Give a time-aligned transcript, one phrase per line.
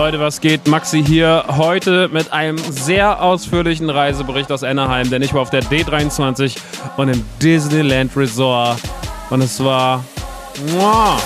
[0.00, 0.66] Leute, was geht?
[0.66, 5.62] Maxi hier heute mit einem sehr ausführlichen Reisebericht aus Anaheim, denn ich war auf der
[5.62, 6.56] D23
[6.96, 8.80] und im Disneyland Resort
[9.28, 10.02] und es war.
[10.70, 11.18] Muah,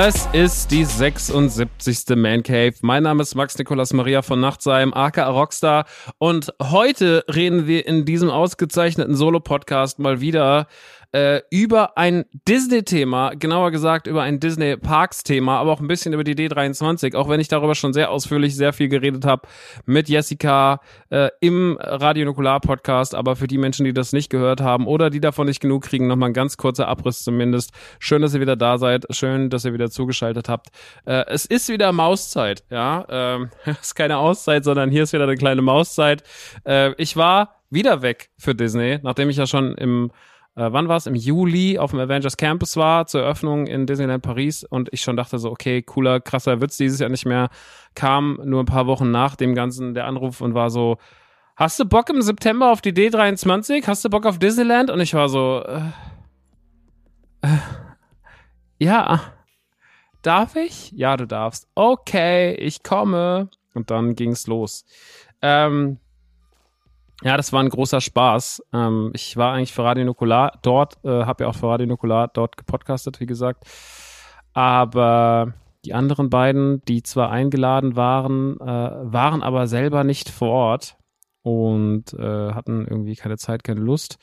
[0.00, 2.14] Es ist die 76.
[2.14, 2.74] Man Cave.
[2.82, 5.86] Mein Name ist Max Nikolas Maria von Nachtsheim, aka Rockstar.
[6.18, 10.68] Und heute reden wir in diesem ausgezeichneten Solo-Podcast mal wieder
[11.12, 16.34] äh, über ein Disney-Thema, genauer gesagt über ein Disney-Parks-Thema, aber auch ein bisschen über die
[16.34, 19.48] D23, auch wenn ich darüber schon sehr ausführlich sehr viel geredet habe
[19.86, 24.86] mit Jessica äh, im Radio Nukular-Podcast, aber für die Menschen, die das nicht gehört haben
[24.86, 27.72] oder die davon nicht genug kriegen, nochmal ein ganz kurzer Abriss zumindest.
[27.98, 30.68] Schön, dass ihr wieder da seid, schön, dass ihr wieder zugeschaltet habt.
[31.06, 35.36] Äh, es ist wieder Mauszeit, ja, ähm, ist keine Auszeit, sondern hier ist wieder eine
[35.36, 36.22] kleine Mauszeit.
[36.64, 40.10] Äh, ich war wieder weg für Disney, nachdem ich ja schon im
[40.58, 41.06] äh, wann war es?
[41.06, 45.16] Im Juli auf dem Avengers Campus war, zur Eröffnung in Disneyland Paris und ich schon
[45.16, 47.48] dachte so, okay, cooler, krasser wird's dieses Jahr nicht mehr.
[47.94, 50.98] Kam nur ein paar Wochen nach dem Ganzen der Anruf und war so,
[51.54, 53.86] hast du Bock im September auf die D23?
[53.86, 54.90] Hast du Bock auf Disneyland?
[54.90, 55.80] Und ich war so, äh,
[57.42, 57.58] äh,
[58.80, 59.20] ja,
[60.22, 60.90] darf ich?
[60.90, 61.68] Ja, du darfst.
[61.76, 63.48] Okay, ich komme.
[63.74, 64.84] Und dann ging's los.
[65.40, 65.98] Ähm,
[67.22, 68.62] ja, das war ein großer Spaß.
[68.72, 72.28] Ähm, ich war eigentlich für Radio Nukular dort, äh, habe ja auch für Radio Nukular
[72.28, 73.64] dort gepodcastet, wie gesagt.
[74.52, 80.96] Aber die anderen beiden, die zwar eingeladen waren, äh, waren aber selber nicht vor Ort
[81.42, 84.18] und äh, hatten irgendwie keine Zeit, keine Lust.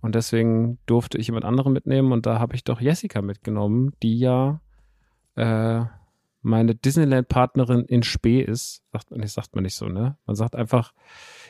[0.00, 4.18] Und deswegen durfte ich jemand anderen mitnehmen und da habe ich doch Jessica mitgenommen, die
[4.18, 4.60] ja
[5.36, 5.82] äh,
[6.42, 8.82] meine Disneyland-Partnerin in Spee ist.
[8.92, 10.16] Sagt, nicht, sagt man nicht so, ne?
[10.26, 10.92] Man sagt einfach,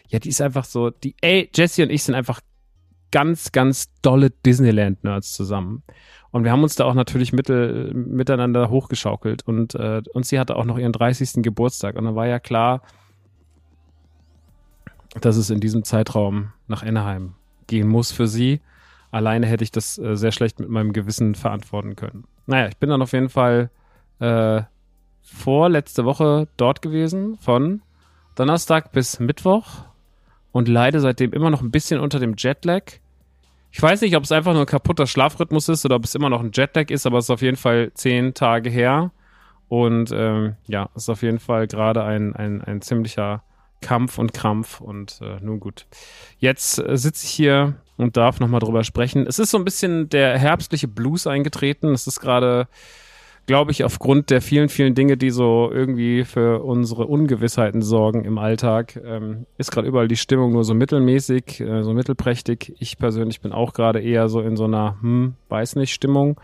[0.09, 2.41] ja, die ist einfach so, die, ey, Jesse und ich sind einfach
[3.11, 5.83] ganz, ganz dolle Disneyland-Nerds zusammen.
[6.31, 9.47] Und wir haben uns da auch natürlich mittel, miteinander hochgeschaukelt.
[9.47, 11.43] Und, äh, und sie hatte auch noch ihren 30.
[11.43, 11.97] Geburtstag.
[11.97, 12.83] Und dann war ja klar,
[15.21, 17.35] dass es in diesem Zeitraum nach Anaheim
[17.67, 18.61] gehen muss für sie.
[19.11, 22.25] Alleine hätte ich das äh, sehr schlecht mit meinem Gewissen verantworten können.
[22.47, 23.71] Naja, ich bin dann auf jeden Fall
[24.21, 24.63] äh,
[25.33, 27.83] vor letzte Woche dort gewesen, von
[28.35, 29.85] Donnerstag bis Mittwoch
[30.53, 32.83] und leide seitdem immer noch ein bisschen unter dem Jetlag.
[33.73, 36.29] Ich weiß nicht, ob es einfach nur ein kaputter Schlafrhythmus ist oder ob es immer
[36.29, 39.13] noch ein Jetlag ist, aber es ist auf jeden Fall zehn Tage her.
[39.69, 43.45] Und ähm, ja, es ist auf jeden Fall gerade ein, ein, ein ziemlicher
[43.81, 44.81] Kampf und Krampf.
[44.81, 45.87] Und äh, nun gut.
[46.39, 49.27] Jetzt äh, sitze ich hier und darf nochmal drüber sprechen.
[49.27, 51.93] Es ist so ein bisschen der herbstliche Blues eingetreten.
[51.93, 52.67] Es ist gerade
[53.47, 58.39] glaube ich, aufgrund der vielen, vielen Dinge, die so irgendwie für unsere Ungewissheiten sorgen im
[58.39, 62.75] Alltag, ähm, ist gerade überall die Stimmung nur so mittelmäßig, äh, so mittelprächtig.
[62.79, 66.41] Ich persönlich bin auch gerade eher so in so einer, hm, weiß nicht, Stimmung.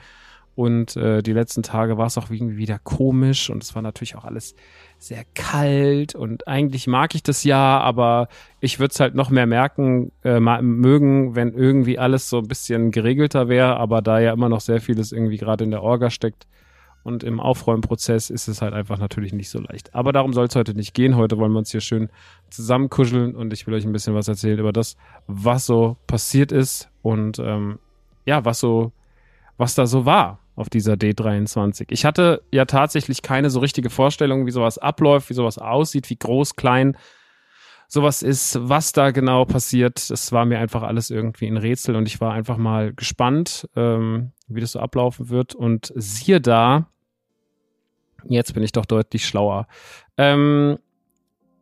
[0.56, 4.16] Und äh, die letzten Tage war es auch irgendwie wieder komisch und es war natürlich
[4.16, 4.56] auch alles
[4.98, 8.28] sehr kalt und eigentlich mag ich das ja, aber
[8.60, 12.90] ich würde es halt noch mehr merken, äh, mögen, wenn irgendwie alles so ein bisschen
[12.90, 16.46] geregelter wäre, aber da ja immer noch sehr vieles irgendwie gerade in der Orga steckt,
[17.06, 19.94] und im Aufräumprozess ist es halt einfach natürlich nicht so leicht.
[19.94, 21.16] Aber darum soll es heute nicht gehen.
[21.16, 22.10] Heute wollen wir uns hier schön
[22.50, 24.96] zusammenkuscheln und ich will euch ein bisschen was erzählen über das,
[25.26, 27.78] was so passiert ist und ähm,
[28.24, 28.92] ja, was so,
[29.56, 31.86] was da so war auf dieser D23.
[31.90, 36.16] Ich hatte ja tatsächlich keine so richtige Vorstellung, wie sowas abläuft, wie sowas aussieht, wie
[36.16, 36.96] groß, klein
[37.88, 40.10] sowas ist, was da genau passiert.
[40.10, 44.32] Das war mir einfach alles irgendwie ein Rätsel und ich war einfach mal gespannt, ähm,
[44.48, 45.54] wie das so ablaufen wird.
[45.54, 46.88] Und siehe da,
[48.28, 49.66] Jetzt bin ich doch deutlich schlauer.
[50.16, 50.78] Ähm,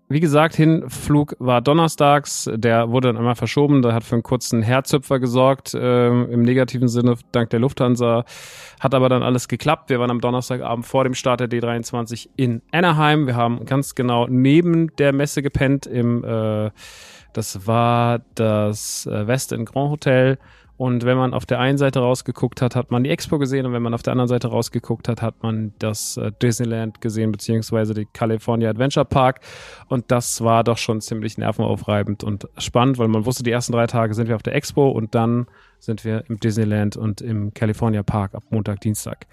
[0.08, 4.62] wie gesagt, Hinflug war donnerstags, der wurde dann einmal verschoben, der hat für einen kurzen
[4.62, 8.24] Herzhüpfer gesorgt, äh, im negativen Sinne, dank der Lufthansa,
[8.80, 9.88] hat aber dann alles geklappt.
[9.88, 13.26] Wir waren am Donnerstagabend vor dem Start der D23 in Anaheim.
[13.26, 16.70] Wir haben ganz genau neben der Messe gepennt im, äh,
[17.32, 20.38] das war das äh, West in Grand Hotel
[20.76, 23.72] und wenn man auf der einen Seite rausgeguckt hat, hat man die Expo gesehen und
[23.72, 27.94] wenn man auf der anderen Seite rausgeguckt hat, hat man das äh, Disneyland gesehen, beziehungsweise
[27.94, 29.40] die California Adventure Park.
[29.88, 33.86] Und das war doch schon ziemlich nervenaufreibend und spannend, weil man wusste, die ersten drei
[33.86, 35.46] Tage sind wir auf der Expo und dann
[35.78, 39.26] sind wir im Disneyland und im California Park ab Montag, Dienstag.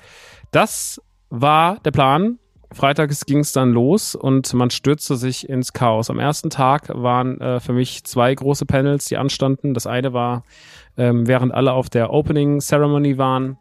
[0.52, 1.02] Das
[1.32, 2.38] war der Plan.
[2.72, 6.10] Freitags ging es dann los und man stürzte sich ins Chaos.
[6.10, 9.74] Am ersten Tag waren äh, für mich zwei große Panels, die anstanden.
[9.74, 10.44] Das eine war,
[10.98, 13.58] ähm, während alle auf der Opening Ceremony waren,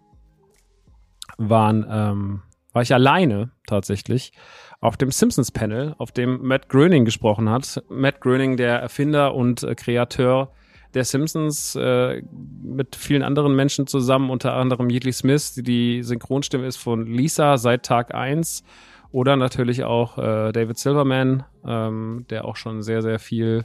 [1.39, 2.43] waren ähm,
[2.73, 4.33] war ich alleine tatsächlich
[4.81, 7.83] auf dem Simpsons Panel, auf dem Matt Groening gesprochen hat.
[7.89, 10.53] Matt Groening, der Erfinder und äh, Kreateur
[10.95, 12.23] der Simpsons äh,
[12.63, 17.59] mit vielen anderen Menschen zusammen, unter anderem Yeatley Smith, die die Synchronstimme ist von Lisa
[17.59, 18.65] seit Tag 1
[19.13, 23.65] oder natürlich auch äh, David Silverman, ähm, der auch schon sehr, sehr viel,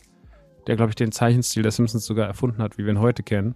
[0.68, 3.56] der glaube ich den Zeichenstil der Simpsons sogar erfunden hat, wie wir ihn heute kennen.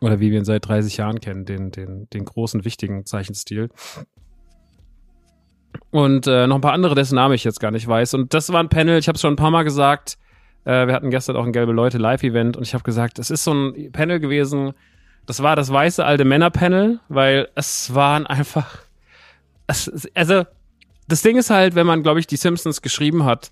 [0.00, 3.70] Oder wie wir ihn seit 30 Jahren kennen, den, den, den großen, wichtigen Zeichenstil.
[5.90, 8.14] Und äh, noch ein paar andere, dessen Name ich jetzt gar nicht weiß.
[8.14, 10.18] Und das war ein Panel, ich habe es schon ein paar Mal gesagt,
[10.64, 13.44] äh, wir hatten gestern auch ein Gelbe Leute Live-Event und ich habe gesagt, es ist
[13.44, 14.72] so ein Panel gewesen,
[15.26, 18.83] das war das weiße alte Männer-Panel, weil es waren einfach.
[19.66, 20.44] Also,
[21.08, 23.50] das Ding ist halt, wenn man, glaube ich, die Simpsons geschrieben hat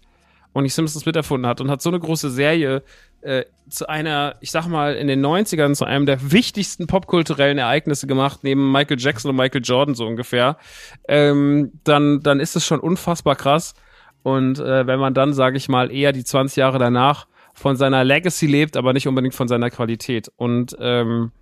[0.52, 2.82] und die Simpsons miterfunden hat und hat so eine große Serie
[3.22, 8.06] äh, zu einer, ich sag mal, in den 90ern zu einem der wichtigsten popkulturellen Ereignisse
[8.06, 10.56] gemacht, neben Michael Jackson und Michael Jordan so ungefähr,
[11.08, 13.74] ähm, dann, dann ist es schon unfassbar krass.
[14.22, 18.04] Und äh, wenn man dann, sage ich mal, eher die 20 Jahre danach von seiner
[18.04, 20.30] Legacy lebt, aber nicht unbedingt von seiner Qualität.
[20.36, 21.32] Und ähm,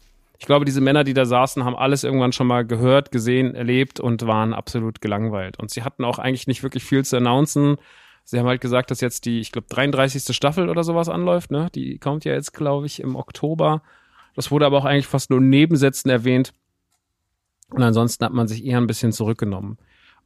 [0.40, 4.00] ich glaube, diese Männer, die da saßen, haben alles irgendwann schon mal gehört, gesehen, erlebt
[4.00, 5.58] und waren absolut gelangweilt.
[5.58, 7.76] Und sie hatten auch eigentlich nicht wirklich viel zu announcen.
[8.24, 10.34] Sie haben halt gesagt, dass jetzt die, ich glaube, 33.
[10.34, 11.50] Staffel oder sowas anläuft.
[11.50, 11.68] Ne?
[11.74, 13.82] Die kommt ja jetzt, glaube ich, im Oktober.
[14.34, 16.54] Das wurde aber auch eigentlich fast nur Nebensätzen erwähnt.
[17.68, 19.76] Und ansonsten hat man sich eher ein bisschen zurückgenommen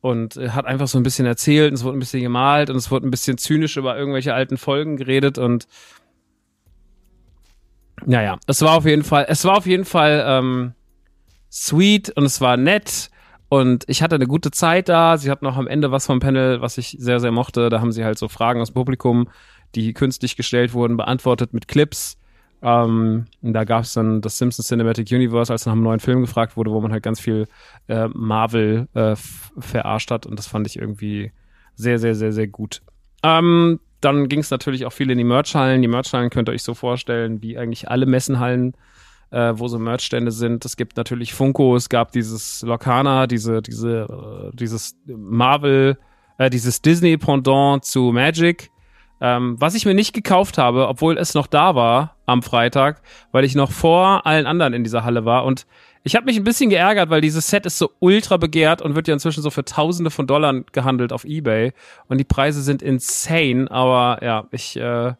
[0.00, 2.76] und äh, hat einfach so ein bisschen erzählt und es wurde ein bisschen gemalt und
[2.76, 5.66] es wurde ein bisschen zynisch über irgendwelche alten Folgen geredet und
[8.06, 10.72] naja, es war auf jeden Fall, es war auf jeden Fall ähm,
[11.50, 13.10] sweet und es war nett
[13.48, 15.16] und ich hatte eine gute Zeit da.
[15.16, 17.68] Sie hatten auch am Ende was vom Panel, was ich sehr, sehr mochte.
[17.70, 19.28] Da haben sie halt so Fragen aus dem Publikum,
[19.74, 22.18] die künstlich gestellt wurden, beantwortet mit Clips
[22.64, 26.56] ähm, da gab es dann das Simpsons Cinematic Universe, als nach einem neuen Film gefragt
[26.56, 27.46] wurde, wo man halt ganz viel
[27.88, 29.16] äh, Marvel äh,
[29.58, 31.30] verarscht hat und das fand ich irgendwie
[31.74, 32.80] sehr, sehr, sehr, sehr gut.
[33.24, 35.80] Ähm, dann ging es natürlich auch viel in die Merchhallen.
[35.80, 38.74] Die Merchhallen könnt ihr euch so vorstellen, wie eigentlich alle Messenhallen,
[39.30, 40.64] äh, wo so Merchstände sind.
[40.64, 45.96] Es gibt natürlich Funko, es gab dieses Locana, diese, diese, äh, dieses Marvel,
[46.36, 48.70] äh, dieses Disney-Pendant zu Magic.
[49.22, 53.00] Ähm, was ich mir nicht gekauft habe, obwohl es noch da war am Freitag,
[53.32, 55.46] weil ich noch vor allen anderen in dieser Halle war.
[55.46, 55.66] Und
[56.06, 59.08] ich habe mich ein bisschen geärgert, weil dieses Set ist so ultra begehrt und wird
[59.08, 61.72] ja inzwischen so für Tausende von Dollar gehandelt auf eBay.
[62.08, 63.70] Und die Preise sind insane.
[63.70, 65.14] Aber ja, ich, äh,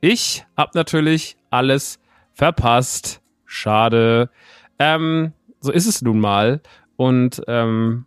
[0.00, 2.00] ich hab natürlich alles
[2.32, 3.20] verpasst.
[3.44, 4.30] Schade.
[4.78, 6.62] Ähm, so ist es nun mal.
[6.96, 8.06] Und ähm,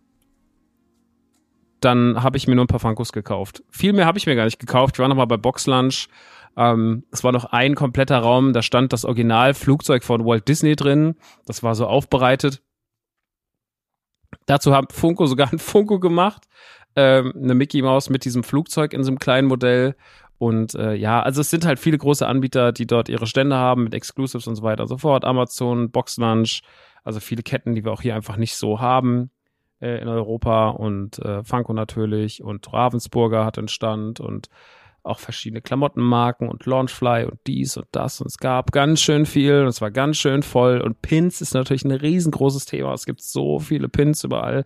[1.78, 3.62] dann habe ich mir nur ein paar Funkos gekauft.
[3.70, 4.96] Viel mehr habe ich mir gar nicht gekauft.
[4.96, 6.08] Ich war nochmal bei Boxlunch.
[6.56, 11.16] Ähm, es war noch ein kompletter Raum, da stand das Originalflugzeug von Walt Disney drin.
[11.44, 12.62] Das war so aufbereitet.
[14.46, 16.44] Dazu hat Funko sogar ein Funko gemacht.
[16.94, 19.96] Ähm, eine Mickey Mouse mit diesem Flugzeug in so einem kleinen Modell.
[20.38, 23.84] Und äh, ja, also es sind halt viele große Anbieter, die dort ihre Stände haben
[23.84, 25.24] mit Exclusives und so weiter und so fort.
[25.24, 26.62] Amazon, Boxlunch,
[27.04, 29.30] also viele Ketten, die wir auch hier einfach nicht so haben
[29.80, 34.48] äh, in Europa und äh, Funko natürlich und Ravensburger hat einen Stand und
[35.06, 39.62] auch verschiedene Klamottenmarken und Launchfly und dies und das und es gab ganz schön viel
[39.62, 42.92] und es war ganz schön voll und Pins ist natürlich ein riesengroßes Thema.
[42.92, 44.64] Es gibt so viele Pins überall.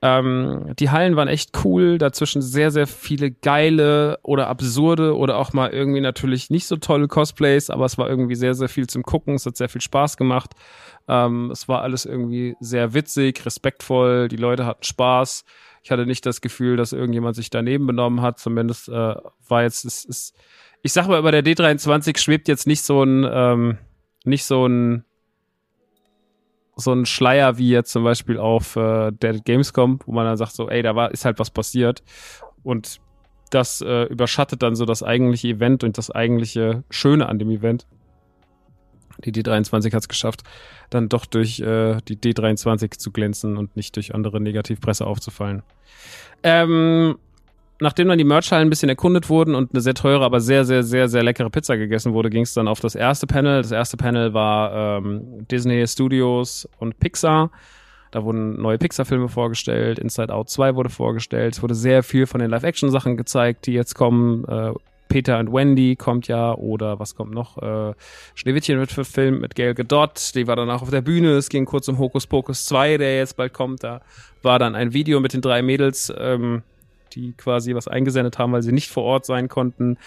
[0.00, 5.52] Ähm, die Hallen waren echt cool, dazwischen sehr, sehr viele geile oder absurde oder auch
[5.52, 9.02] mal irgendwie natürlich nicht so tolle Cosplays, aber es war irgendwie sehr, sehr viel zum
[9.02, 9.34] Gucken.
[9.34, 10.52] Es hat sehr viel Spaß gemacht.
[11.08, 15.44] Ähm, es war alles irgendwie sehr witzig, respektvoll, die Leute hatten Spaß.
[15.82, 18.38] Ich hatte nicht das Gefühl, dass irgendjemand sich daneben benommen hat.
[18.38, 19.14] Zumindest äh,
[19.48, 20.34] war jetzt, es ist,
[20.82, 23.78] ich sag mal, über der D23 schwebt jetzt nicht so ein, ähm,
[24.24, 25.04] nicht so ein,
[26.76, 30.52] so ein Schleier wie jetzt zum Beispiel auf äh, der Gamescom, wo man dann sagt
[30.52, 32.04] so, ey, da war, ist halt was passiert.
[32.62, 33.00] Und
[33.50, 37.86] das äh, überschattet dann so das eigentliche Event und das eigentliche Schöne an dem Event.
[39.24, 40.42] Die D23 hat es geschafft,
[40.90, 45.62] dann doch durch äh, die D23 zu glänzen und nicht durch andere Negativpresse aufzufallen.
[46.42, 47.16] Ähm,
[47.80, 50.82] nachdem dann die Merchhallen ein bisschen erkundet wurden und eine sehr teure, aber sehr, sehr,
[50.82, 53.62] sehr, sehr leckere Pizza gegessen wurde, ging es dann auf das erste Panel.
[53.62, 57.50] Das erste Panel war ähm, Disney Studios und Pixar.
[58.10, 61.54] Da wurden neue Pixar-Filme vorgestellt, Inside Out 2 wurde vorgestellt.
[61.54, 64.44] Es wurde sehr viel von den Live-Action-Sachen gezeigt, die jetzt kommen.
[64.46, 64.72] Äh,
[65.08, 67.58] Peter und Wendy kommt ja oder was kommt noch?
[67.58, 67.94] Äh,
[68.34, 71.32] Schneewittchen wird verfilmt mit Gail Gadot, die war danach auf der Bühne.
[71.36, 73.82] Es ging kurz um Hokus Pokus 2, der jetzt bald kommt.
[73.82, 74.02] Da
[74.42, 76.62] war dann ein Video mit den drei Mädels, ähm,
[77.14, 79.98] die quasi was eingesendet haben, weil sie nicht vor Ort sein konnten.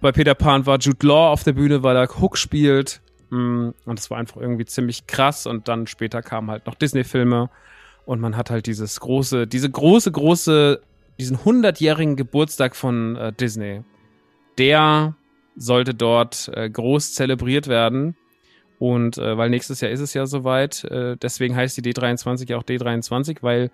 [0.00, 3.00] Bei Peter Pan war Jude Law auf der Bühne, weil er Hook spielt.
[3.30, 5.46] Mm, und es war einfach irgendwie ziemlich krass.
[5.46, 7.50] Und dann später kamen halt noch Disney-Filme.
[8.06, 10.80] Und man hat halt dieses große, diese große, große,
[11.18, 13.82] diesen 100-jährigen Geburtstag von äh, Disney.
[14.60, 15.16] Der
[15.56, 18.14] sollte dort äh, groß zelebriert werden.
[18.78, 22.58] Und äh, weil nächstes Jahr ist es ja soweit, äh, deswegen heißt die D23 ja
[22.58, 23.70] auch D23, weil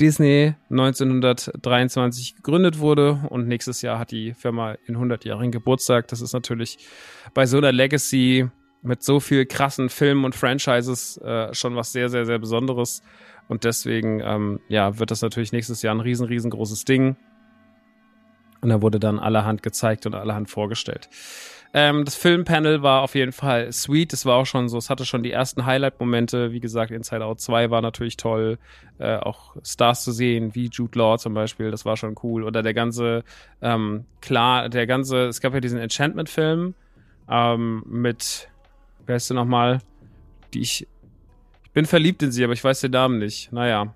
[0.00, 6.08] Disney 1923 gegründet wurde und nächstes Jahr hat die Firma in 100-jährigen Geburtstag.
[6.08, 6.78] Das ist natürlich
[7.34, 8.48] bei so einer Legacy
[8.82, 13.02] mit so viel krassen Filmen und Franchises äh, schon was sehr, sehr, sehr Besonderes.
[13.48, 17.16] Und deswegen, ähm, ja, wird das natürlich nächstes Jahr ein riesen, riesengroßes Ding.
[18.60, 21.08] Und da wurde dann allerhand gezeigt und allerhand vorgestellt.
[21.72, 24.12] Ähm, das Filmpanel war auf jeden Fall sweet.
[24.12, 26.50] Es war auch schon so, es hatte schon die ersten Highlight-Momente.
[26.52, 28.58] Wie gesagt, Inside Out 2 war natürlich toll.
[28.98, 32.42] Äh, auch Stars zu sehen, wie Jude Law zum Beispiel, das war schon cool.
[32.42, 33.22] Oder der ganze,
[33.62, 36.74] ähm, klar, der ganze, es gab ja diesen Enchantment-Film
[37.28, 38.48] ähm, mit,
[39.06, 39.78] wer ist der nochmal?
[40.52, 40.88] Die ich,
[41.62, 43.52] ich bin verliebt in sie, aber ich weiß den Namen nicht.
[43.52, 43.94] Naja.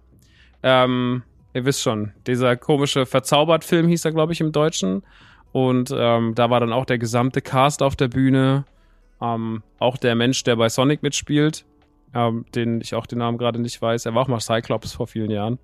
[0.63, 5.03] Ähm, ihr wisst schon, dieser komische Verzaubert-Film hieß er, glaube ich, im Deutschen.
[5.53, 8.65] Und ähm, da war dann auch der gesamte Cast auf der Bühne.
[9.23, 11.65] Ähm, auch der Mensch, der bei Sonic mitspielt,
[12.13, 14.05] ähm, den ich auch den Namen gerade nicht weiß.
[14.05, 15.61] Er war auch mal Cyclops vor vielen Jahren.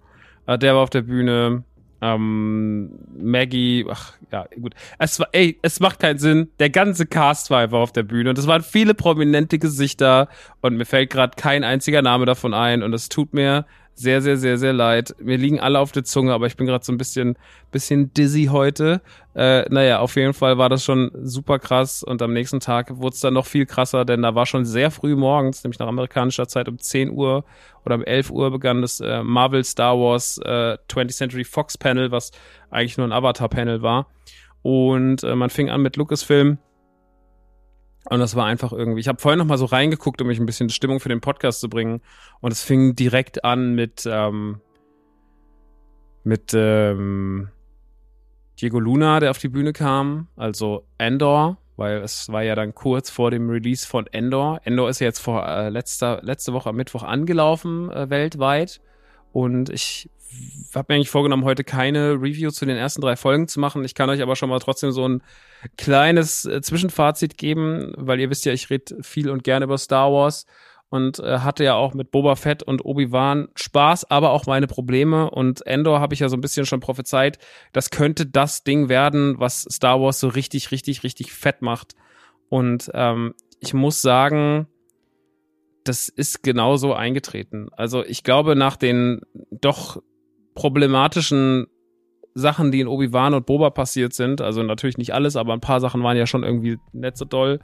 [0.47, 1.64] Äh, der war auf der Bühne.
[2.02, 4.75] Ähm, Maggie, ach ja, gut.
[4.99, 6.50] Es war, ey, es macht keinen Sinn.
[6.61, 10.28] Der ganze Cast war einfach auf der Bühne und es waren viele prominente Gesichter
[10.62, 13.66] und mir fällt gerade kein einziger Name davon ein und es tut mir
[14.00, 15.14] sehr, sehr, sehr, sehr leid.
[15.21, 17.37] Mir liegen alle auf der Zunge, aber ich bin gerade so ein bisschen,
[17.71, 19.02] bisschen dizzy heute.
[19.35, 23.14] Äh, naja, auf jeden Fall war das schon super krass und am nächsten Tag wurde
[23.14, 26.49] es dann noch viel krasser, denn da war schon sehr früh morgens, nämlich nach amerikanischer
[26.49, 27.45] Zeit um 10 Uhr
[27.85, 32.11] oder um 11 Uhr begann das äh, Marvel Star Wars äh, 20th Century Fox Panel,
[32.11, 32.30] was
[32.71, 34.07] eigentlich nur ein Avatar-Panel war.
[34.62, 36.59] Und äh, man fing an mit Lucasfilm
[38.09, 39.00] und das war einfach irgendwie.
[39.00, 41.61] Ich habe vorhin noch mal so reingeguckt, um mich ein bisschen Stimmung für den Podcast
[41.61, 42.00] zu bringen.
[42.40, 44.61] Und es fing direkt an mit ähm,
[46.25, 47.49] mit ähm,
[48.61, 53.11] Diego Luna, der auf die Bühne kam, also Endor, weil es war ja dann kurz
[53.11, 54.61] vor dem Release von Endor.
[54.64, 58.80] Endor ist ja jetzt vor äh, letzter letzte Woche am Mittwoch angelaufen äh, weltweit
[59.33, 60.11] und ich
[60.75, 63.84] habe mir eigentlich vorgenommen, heute keine Review zu den ersten drei Folgen zu machen.
[63.84, 65.22] Ich kann euch aber schon mal trotzdem so ein
[65.76, 70.12] kleines äh, Zwischenfazit geben, weil ihr wisst ja, ich rede viel und gerne über Star
[70.12, 70.46] Wars
[70.90, 75.30] und äh, hatte ja auch mit Boba Fett und Obi-Wan Spaß, aber auch meine Probleme.
[75.30, 77.38] Und Endor habe ich ja so ein bisschen schon prophezeit,
[77.72, 81.94] das könnte das Ding werden, was Star Wars so richtig, richtig, richtig fett macht.
[82.49, 84.66] Und ähm, ich muss sagen,
[85.84, 87.68] das ist genauso eingetreten.
[87.76, 89.20] Also ich glaube, nach den
[89.50, 90.02] doch
[90.54, 91.66] problematischen
[92.35, 95.80] Sachen, die in Obi-Wan und Boba passiert sind, also natürlich nicht alles, aber ein paar
[95.80, 97.61] Sachen waren ja schon irgendwie nicht so doll,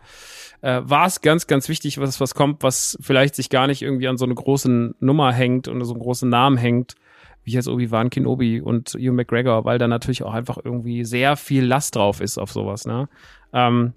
[0.61, 4.09] äh, war es ganz, ganz wichtig, was, was kommt, was vielleicht sich gar nicht irgendwie
[4.09, 6.95] an so eine große Nummer hängt und so einen großen Namen hängt,
[7.45, 11.64] wie jetzt Obi-Wan Kenobi und Hugh McGregor, weil da natürlich auch einfach irgendwie sehr viel
[11.64, 13.09] Last drauf ist auf sowas, ne?
[13.52, 13.93] Ähm,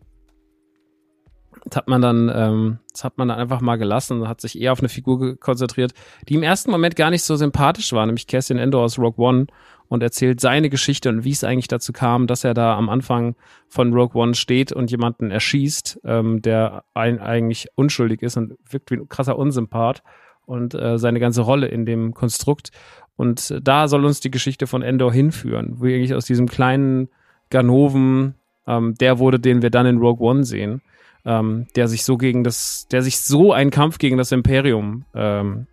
[1.65, 4.59] das hat man dann, ähm, das hat man dann einfach mal gelassen und hat sich
[4.59, 5.93] eher auf eine Figur konzentriert,
[6.27, 9.47] die im ersten Moment gar nicht so sympathisch war, nämlich Cassian Endor aus Rogue One
[9.87, 13.35] und erzählt seine Geschichte und wie es eigentlich dazu kam, dass er da am Anfang
[13.67, 18.91] von Rogue One steht und jemanden erschießt, ähm, der ein, eigentlich unschuldig ist und wirkt
[18.91, 20.03] wie ein krasser Unsympath
[20.45, 22.71] und äh, seine ganze Rolle in dem Konstrukt.
[23.15, 27.09] Und da soll uns die Geschichte von Endor hinführen, wo eigentlich aus diesem kleinen
[27.49, 28.35] Ganoven,
[28.67, 30.81] ähm, der wurde, den wir dann in Rogue One sehen
[31.25, 35.67] ähm, der sich so gegen das, der sich so einen Kampf gegen das Imperium ähm,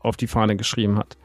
[0.00, 1.16] auf die Fahne geschrieben hat.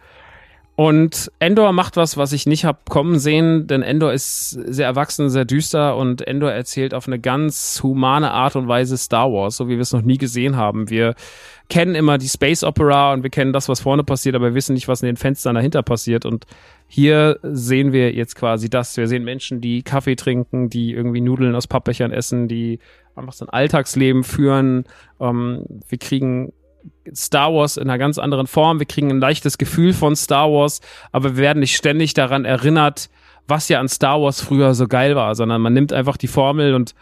[0.76, 5.30] Und Endor macht was, was ich nicht hab kommen sehen, denn Endor ist sehr erwachsen,
[5.30, 9.68] sehr düster und Endor erzählt auf eine ganz humane Art und Weise Star Wars, so
[9.68, 10.90] wie wir es noch nie gesehen haben.
[10.90, 11.14] Wir
[11.70, 14.74] kennen immer die Space Opera und wir kennen das, was vorne passiert, aber wir wissen
[14.74, 16.26] nicht, was in den Fenstern dahinter passiert.
[16.26, 16.46] Und
[16.88, 18.98] hier sehen wir jetzt quasi das.
[18.98, 22.80] Wir sehen Menschen, die Kaffee trinken, die irgendwie Nudeln aus Pappbechern essen, die
[23.16, 24.86] einfach so ein Alltagsleben führen.
[25.20, 26.54] Ähm, wir kriegen
[27.14, 28.80] Star Wars in einer ganz anderen Form.
[28.80, 33.10] Wir kriegen ein leichtes Gefühl von Star Wars, aber wir werden nicht ständig daran erinnert,
[33.48, 36.74] was ja an Star Wars früher so geil war, sondern man nimmt einfach die Formel
[36.74, 36.96] und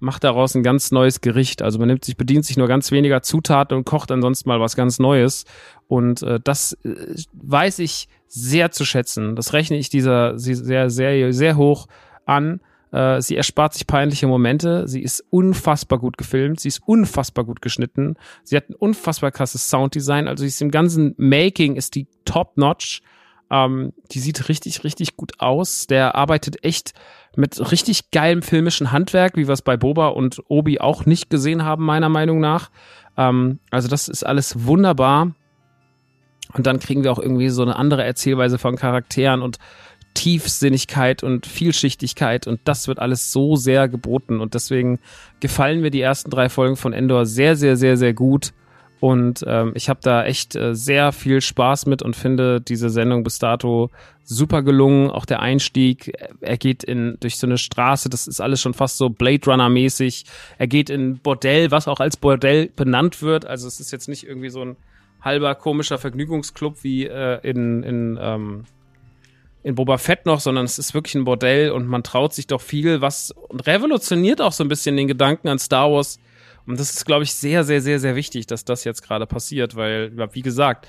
[0.00, 1.62] macht daraus ein ganz neues Gericht.
[1.62, 4.74] Also man nimmt sich, bedient sich nur ganz weniger Zutaten und kocht ansonsten mal was
[4.74, 5.44] ganz Neues.
[5.86, 6.96] Und äh, das äh,
[7.34, 9.36] weiß ich sehr zu schätzen.
[9.36, 11.86] Das rechne ich dieser sehr, sehr, sehr hoch
[12.26, 12.60] an
[12.92, 14.86] Äh, sie erspart sich peinliche Momente.
[14.86, 16.60] Sie ist unfassbar gut gefilmt.
[16.60, 18.16] Sie ist unfassbar gut geschnitten.
[18.44, 20.28] Sie hat ein unfassbar krasses Sounddesign.
[20.28, 23.02] Also sie ist im ganzen Making ist die top notch.
[23.50, 25.86] Ähm, die sieht richtig, richtig gut aus.
[25.86, 26.92] Der arbeitet echt
[27.34, 31.64] mit richtig geilem filmischen Handwerk, wie wir es bei Boba und Obi auch nicht gesehen
[31.64, 32.70] haben, meiner Meinung nach.
[33.16, 35.34] Ähm, also das ist alles wunderbar.
[36.54, 39.58] Und dann kriegen wir auch irgendwie so eine andere Erzählweise von Charakteren und
[40.14, 44.98] Tiefsinnigkeit und Vielschichtigkeit und das wird alles so sehr geboten und deswegen
[45.40, 48.52] gefallen mir die ersten drei Folgen von Endor sehr, sehr, sehr, sehr gut
[49.02, 53.24] und ähm, ich habe da echt äh, sehr viel Spaß mit und finde diese Sendung
[53.24, 53.90] bis dato
[54.22, 55.10] super gelungen.
[55.10, 58.98] Auch der Einstieg, er geht in durch so eine Straße, das ist alles schon fast
[58.98, 60.24] so Blade Runner mäßig.
[60.56, 63.44] Er geht in Bordell, was auch als Bordell benannt wird.
[63.44, 64.76] Also es ist jetzt nicht irgendwie so ein
[65.20, 68.64] halber komischer Vergnügungsclub wie äh, in, in, ähm,
[69.62, 72.60] in Boba Fett noch, sondern es ist wirklich ein Bordell und man traut sich doch
[72.60, 76.18] viel, was und revolutioniert auch so ein bisschen den Gedanken an Star Wars.
[76.64, 79.74] Und das ist, glaube ich, sehr, sehr, sehr, sehr wichtig, dass das jetzt gerade passiert,
[79.74, 80.86] weil, wie gesagt,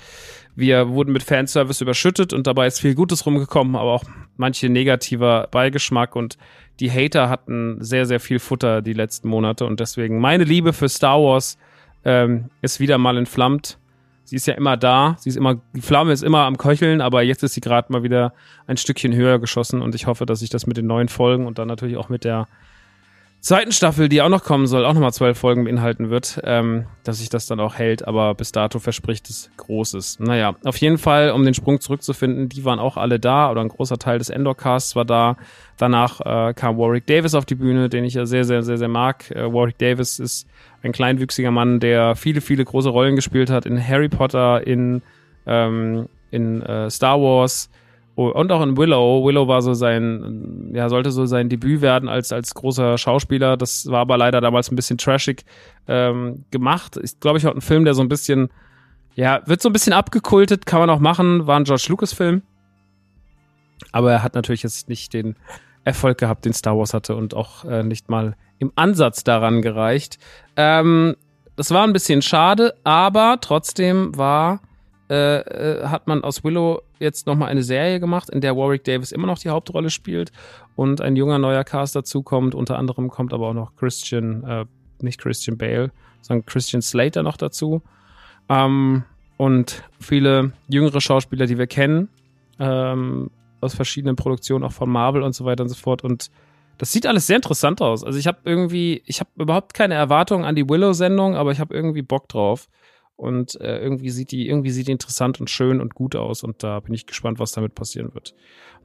[0.54, 4.04] wir wurden mit Fanservice überschüttet und dabei ist viel Gutes rumgekommen, aber auch
[4.36, 6.38] manche negativer Beigeschmack und
[6.78, 10.88] die Hater hatten sehr, sehr viel Futter die letzten Monate und deswegen meine Liebe für
[10.88, 11.58] Star Wars
[12.04, 13.78] ähm, ist wieder mal entflammt
[14.24, 17.22] sie ist ja immer da, sie ist immer, die Flamme ist immer am Köcheln, aber
[17.22, 18.32] jetzt ist sie gerade mal wieder
[18.66, 21.58] ein Stückchen höher geschossen und ich hoffe, dass sich das mit den neuen Folgen und
[21.58, 22.48] dann natürlich auch mit der
[23.44, 27.18] zweiten Staffel, die auch noch kommen soll, auch nochmal zwölf Folgen beinhalten wird, ähm, dass
[27.18, 30.18] sich das dann auch hält, aber bis dato verspricht es Großes.
[30.18, 33.68] Naja, auf jeden Fall, um den Sprung zurückzufinden, die waren auch alle da oder ein
[33.68, 35.36] großer Teil des Endor-Casts war da.
[35.76, 38.88] Danach äh, kam Warwick Davis auf die Bühne, den ich ja sehr, sehr, sehr, sehr
[38.88, 39.30] mag.
[39.30, 40.46] Äh, Warwick Davis ist
[40.82, 45.02] ein kleinwüchsiger Mann, der viele, viele große Rollen gespielt hat in Harry Potter, in,
[45.46, 47.70] ähm, in äh, Star Wars,
[48.16, 49.24] und auch in Willow.
[49.24, 53.56] Willow war so sein, ja, sollte so sein Debüt werden als, als großer Schauspieler.
[53.56, 55.44] Das war aber leider damals ein bisschen trashig
[55.88, 56.96] ähm, gemacht.
[56.96, 58.50] Ist, glaube ich, auch ein Film, der so ein bisschen,
[59.16, 61.48] ja, wird so ein bisschen abgekultet, kann man auch machen.
[61.48, 62.42] War ein George Lucas-Film.
[63.90, 65.34] Aber er hat natürlich jetzt nicht den
[65.84, 70.18] Erfolg gehabt, den Star Wars hatte und auch äh, nicht mal im Ansatz daran gereicht.
[70.56, 71.16] Ähm,
[71.56, 74.60] das war ein bisschen schade, aber trotzdem war
[75.10, 79.12] äh, äh, hat man aus Willow jetzt nochmal eine Serie gemacht, in der Warwick Davis
[79.12, 80.32] immer noch die Hauptrolle spielt
[80.76, 82.54] und ein junger neuer Cast dazukommt.
[82.54, 84.64] Unter anderem kommt aber auch noch Christian, äh,
[85.00, 85.90] nicht Christian Bale,
[86.22, 87.82] sondern Christian Slater noch dazu.
[88.48, 89.04] Ähm,
[89.36, 92.08] und viele jüngere Schauspieler, die wir kennen,
[92.58, 93.30] ähm,
[93.64, 96.04] aus verschiedenen Produktionen, auch von Marvel und so weiter und so fort.
[96.04, 96.30] Und
[96.78, 98.04] das sieht alles sehr interessant aus.
[98.04, 101.74] Also ich habe irgendwie, ich habe überhaupt keine Erwartungen an die Willow-Sendung, aber ich habe
[101.74, 102.68] irgendwie Bock drauf.
[103.16, 106.42] Und äh, irgendwie sieht die, irgendwie sieht die interessant und schön und gut aus.
[106.42, 108.34] Und da bin ich gespannt, was damit passieren wird.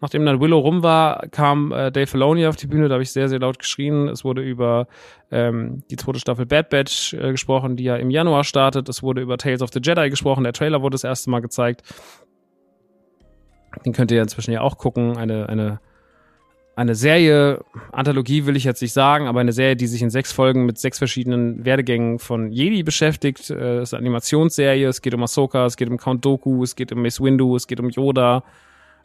[0.01, 2.87] Nachdem dann Willow rum war, kam äh, Dave Filoni auf die Bühne.
[2.87, 4.07] Da habe ich sehr, sehr laut geschrien.
[4.07, 4.87] Es wurde über
[5.31, 8.87] ähm, die zweite Staffel Bad Batch äh, gesprochen, die ja im Januar startet.
[8.87, 10.43] Es wurde über Tales of the Jedi gesprochen.
[10.43, 11.81] Der Trailer wurde das erste Mal gezeigt.
[13.85, 15.17] Den könnt ihr inzwischen ja auch gucken.
[15.17, 15.79] Eine, eine
[16.79, 17.59] eine Serie,
[17.91, 20.77] Anthologie will ich jetzt nicht sagen, aber eine Serie, die sich in sechs Folgen mit
[20.77, 23.49] sechs verschiedenen Werdegängen von Jedi beschäftigt.
[23.49, 26.77] Äh, es ist eine Animationsserie, es geht um Ahsoka, es geht um Count Doku, es
[26.77, 28.45] geht um Mace Windu, es geht um Yoda,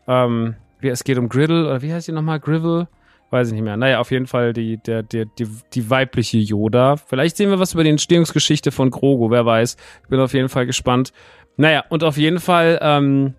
[0.06, 2.38] ähm, es geht um Griddle, oder wie heißt die nochmal?
[2.38, 2.86] Grivel?
[3.30, 3.76] Weiß ich nicht mehr.
[3.76, 6.94] Naja, auf jeden Fall die, der, der, die, die weibliche Yoda.
[6.96, 9.76] Vielleicht sehen wir was über die Entstehungsgeschichte von Grogu, wer weiß.
[10.04, 11.12] Ich bin auf jeden Fall gespannt.
[11.56, 13.34] Naja, und auf jeden Fall, ähm,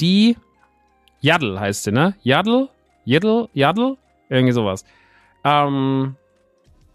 [0.00, 0.36] die
[1.20, 2.14] Yaddle heißt sie, ne?
[2.22, 2.68] Yaddle?
[3.04, 3.96] Yaddle, Yaddle,
[4.28, 4.84] irgendwie sowas.
[5.44, 6.16] Ähm,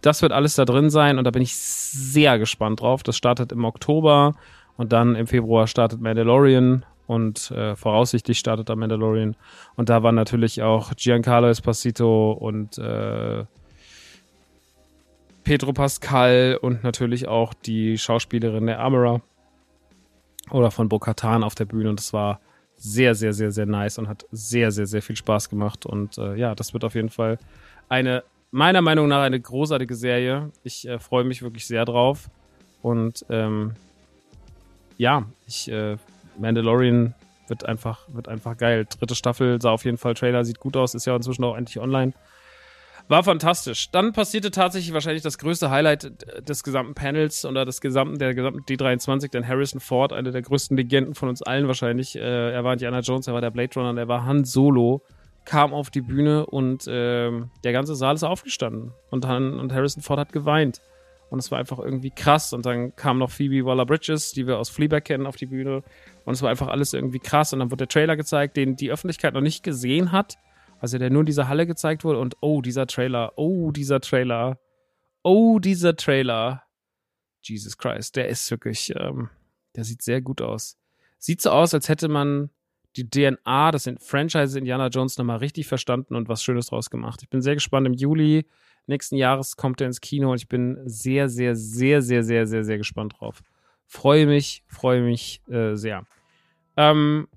[0.01, 3.03] das wird alles da drin sein und da bin ich sehr gespannt drauf.
[3.03, 4.35] Das startet im Oktober
[4.77, 9.35] und dann im Februar startet Mandalorian und äh, voraussichtlich startet da Mandalorian.
[9.75, 13.45] Und da waren natürlich auch Giancarlo Esposito und äh,
[15.43, 19.21] Pedro Pascal und natürlich auch die Schauspielerin der Amara
[20.51, 22.39] oder von Bo-Katan auf der Bühne und das war
[22.77, 25.85] sehr, sehr, sehr, sehr nice und hat sehr, sehr, sehr viel Spaß gemacht.
[25.85, 27.39] Und äh, ja, das wird auf jeden Fall
[27.89, 30.51] eine, meiner Meinung nach, eine großartige Serie.
[30.63, 32.29] Ich äh, freue mich wirklich sehr drauf.
[32.81, 33.73] Und ähm,
[34.97, 35.97] ja, ich, äh,
[36.37, 37.13] Mandalorian
[37.47, 38.85] wird einfach, wird einfach geil.
[38.87, 41.79] Dritte Staffel sah auf jeden Fall, Trailer sieht gut aus, ist ja inzwischen auch endlich
[41.79, 42.13] online.
[43.09, 43.89] War fantastisch.
[43.91, 46.11] Dann passierte tatsächlich wahrscheinlich das größte Highlight
[46.47, 50.75] des gesamten Panels oder des gesamten, der gesamten D23, denn Harrison Ford, einer der größten
[50.75, 52.17] Legenden von uns allen wahrscheinlich.
[52.17, 55.01] Äh, er war Indiana Jones, er war der Blade Runner, er war Han Solo,
[55.45, 57.31] kam auf die Bühne und äh,
[57.63, 58.91] der ganze Saal ist aufgestanden.
[59.09, 60.81] Und, Han, und Harrison Ford hat geweint.
[61.29, 62.51] Und es war einfach irgendwie krass.
[62.51, 65.83] Und dann kam noch Phoebe Waller-Bridges, die wir aus Fleabag kennen, auf die Bühne.
[66.25, 67.53] Und es war einfach alles irgendwie krass.
[67.53, 70.37] Und dann wurde der Trailer gezeigt, den die Öffentlichkeit noch nicht gesehen hat
[70.79, 74.59] Also der nur in dieser Halle gezeigt wurde und oh, dieser Trailer, oh, dieser Trailer,
[75.23, 76.63] oh, dieser Trailer.
[77.41, 79.29] Jesus Christ, der ist wirklich, ähm,
[79.75, 80.77] der sieht sehr gut aus.
[81.17, 82.49] Sieht so aus, als hätte man
[82.95, 87.21] die DNA, das sind Franchise Indiana Jones nochmal richtig verstanden und was Schönes draus gemacht.
[87.21, 87.87] Ich bin sehr gespannt.
[87.87, 88.47] Im Juli
[88.87, 92.63] nächsten Jahres kommt er ins Kino und ich bin sehr, sehr, sehr, sehr, sehr, sehr,
[92.63, 93.43] sehr gespannt drauf.
[93.85, 96.05] Freue mich, freue mich äh, sehr.
[96.75, 97.27] Ähm,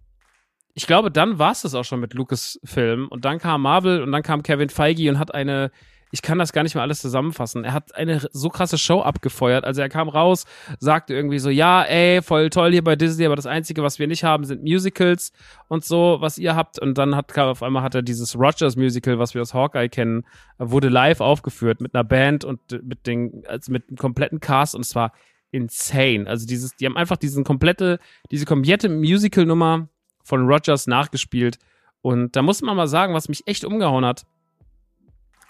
[0.75, 4.13] ich glaube, dann war es das auch schon mit Lucas-Film und dann kam Marvel und
[4.13, 5.71] dann kam Kevin Feige und hat eine
[6.13, 7.65] ich kann das gar nicht mehr alles zusammenfassen.
[7.65, 9.65] Er hat eine so krasse Show abgefeuert.
[9.65, 10.45] Also er kam raus,
[10.79, 14.07] sagte irgendwie so, ja, ey, voll toll hier bei Disney, aber das Einzige, was wir
[14.07, 15.33] nicht haben, sind Musicals
[15.69, 16.79] und so, was ihr habt.
[16.79, 20.25] Und dann hat auf einmal hat er dieses Rogers Musical, was wir aus Hawkeye kennen,
[20.59, 24.83] wurde live aufgeführt mit einer Band und mit den, also mit einem kompletten Cast und
[24.83, 25.13] es war
[25.53, 26.27] insane.
[26.27, 27.99] Also dieses, die haben einfach diesen komplette,
[28.31, 29.89] diese komplette Musical-Nummer
[30.23, 31.59] von Rogers nachgespielt.
[32.03, 34.25] Und da muss man mal sagen, was mich echt umgehauen hat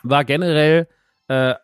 [0.03, 0.89] war generell
[1.29, 1.55] äh,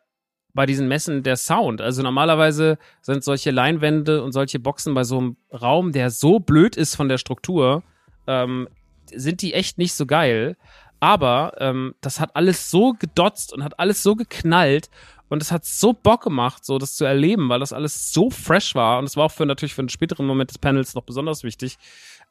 [0.55, 1.81] bei diesen Messen der Sound.
[1.81, 6.77] Also normalerweise sind solche Leinwände und solche Boxen bei so einem Raum, der so blöd
[6.77, 7.83] ist von der Struktur,
[8.27, 8.69] ähm,
[9.13, 10.57] sind die echt nicht so geil.
[10.99, 14.89] Aber ähm, das hat alles so gedotzt und hat alles so geknallt
[15.29, 18.75] und es hat so Bock gemacht, so das zu erleben, weil das alles so fresh
[18.75, 21.43] war und es war auch für natürlich für einen späteren Moment des Panels noch besonders
[21.43, 21.77] wichtig.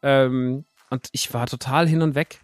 [0.05, 2.39] Ähm, und ich war total hin und weg.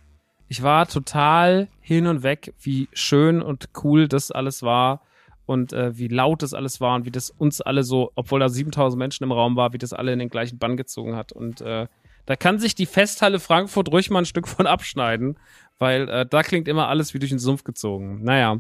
[0.50, 5.02] Ich war total hin und weg, wie schön und cool das alles war
[5.46, 8.50] und äh, wie laut das alles war und wie das uns alle so, obwohl da
[8.50, 11.32] 7000 Menschen im Raum war, wie das alle in den gleichen Bann gezogen hat.
[11.32, 11.88] Und äh,
[12.26, 15.38] da kann sich die Festhalle Frankfurt ruhig mal ein Stück von abschneiden,
[15.78, 18.24] weil äh, da klingt immer alles wie durch den Sumpf gezogen.
[18.24, 18.60] Naja,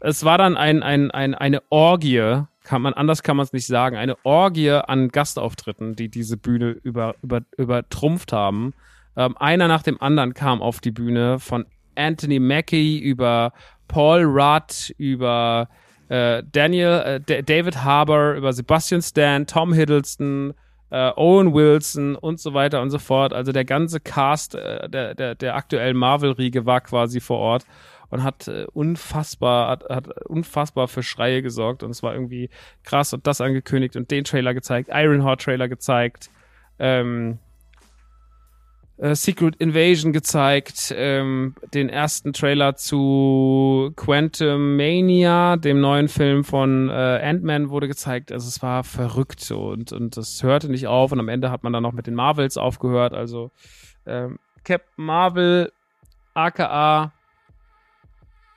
[0.00, 3.66] es war dann ein, ein, ein, eine Orgie, kann man, anders kann man es nicht
[3.66, 8.74] sagen, eine Orgie an Gastauftritten, die diese Bühne über, über, übertrumpft haben.
[9.16, 11.64] Ähm, einer nach dem anderen kam auf die Bühne, von
[11.96, 13.54] Anthony Mackie über
[13.88, 15.70] Paul Rudd, über
[16.10, 20.52] äh, Daniel, äh, David Harbour, über Sebastian Stan, Tom Hiddleston,
[20.90, 23.32] äh, Owen Wilson und so weiter und so fort.
[23.32, 27.64] Also der ganze Cast äh, der, der, der aktuellen Marvel-Riege war quasi vor Ort
[28.10, 32.50] und hat äh, unfassbar, hat, hat unfassbar für Schreie gesorgt und es war irgendwie
[32.84, 36.30] krass und das angekündigt und den Trailer gezeigt, Ironheart Trailer gezeigt.
[36.78, 37.38] Ähm,
[38.98, 46.88] äh, Secret Invasion gezeigt, ähm, den ersten Trailer zu Quantum Mania, dem neuen Film von
[46.88, 48.32] äh, Ant-Man wurde gezeigt.
[48.32, 51.72] Also es war verrückt und, und das hörte nicht auf und am Ende hat man
[51.72, 53.14] dann noch mit den Marvels aufgehört.
[53.14, 53.52] Also
[54.04, 55.72] ähm, Captain Marvel,
[56.34, 57.12] aka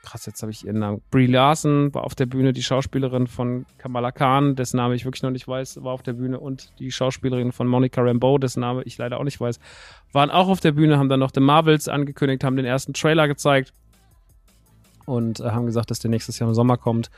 [0.02, 1.00] krass, jetzt habe ich ihren Namen.
[1.10, 5.22] Brie Larson war auf der Bühne, die Schauspielerin von Kamala Khan, dessen Name ich wirklich
[5.22, 8.82] noch nicht weiß, war auf der Bühne und die Schauspielerin von Monica Rambeau, dessen Name
[8.82, 9.60] ich leider auch nicht weiß,
[10.12, 13.28] waren auch auf der Bühne, haben dann noch The Marvels angekündigt, haben den ersten Trailer
[13.28, 13.72] gezeigt
[15.06, 17.10] und äh, haben gesagt, dass der nächstes Jahr im Sommer kommt.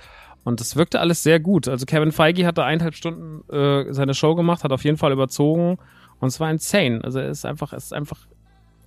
[0.45, 1.69] Und es wirkte alles sehr gut.
[1.69, 5.79] Also Kevin Feige hatte eineinhalb Stunden äh, seine Show gemacht, hat auf jeden Fall überzogen
[6.21, 7.01] und es war insane.
[7.03, 8.19] Also er ist einfach, es ist einfach,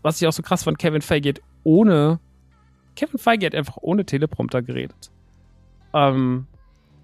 [0.03, 2.19] was ich auch so krass fand, Kevin Feige geht ohne
[2.97, 5.11] Kevin Feige hat einfach ohne Teleprompter geredet.
[5.93, 6.47] Ähm,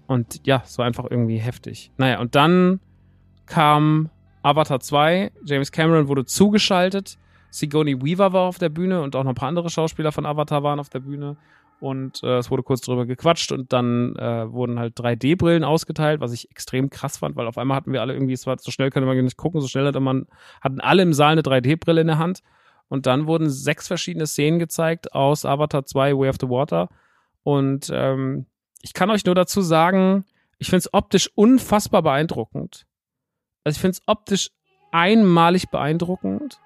[0.06, 1.90] und ja, es war einfach irgendwie heftig.
[1.96, 2.80] Naja, und dann
[3.46, 4.10] kam
[4.42, 7.16] Avatar 2, James Cameron wurde zugeschaltet,
[7.50, 10.62] Sigourney Weaver war auf der Bühne und auch noch ein paar andere Schauspieler von Avatar
[10.62, 11.36] waren auf der Bühne.
[11.80, 16.32] Und äh, es wurde kurz drüber gequatscht und dann äh, wurden halt 3D-Brillen ausgeteilt, was
[16.32, 18.90] ich extrem krass fand, weil auf einmal hatten wir alle irgendwie, es war so schnell
[18.90, 20.26] konnte man nicht gucken, so schnell hatte man,
[20.60, 22.42] hatten alle im Saal eine 3D-Brille in der Hand
[22.88, 26.88] und dann wurden sechs verschiedene Szenen gezeigt aus Avatar 2 Way of the Water.
[27.42, 28.46] Und ähm,
[28.82, 30.24] ich kann euch nur dazu sagen,
[30.58, 32.86] ich finde es optisch unfassbar beeindruckend.
[33.64, 34.50] Also ich finde es optisch
[34.92, 36.60] einmalig beeindruckend.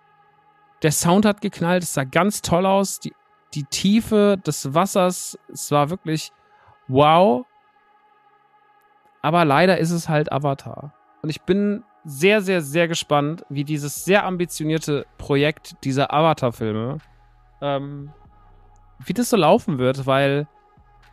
[0.82, 3.00] Der Sound hat geknallt, es sah ganz toll aus.
[3.00, 3.14] Die,
[3.54, 6.30] die Tiefe des Wassers, es war wirklich
[6.88, 7.46] wow.
[9.22, 10.94] Aber leider ist es halt Avatar.
[11.22, 16.98] Und ich bin sehr, sehr, sehr gespannt, wie dieses sehr ambitionierte Projekt dieser Avatar-Filme,
[17.60, 18.10] ähm,
[19.04, 20.46] wie das so laufen wird, weil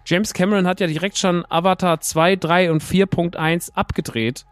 [0.05, 4.45] James Cameron hat ja direkt schon Avatar 2, 3 und 4.1 abgedreht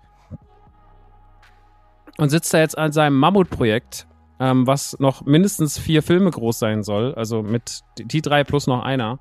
[2.17, 4.07] und sitzt da jetzt an seinem Mammutprojekt,
[4.39, 8.83] ähm, was noch mindestens vier Filme groß sein soll, also mit die drei plus noch
[8.83, 9.19] einer.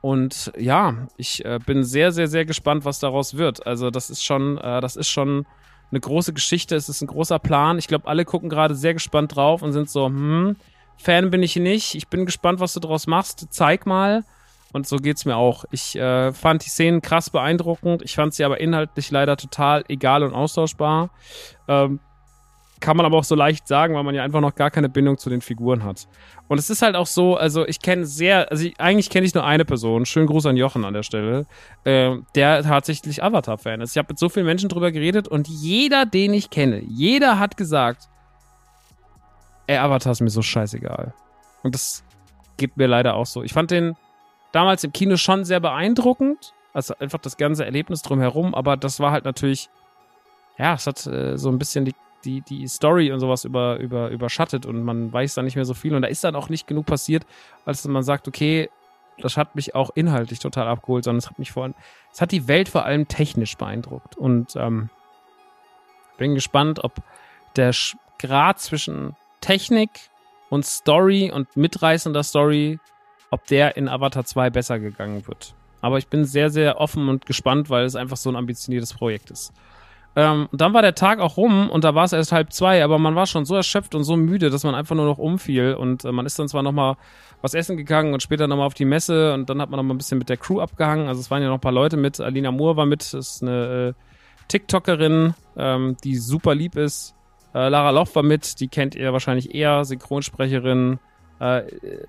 [0.00, 3.64] Und ja, ich äh, bin sehr, sehr, sehr gespannt, was daraus wird.
[3.66, 5.46] Also das ist schon, äh, das ist schon
[5.92, 7.78] eine große Geschichte, es ist ein großer Plan.
[7.78, 10.56] Ich glaube, alle gucken gerade sehr gespannt drauf und sind so, hm,
[10.96, 11.94] Fan bin ich nicht.
[11.94, 13.46] Ich bin gespannt, was du daraus machst.
[13.50, 14.24] Zeig mal.
[14.72, 15.64] Und so geht's mir auch.
[15.70, 18.02] Ich äh, fand die Szenen krass beeindruckend.
[18.02, 21.10] Ich fand sie aber inhaltlich leider total egal und austauschbar.
[21.68, 22.00] Ähm,
[22.82, 25.16] kann man aber auch so leicht sagen, weil man ja einfach noch gar keine Bindung
[25.16, 26.08] zu den Figuren hat.
[26.48, 29.32] Und es ist halt auch so, also ich kenne sehr, also ich, eigentlich kenne ich
[29.32, 31.46] nur eine Person, schönen Gruß an Jochen an der Stelle,
[31.84, 33.92] äh, der tatsächlich Avatar-Fan ist.
[33.92, 37.56] Ich habe mit so vielen Menschen drüber geredet und jeder, den ich kenne, jeder hat
[37.56, 38.08] gesagt,
[39.68, 41.14] ey, Avatar ist mir so scheißegal.
[41.62, 42.04] Und das
[42.56, 43.44] geht mir leider auch so.
[43.44, 43.94] Ich fand den
[44.50, 49.12] damals im Kino schon sehr beeindruckend, also einfach das ganze Erlebnis drumherum, aber das war
[49.12, 49.70] halt natürlich,
[50.58, 54.10] ja, es hat äh, so ein bisschen die die, die Story und sowas über, über,
[54.10, 56.66] überschattet und man weiß dann nicht mehr so viel und da ist dann auch nicht
[56.66, 57.26] genug passiert,
[57.64, 58.70] als man sagt, okay,
[59.18, 61.70] das hat mich auch inhaltlich total abgeholt, sondern es hat mich vor
[62.12, 64.90] es hat die Welt vor allem technisch beeindruckt und ähm,
[66.18, 67.02] bin gespannt, ob
[67.56, 67.72] der
[68.18, 69.90] Grad zwischen Technik
[70.50, 72.78] und Story und mitreißender Story,
[73.30, 75.54] ob der in Avatar 2 besser gegangen wird.
[75.80, 79.30] Aber ich bin sehr, sehr offen und gespannt, weil es einfach so ein ambitioniertes Projekt
[79.30, 79.52] ist.
[80.14, 82.98] Ähm, dann war der Tag auch rum und da war es erst halb zwei, aber
[82.98, 86.04] man war schon so erschöpft und so müde, dass man einfach nur noch umfiel und
[86.04, 86.96] äh, man ist dann zwar nochmal
[87.40, 89.98] was essen gegangen und später nochmal auf die Messe und dann hat man nochmal ein
[89.98, 91.08] bisschen mit der Crew abgehangen.
[91.08, 92.20] Also es waren ja noch ein paar Leute mit.
[92.20, 97.14] Alina Moore war mit, ist eine äh, TikTokerin, ähm, die super lieb ist.
[97.54, 100.98] Äh, Lara Loch war mit, die kennt ihr wahrscheinlich eher, Synchronsprecherin,
[101.40, 101.62] äh,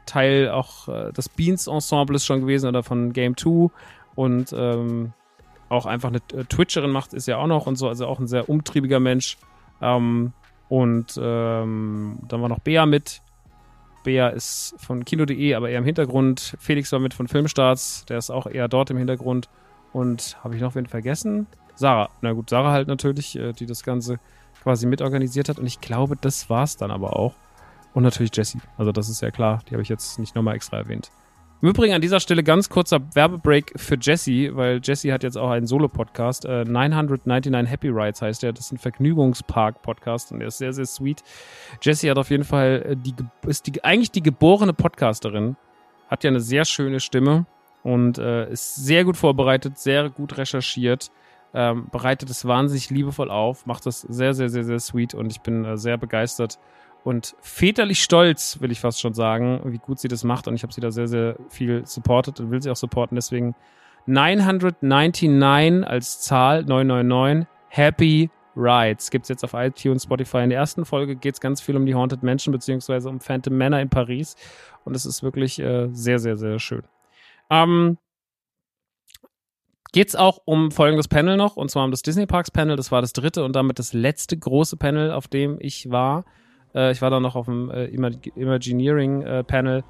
[0.06, 3.70] Teil auch äh, des Beans Ensembles schon gewesen oder von Game 2
[4.16, 5.14] und ähm,
[5.74, 8.28] auch einfach eine äh, Twitcherin macht, ist ja auch noch und so, also auch ein
[8.28, 9.38] sehr umtriebiger Mensch.
[9.82, 10.34] Ähm,
[10.70, 13.22] und ähm, dann war noch Bea mit.
[14.04, 16.56] Bea ist von Kino.de, aber eher im Hintergrund.
[16.60, 19.50] Felix war mit von Filmstarts, der ist auch eher dort im Hintergrund.
[19.92, 21.48] Und habe ich noch wen vergessen?
[21.76, 22.10] Sarah.
[22.22, 24.20] Na gut, Sarah halt natürlich, äh, die das Ganze
[24.64, 25.60] quasi mitorganisiert hat.
[25.60, 27.36] Und ich glaube, das war's dann aber auch.
[27.94, 28.60] Und natürlich Jessie.
[28.78, 31.12] Also das ist ja klar, die habe ich jetzt nicht nochmal extra erwähnt.
[31.64, 35.50] Im Übrigen an dieser Stelle ganz kurzer Werbebreak für Jesse, weil Jesse hat jetzt auch
[35.50, 36.44] einen Solo-Podcast.
[36.44, 38.52] Äh, 999 Happy Rides heißt der.
[38.52, 41.24] Das ist ein Vergnügungspark-Podcast und der ist sehr, sehr sweet.
[41.82, 43.14] Jesse hat auf jeden Fall äh, die,
[43.48, 45.56] ist die, eigentlich die geborene Podcasterin.
[46.10, 47.46] Hat ja eine sehr schöne Stimme
[47.82, 51.12] und äh, ist sehr gut vorbereitet, sehr gut recherchiert.
[51.54, 55.40] Ähm, bereitet es wahnsinnig liebevoll auf, macht das sehr, sehr, sehr, sehr sweet und ich
[55.40, 56.60] bin äh, sehr begeistert
[57.04, 60.48] und väterlich stolz, will ich fast schon sagen, wie gut sie das macht.
[60.48, 63.16] Und ich habe sie da sehr, sehr viel supportet und will sie auch supporten.
[63.16, 63.56] Deswegen
[64.06, 69.10] 999 als Zahl, 999, Happy Rides.
[69.12, 70.44] Gibt's jetzt auf iTunes, Spotify.
[70.44, 73.80] In der ersten Folge geht's ganz viel um die Haunted Mansion beziehungsweise um Phantom Manor
[73.80, 74.36] in Paris.
[74.86, 76.84] Und es ist wirklich äh, sehr, sehr, sehr schön.
[77.50, 77.98] Ähm,
[79.92, 82.76] geht's auch um folgendes Panel noch, und zwar um das Disney Parks Panel.
[82.76, 86.24] Das war das dritte und damit das letzte große Panel, auf dem ich war.
[86.76, 89.80] Äh, ich war da noch auf dem äh, Imagineering-Panel.
[89.80, 89.84] Äh,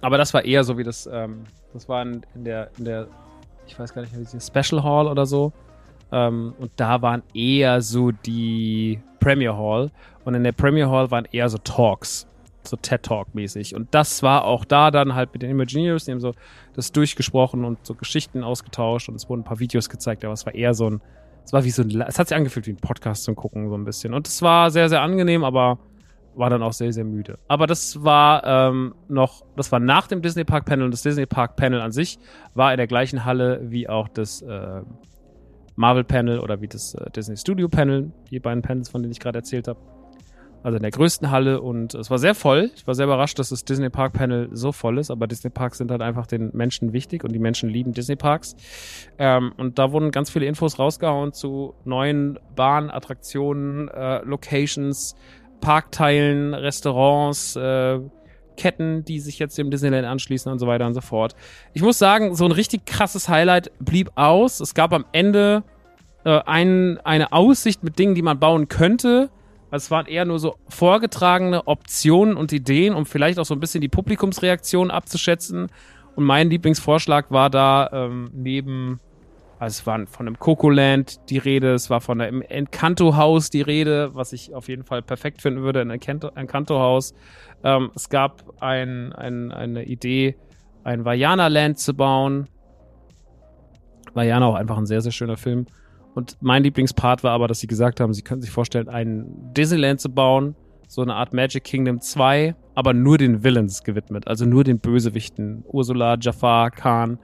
[0.00, 3.08] Aber das war eher so wie das, ähm, das war in, in, der, in der,
[3.66, 5.52] ich weiß gar nicht, wie sie Special Hall oder so.
[6.12, 9.90] Ähm, und da waren eher so die Premier Hall.
[10.24, 12.26] Und in der Premier Hall waren eher so Talks.
[12.62, 13.74] So TED Talk mäßig.
[13.74, 16.34] Und das war auch da dann halt mit den Imagineers, die haben so
[16.74, 20.44] das durchgesprochen und so Geschichten ausgetauscht und es wurden ein paar Videos gezeigt, aber es
[20.44, 21.00] war eher so ein,
[21.44, 23.74] es war wie so ein, es hat sich angefühlt wie ein Podcast zum Gucken, so
[23.76, 24.14] ein bisschen.
[24.14, 25.78] Und es war sehr, sehr angenehm, aber
[26.34, 27.38] war dann auch sehr, sehr müde.
[27.48, 31.26] Aber das war ähm, noch, das war nach dem Disney Park Panel und das Disney
[31.26, 32.18] Park Panel an sich
[32.54, 34.82] war in der gleichen Halle wie auch das äh,
[35.76, 39.20] Marvel Panel oder wie das äh, Disney Studio Panel, die beiden Panels, von denen ich
[39.20, 39.80] gerade erzählt habe
[40.62, 42.70] also in der größten Halle und es war sehr voll.
[42.76, 45.78] Ich war sehr überrascht, dass das Disney Park Panel so voll ist, aber Disney Parks
[45.78, 48.56] sind halt einfach den Menschen wichtig und die Menschen lieben Disney Parks.
[49.18, 55.14] Ähm, und da wurden ganz viele Infos rausgehauen zu neuen Bahnattraktionen, äh, Locations,
[55.60, 58.00] Parkteilen, Restaurants, äh,
[58.56, 61.34] Ketten, die sich jetzt dem Disneyland anschließen und so weiter und so fort.
[61.72, 64.60] Ich muss sagen, so ein richtig krasses Highlight blieb aus.
[64.60, 65.62] Es gab am Ende
[66.24, 69.30] äh, ein, eine Aussicht mit Dingen, die man bauen könnte
[69.70, 73.60] also es waren eher nur so vorgetragene Optionen und Ideen, um vielleicht auch so ein
[73.60, 75.68] bisschen die Publikumsreaktion abzuschätzen.
[76.16, 78.98] Und mein Lieblingsvorschlag war da ähm, neben,
[79.60, 84.14] also es war von einem Cocoland die Rede, es war von einem Encanto-Haus die Rede,
[84.14, 87.14] was ich auf jeden Fall perfekt finden würde, ein Encanto-Haus.
[87.62, 90.36] Ähm, es gab ein, ein, eine Idee,
[90.82, 92.48] ein Vajana-Land zu bauen.
[94.14, 95.66] Vajana auch einfach ein sehr, sehr schöner Film.
[96.14, 100.00] Und mein Lieblingspart war aber, dass sie gesagt haben, sie können sich vorstellen, ein Disneyland
[100.00, 100.56] zu bauen,
[100.88, 105.62] so eine Art Magic Kingdom 2, aber nur den Villains gewidmet, also nur den Bösewichten.
[105.66, 107.18] Ursula, Jafar, Khan,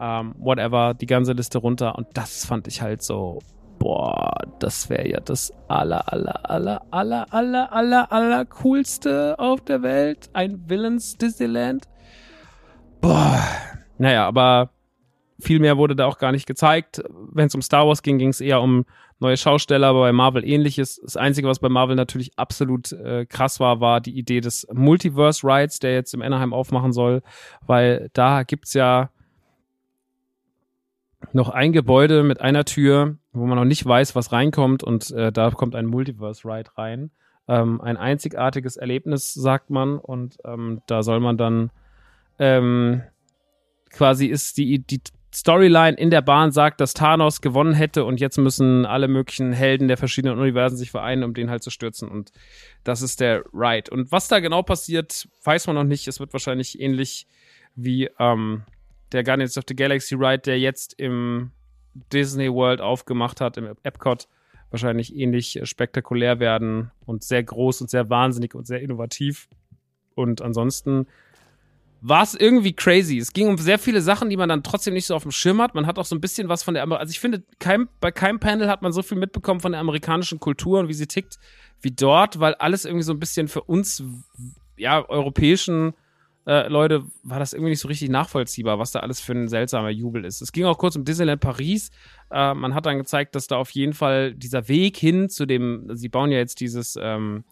[0.00, 1.96] ähm, whatever, die ganze Liste runter.
[1.96, 3.38] Und das fand ich halt so,
[3.78, 9.82] boah, das wäre ja das aller, aller, aller, aller, aller, aller, aller coolste auf der
[9.82, 10.28] Welt.
[10.32, 11.86] Ein Villains Disneyland.
[13.00, 13.38] Boah.
[13.98, 14.70] Naja, aber
[15.38, 17.02] viel mehr wurde da auch gar nicht gezeigt.
[17.32, 18.84] Wenn es um Star Wars ging, ging es eher um
[19.20, 21.00] neue Schausteller, aber bei Marvel ähnliches.
[21.02, 25.46] Das Einzige, was bei Marvel natürlich absolut äh, krass war, war die Idee des Multiverse
[25.46, 27.22] Rides, der jetzt im Anaheim aufmachen soll,
[27.66, 29.10] weil da gibt's ja
[31.32, 35.32] noch ein Gebäude mit einer Tür, wo man noch nicht weiß, was reinkommt und äh,
[35.32, 37.10] da kommt ein Multiverse Ride rein.
[37.48, 41.70] Ähm, ein einzigartiges Erlebnis, sagt man, und ähm, da soll man dann
[42.38, 43.02] ähm,
[43.90, 45.00] quasi ist die, die
[45.34, 49.88] Storyline in der Bahn sagt, dass Thanos gewonnen hätte und jetzt müssen alle möglichen Helden
[49.88, 52.08] der verschiedenen Universen sich vereinen, um den halt zu stürzen.
[52.08, 52.30] Und
[52.84, 53.90] das ist der Ride.
[53.90, 56.06] Und was da genau passiert, weiß man noch nicht.
[56.06, 57.26] Es wird wahrscheinlich ähnlich
[57.74, 58.62] wie ähm,
[59.10, 61.50] der Guardians of the Galaxy Ride, der jetzt im
[62.12, 64.28] Disney World aufgemacht hat, im Epcot,
[64.70, 69.48] wahrscheinlich ähnlich spektakulär werden und sehr groß und sehr wahnsinnig und sehr innovativ.
[70.14, 71.06] Und ansonsten
[72.06, 73.16] war es irgendwie crazy.
[73.16, 75.62] Es ging um sehr viele Sachen, die man dann trotzdem nicht so auf dem Schirm
[75.62, 75.74] hat.
[75.74, 78.12] Man hat auch so ein bisschen was von der, Amer also ich finde, kein, bei
[78.12, 81.38] keinem Panel hat man so viel mitbekommen von der amerikanischen Kultur und wie sie tickt
[81.80, 84.02] wie dort, weil alles irgendwie so ein bisschen für uns,
[84.76, 85.94] ja, europäischen
[86.46, 89.90] äh, Leute, war das irgendwie nicht so richtig nachvollziehbar, was da alles für ein seltsamer
[89.90, 90.42] Jubel ist.
[90.42, 91.90] Es ging auch kurz um Disneyland Paris.
[92.30, 95.88] Äh, man hat dann gezeigt, dass da auf jeden Fall dieser Weg hin zu dem,
[95.96, 97.44] sie bauen ja jetzt dieses, ähm,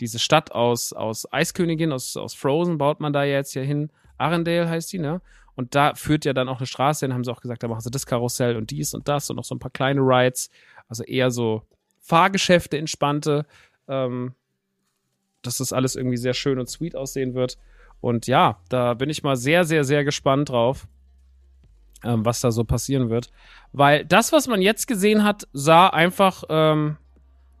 [0.00, 3.90] diese Stadt aus, aus Eiskönigin, aus, aus Frozen, baut man da jetzt hier hin.
[4.18, 5.20] Arendelle heißt die, ne?
[5.54, 7.80] Und da führt ja dann auch eine Straße hin, haben sie auch gesagt, da machen
[7.82, 10.50] sie das Karussell und dies und das und noch so ein paar kleine Rides.
[10.88, 11.62] Also eher so
[12.00, 13.44] Fahrgeschäfte, entspannte.
[13.86, 14.34] Ähm,
[15.42, 17.58] dass das alles irgendwie sehr schön und sweet aussehen wird.
[18.00, 20.86] Und ja, da bin ich mal sehr, sehr, sehr gespannt drauf,
[22.04, 23.30] ähm, was da so passieren wird.
[23.72, 26.96] Weil das, was man jetzt gesehen hat, sah einfach ähm,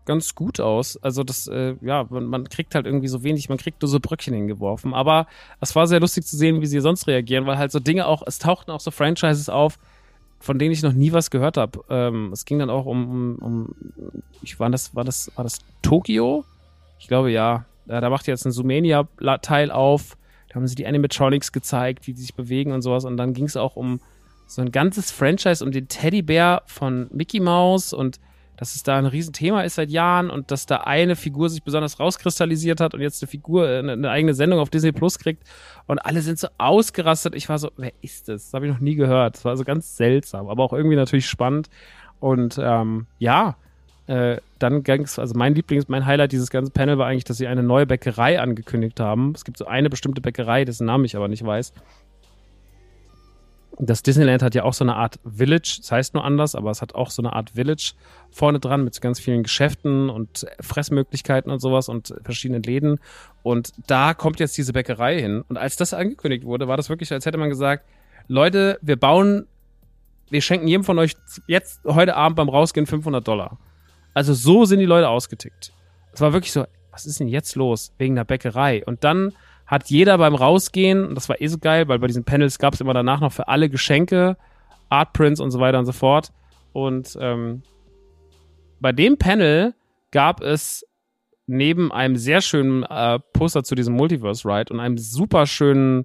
[0.06, 0.96] ganz gut aus.
[1.02, 4.00] Also das, äh, ja, man, man, kriegt halt irgendwie so wenig, man kriegt nur so
[4.00, 4.94] Bröckchen hingeworfen.
[4.94, 5.26] Aber
[5.60, 8.22] es war sehr lustig zu sehen, wie sie sonst reagieren, weil halt so Dinge auch,
[8.26, 9.78] es tauchten auch so Franchises auf,
[10.40, 11.84] von denen ich noch nie was gehört habe.
[11.90, 13.74] Ähm, es ging dann auch um, um, um
[14.42, 16.44] ich war das, war das, war das Tokio?
[16.98, 17.66] Ich glaube ja.
[17.86, 20.16] Da, da macht jetzt ein Sumenia-Teil auf.
[20.48, 23.04] Da haben sie die Animatronics gezeigt, wie die sich bewegen und sowas.
[23.04, 24.00] Und dann ging es auch um
[24.46, 28.18] so ein ganzes Franchise, um den Teddybär von Mickey Mouse und
[28.60, 31.98] dass es da ein Riesenthema ist seit Jahren und dass da eine Figur sich besonders
[31.98, 35.44] rauskristallisiert hat und jetzt eine Figur, äh, eine, eine eigene Sendung auf Disney Plus kriegt
[35.86, 37.34] und alle sind so ausgerastet.
[37.34, 38.44] Ich war so, wer ist das?
[38.44, 39.36] Das habe ich noch nie gehört.
[39.36, 41.70] Das war so ganz seltsam, aber auch irgendwie natürlich spannend.
[42.20, 43.56] Und ähm, ja,
[44.08, 47.46] äh, dann ging's, also mein Lieblings, mein Highlight dieses ganzen Panel war eigentlich, dass sie
[47.46, 49.32] eine neue Bäckerei angekündigt haben.
[49.34, 51.72] Es gibt so eine bestimmte Bäckerei, dessen Namen ich aber nicht weiß
[53.78, 56.82] das Disneyland hat ja auch so eine Art Village, das heißt nur anders, aber es
[56.82, 57.92] hat auch so eine Art Village
[58.30, 62.98] vorne dran mit ganz vielen Geschäften und Fressmöglichkeiten und sowas und verschiedenen Läden.
[63.42, 65.42] Und da kommt jetzt diese Bäckerei hin.
[65.48, 67.84] Und als das angekündigt wurde, war das wirklich, als hätte man gesagt,
[68.28, 69.46] Leute, wir bauen,
[70.28, 71.14] wir schenken jedem von euch
[71.46, 73.58] jetzt heute Abend beim Rausgehen 500 Dollar.
[74.14, 75.72] Also so sind die Leute ausgetickt.
[76.12, 78.84] Es war wirklich so, was ist denn jetzt los wegen der Bäckerei?
[78.84, 79.32] Und dann
[79.70, 82.80] hat jeder beim Rausgehen, das war eh so geil, weil bei diesen Panels gab es
[82.80, 84.36] immer danach noch für alle Geschenke,
[84.88, 86.32] Artprints und so weiter und so fort.
[86.72, 87.62] Und ähm,
[88.80, 89.74] bei dem Panel
[90.10, 90.84] gab es
[91.46, 96.04] neben einem sehr schönen äh, Poster zu diesem Multiverse Ride und einem super schönen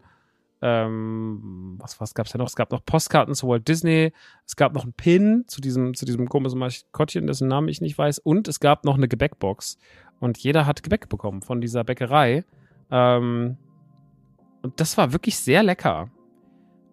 [0.62, 2.48] ähm, was, was gab es denn noch?
[2.48, 4.14] Es gab noch Postkarten zu Walt Disney,
[4.46, 7.98] es gab noch einen Pin zu diesem, zu diesem komischen Maskottchen, dessen Namen ich nicht
[7.98, 9.78] weiß, und es gab noch eine Gebäckbox.
[10.20, 12.46] Und jeder hat Gebäck bekommen von dieser Bäckerei.
[12.92, 13.58] Ähm,
[14.62, 16.10] und das war wirklich sehr lecker.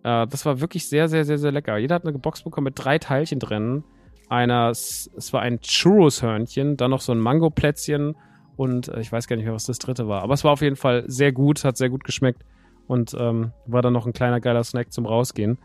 [0.03, 1.79] Äh, das war wirklich sehr, sehr, sehr, sehr lecker.
[1.79, 3.85] Jeder hat eine Box bekommen mit drei Teilchen drin.
[4.29, 8.17] Einer, es war ein Churros-Hörnchen, dann noch so ein Mango-Plätzchen
[8.57, 10.23] und äh, ich weiß gar nicht mehr, was das dritte war.
[10.23, 12.45] Aber es war auf jeden Fall sehr gut, hat sehr gut geschmeckt
[12.87, 15.59] und ähm, war dann noch ein kleiner geiler Snack zum Rausgehen.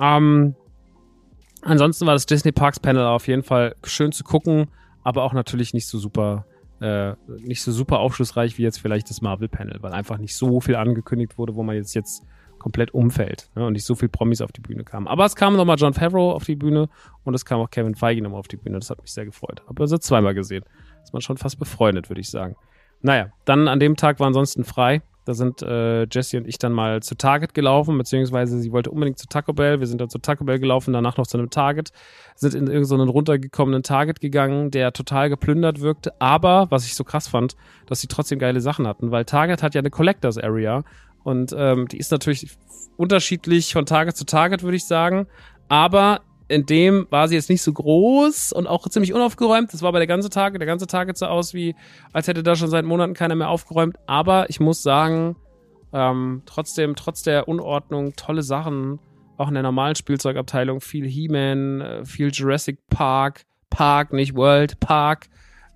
[0.00, 0.54] Ähm,
[1.62, 4.68] ansonsten war das Disney Parks Panel auf jeden Fall schön zu gucken,
[5.02, 6.46] aber auch natürlich nicht so super
[6.80, 10.76] äh, nicht so super aufschlussreich wie jetzt vielleicht das Marvel-Panel, weil einfach nicht so viel
[10.76, 12.24] angekündigt wurde, wo man jetzt jetzt
[12.58, 15.06] komplett umfällt ne, und nicht so viel Promis auf die Bühne kamen.
[15.06, 16.88] Aber es kam nochmal John Favreau auf die Bühne
[17.24, 18.78] und es kam auch Kevin Feige nochmal auf die Bühne.
[18.78, 19.62] Das hat mich sehr gefreut.
[19.68, 20.64] Habe also zweimal gesehen.
[21.02, 22.56] Ist man schon fast befreundet, würde ich sagen.
[23.02, 25.02] Naja, dann an dem Tag war ansonsten frei.
[25.26, 29.18] Da sind äh, Jesse und ich dann mal zu Target gelaufen, beziehungsweise sie wollte unbedingt
[29.18, 29.80] zu Taco Bell.
[29.80, 31.90] Wir sind dann zu Taco Bell gelaufen, danach noch zu einem Target,
[32.36, 36.12] sind in irgendeinen runtergekommenen Target gegangen, der total geplündert wirkte.
[36.20, 39.74] Aber, was ich so krass fand, dass sie trotzdem geile Sachen hatten, weil Target hat
[39.74, 40.84] ja eine Collectors Area
[41.24, 42.56] und ähm, die ist natürlich
[42.96, 45.26] unterschiedlich von Target zu Target, würde ich sagen.
[45.68, 49.72] Aber in dem war sie jetzt nicht so groß und auch ziemlich unaufgeräumt.
[49.72, 50.58] Das war bei der ganze Tage.
[50.58, 51.74] Der ganze Tage sah aus wie,
[52.12, 53.96] als hätte da schon seit Monaten keiner mehr aufgeräumt.
[54.06, 55.36] Aber ich muss sagen,
[55.92, 59.00] ähm, trotzdem, trotz der Unordnung, tolle Sachen.
[59.38, 65.26] Auch in der normalen Spielzeugabteilung viel He-Man, äh, viel Jurassic Park, Park, nicht World Park.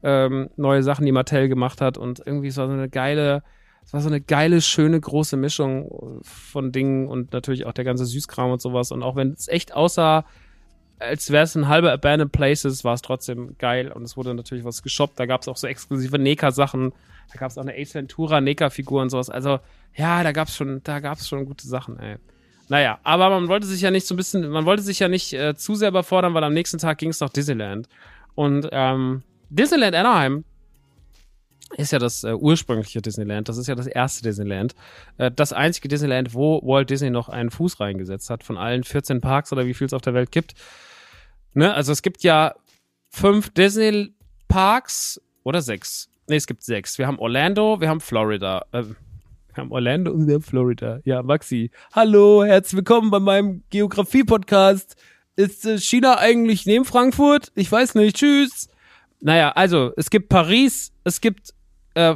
[0.03, 3.43] Ähm, neue Sachen, die Mattel gemacht hat und irgendwie es war so eine geile,
[3.85, 8.07] es war so eine geile, schöne, große Mischung von Dingen und natürlich auch der ganze
[8.07, 10.25] Süßkram und sowas und auch wenn es echt aussah,
[11.01, 14.65] als wäre es ein halber Abandoned Places, war es trotzdem geil und es wurde natürlich
[14.65, 16.93] was geshoppt, da gab es auch so exklusive Neka-Sachen,
[17.33, 19.59] da gab es auch eine Ace Ventura Neka-Figur und sowas, also
[19.97, 22.17] ja, da gab's schon, da gab's schon gute Sachen, ey.
[22.69, 25.33] Naja, aber man wollte sich ja nicht so ein bisschen, man wollte sich ja nicht
[25.33, 27.89] äh, zu sehr überfordern, weil am nächsten Tag ging es nach Disneyland.
[28.37, 30.45] Und ähm, Disneyland Anaheim
[31.77, 34.77] ist ja das äh, ursprüngliche Disneyland, das ist ja das erste Disneyland.
[35.19, 39.21] Äh, das einzige Disneyland, wo Walt Disney noch einen Fuß reingesetzt hat, von allen 14
[39.21, 40.55] Parks oder wie viel es auf der Welt gibt.
[41.55, 41.73] Ne?
[41.75, 42.55] Also es gibt ja
[43.11, 44.15] fünf Disney
[44.49, 46.09] Parks oder sechs.
[46.29, 46.99] Ne, es gibt sechs.
[46.99, 48.65] Wir haben Orlando, wir haben Florida.
[48.73, 51.01] Äh, wir haben Orlando und wir haben Florida.
[51.05, 51.71] Ja, Maxi.
[51.93, 54.97] Hallo, herzlich willkommen bei meinem Geografie-Podcast.
[55.35, 57.51] Ist äh, China eigentlich neben Frankfurt?
[57.57, 58.17] Ich weiß nicht.
[58.17, 58.69] Tschüss.
[59.21, 61.53] Naja, also, es gibt Paris, es gibt
[61.95, 62.15] äh,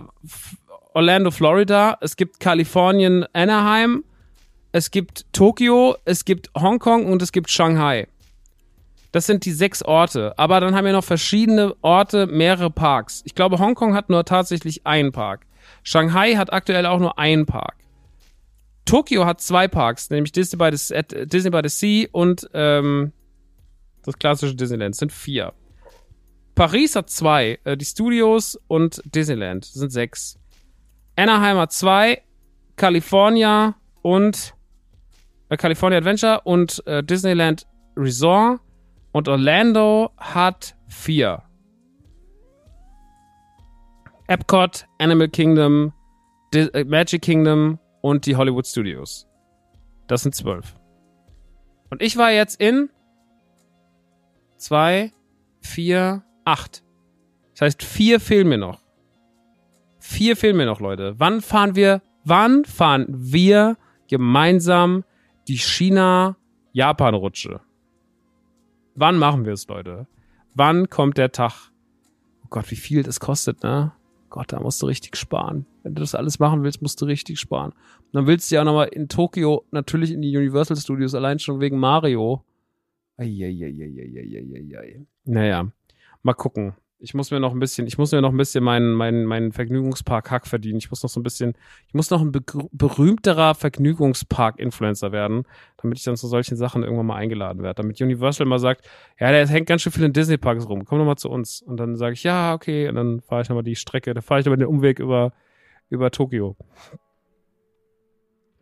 [0.95, 4.05] Orlando, Florida, es gibt Kalifornien, Anaheim,
[4.72, 8.07] es gibt Tokio, es gibt Hongkong und es gibt Shanghai.
[9.15, 10.37] Das sind die sechs Orte.
[10.41, 13.23] Aber dann haben wir noch verschiedene Orte, mehrere Parks.
[13.25, 15.47] Ich glaube, Hongkong hat nur tatsächlich einen Park.
[15.85, 17.77] Shanghai hat aktuell auch nur einen Park.
[18.85, 23.12] Tokio hat zwei Parks, nämlich Disney by the, äh, Disney by the Sea und ähm,
[24.03, 24.95] das klassische Disneyland.
[24.95, 25.53] Das sind vier.
[26.57, 29.65] Paris hat zwei, äh, die Studios und Disneyland.
[29.65, 30.41] Das sind sechs.
[31.15, 32.21] Anaheim hat zwei,
[32.75, 34.55] California und
[35.51, 37.65] äh, California Adventure und äh, Disneyland
[37.97, 38.59] Resort
[39.15, 41.43] und Orlando hat vier.
[44.27, 45.93] Epcot, Animal Kingdom,
[46.53, 49.29] Di äh, Magic Kingdom und die Hollywood Studios.
[50.09, 50.75] Das sind zwölf.
[51.91, 52.91] Und ich war jetzt in
[54.57, 55.12] zwei,
[55.61, 56.83] vier, acht.
[57.53, 58.83] Das heißt, vier fehlen mir noch.
[60.01, 61.15] Vier fehlen mir noch, Leute.
[61.19, 63.77] Wann fahren wir, wann fahren wir
[64.09, 65.05] gemeinsam
[65.47, 67.61] die China-Japan-Rutsche?
[68.95, 70.07] Wann machen wir es, Leute?
[70.55, 71.71] Wann kommt der Tag?
[72.45, 73.93] Oh Gott, wie viel das kostet, ne?
[74.31, 75.67] Gott, da musst du richtig sparen.
[75.83, 77.71] Wenn du das alles machen willst, musst du richtig sparen.
[77.73, 81.39] Und dann willst du ja auch nochmal in Tokio, natürlich in die Universal Studios, allein
[81.39, 82.45] schon wegen Mario.
[83.17, 85.07] Eieieiei.
[85.25, 85.71] Naja,
[86.23, 88.95] mal gucken ich muss mir noch ein bisschen, ich muss mir noch ein bisschen meinen,
[88.95, 90.79] meinen, meinen Vergnügungspark-Hack verdienen.
[90.79, 91.55] Ich muss noch so ein bisschen,
[91.87, 95.45] ich muss noch ein berühmterer Vergnügungspark-Influencer werden,
[95.77, 97.83] damit ich dann zu solchen Sachen irgendwann mal eingeladen werde.
[97.83, 98.89] Damit Universal mal sagt,
[99.19, 101.61] ja, der hängt ganz schön viel in Disney-Parks rum, komm doch mal zu uns.
[101.61, 104.41] Und dann sage ich, ja, okay, und dann fahre ich nochmal die Strecke, da fahre
[104.41, 105.33] ich nochmal den Umweg über,
[105.91, 106.57] über Tokio.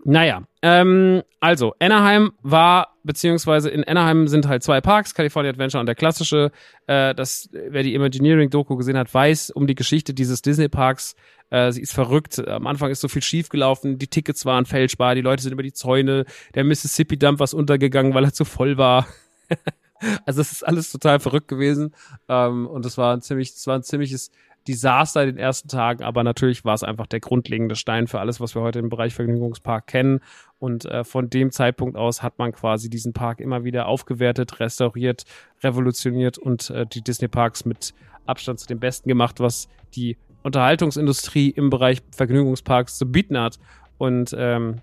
[0.04, 5.86] Naja, ähm, also Anaheim war, beziehungsweise in Anaheim sind halt zwei Parks, California Adventure und
[5.86, 6.50] der klassische.
[6.86, 11.14] Äh, das, wer die Imagineering-Doku gesehen hat, weiß um die Geschichte dieses Disney-Parks.
[11.50, 12.46] Äh, sie ist verrückt.
[12.46, 15.62] Am Anfang ist so viel schief gelaufen, die Tickets waren fälschbar, die Leute sind über
[15.62, 16.24] die Zäune,
[16.54, 19.06] der Mississippi-Dump war untergegangen, weil er zu voll war.
[20.24, 21.94] also es ist alles total verrückt gewesen.
[22.28, 24.30] Ähm, und es war ein ziemlich, es war ein ziemliches
[24.68, 28.40] Desaster in den ersten Tagen, aber natürlich war es einfach der grundlegende Stein für alles,
[28.40, 30.20] was wir heute im Bereich Vergnügungspark kennen.
[30.58, 35.24] Und äh, von dem Zeitpunkt aus hat man quasi diesen Park immer wieder aufgewertet, restauriert,
[35.62, 37.94] revolutioniert und äh, die Disney-Parks mit
[38.26, 43.58] Abstand zu den besten gemacht, was die Unterhaltungsindustrie im Bereich Vergnügungsparks zu bieten hat.
[43.98, 44.80] Und ähm,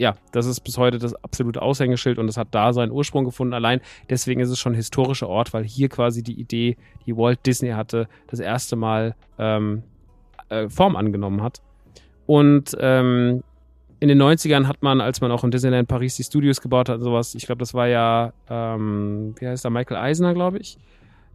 [0.00, 3.52] ja, das ist bis heute das absolute Aushängeschild und es hat da seinen Ursprung gefunden.
[3.52, 7.44] Allein deswegen ist es schon ein historischer Ort, weil hier quasi die Idee, die Walt
[7.44, 9.82] Disney hatte, das erste Mal ähm,
[10.48, 11.60] äh, Form angenommen hat.
[12.24, 13.42] Und ähm,
[14.00, 16.96] in den 90ern hat man, als man auch in Disneyland Paris die Studios gebaut hat
[16.96, 20.78] und sowas, ich glaube, das war ja, ähm, wie heißt der, Michael Eisner, glaube ich.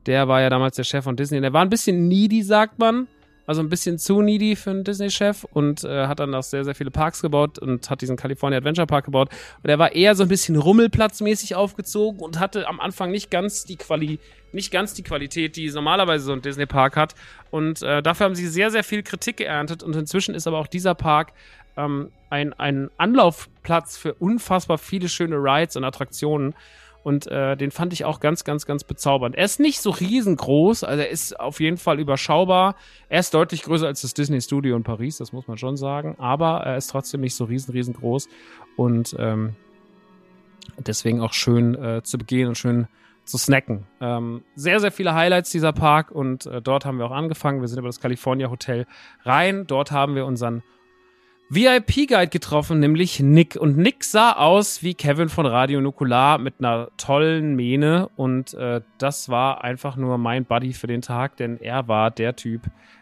[0.08, 1.40] Der war ja damals der Chef von Disney.
[1.40, 3.08] Der war ein bisschen needy, sagt man
[3.46, 6.76] also ein bisschen zu needy für einen Disney-Chef und äh, hat dann auch sehr, sehr
[6.76, 9.30] viele Parks gebaut und hat diesen California Adventure Park gebaut.
[9.62, 13.66] Und er war eher so ein bisschen rummelplatzmäßig aufgezogen und hatte am Anfang nicht ganz
[13.66, 14.20] die Quali
[14.52, 17.14] nicht ganz die Qualität, die normalerweise so ein Disney-Park hat.
[17.52, 19.84] Und äh, dafür haben sie sehr, sehr viel Kritik geerntet.
[19.84, 21.34] Und inzwischen ist aber auch dieser Park
[21.78, 26.56] ähm, ein, ein Anlaufplatz für unfassbar viele schöne Rides und Attraktionen.
[27.06, 29.36] Und äh, den fand ich auch ganz, ganz, ganz bezaubernd.
[29.36, 32.76] Er ist nicht so riesengroß, also er ist auf jeden Fall überschaubar.
[33.10, 36.16] Er ist deutlich größer als das Disney Studio in Paris, das muss man schon sagen.
[36.18, 38.28] Aber er ist trotzdem nicht so riesen, riesengroß.
[38.76, 39.56] Und ähm,
[40.80, 42.88] deswegen auch schön äh, zu begehen und schön
[43.24, 43.86] zu snacken.
[44.02, 47.62] Ähm, sehr, sehr viele Highlights dieser Park und äh, dort haben wir auch angefangen.
[47.62, 48.88] Wir sind über das California Hotel
[49.22, 49.68] rein.
[49.68, 50.64] Dort haben wir unseren
[51.50, 53.56] VIP-Guide getroffen, nämlich Nick.
[53.56, 58.10] Und Nick sah aus wie Kevin von Radio Nukular mit einer tollen Mähne.
[58.16, 62.36] Und äh, das war einfach nur mein Buddy für den Tag, denn er war der
[62.36, 62.62] Typ,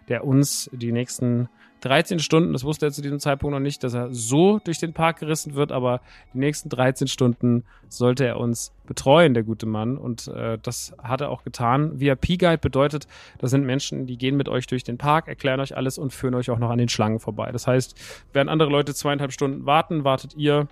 [0.09, 1.47] der uns die nächsten
[1.83, 4.93] 13 Stunden, das wusste er zu diesem Zeitpunkt noch nicht, dass er so durch den
[4.93, 5.99] Park gerissen wird, aber
[6.33, 9.97] die nächsten 13 Stunden sollte er uns betreuen, der gute Mann.
[9.97, 11.99] Und äh, das hat er auch getan.
[11.99, 13.07] VIP-Guide bedeutet,
[13.39, 16.35] das sind Menschen, die gehen mit euch durch den Park, erklären euch alles und führen
[16.35, 17.51] euch auch noch an den Schlangen vorbei.
[17.51, 17.95] Das heißt,
[18.31, 20.69] während andere Leute zweieinhalb Stunden warten, wartet ihr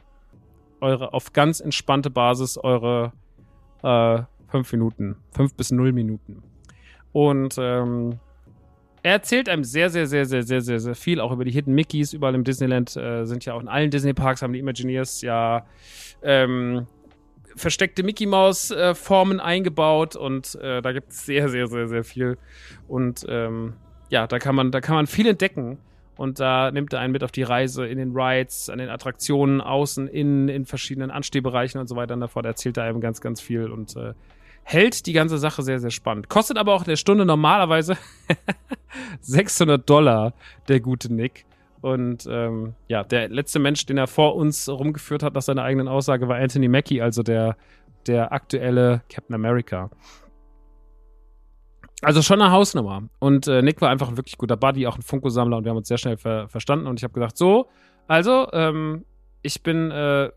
[0.80, 3.12] eure auf ganz entspannte Basis eure
[3.84, 6.42] äh, fünf Minuten, fünf bis null Minuten.
[7.12, 8.20] Und ähm,
[9.04, 11.74] er erzählt einem sehr, sehr, sehr, sehr, sehr, sehr, sehr viel, auch über die Hidden
[11.74, 12.14] Mickeys.
[12.14, 15.66] Überall im Disneyland äh, sind ja auch in allen Disney-Parks haben die Imagineers ja
[16.22, 16.86] ähm,
[17.56, 18.94] versteckte Mickey Maus äh,
[19.40, 22.38] eingebaut und äh, da gibt es sehr, sehr, sehr, sehr viel.
[22.88, 23.74] Und ähm,
[24.10, 25.78] ja, da kann man, da kann man viel entdecken.
[26.18, 29.60] Und da nimmt er einen mit auf die Reise in den Rides, an den Attraktionen,
[29.60, 32.14] außen, innen, in verschiedenen Anstehbereichen und so weiter.
[32.14, 34.14] Und davor erzählt er einem ganz, ganz viel und äh,
[34.64, 36.30] hält die ganze Sache sehr, sehr spannend.
[36.30, 37.98] Kostet aber auch in der Stunde normalerweise
[39.22, 40.34] 600 Dollar,
[40.68, 41.46] der gute Nick.
[41.82, 45.88] Und ähm, ja, der letzte Mensch, den er vor uns rumgeführt hat, nach seiner eigenen
[45.88, 47.58] Aussage, war Anthony Mackie, also der,
[48.06, 49.90] der aktuelle Captain America.
[52.04, 53.04] Also schon eine Hausnummer.
[53.20, 55.78] Und äh, Nick war einfach ein wirklich guter Buddy, auch ein Funko-Sammler und wir haben
[55.78, 56.88] uns sehr schnell ver verstanden.
[56.88, 57.68] Und ich habe gesagt, so,
[58.08, 59.06] also, ähm,
[59.42, 60.30] ich bin, äh,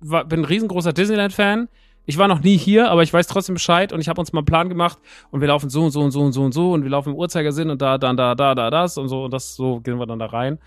[0.00, 1.68] war, bin ein riesengroßer Disneyland-Fan
[2.06, 4.40] ich war noch nie hier, aber ich weiß trotzdem Bescheid und ich habe uns mal
[4.40, 4.98] einen Plan gemacht
[5.30, 7.10] und wir laufen so und so und so und so und so und wir laufen
[7.10, 9.98] im Uhrzeigersinn und da, dann, da, da, da, das und so und das, so gehen
[9.98, 10.58] wir dann da rein.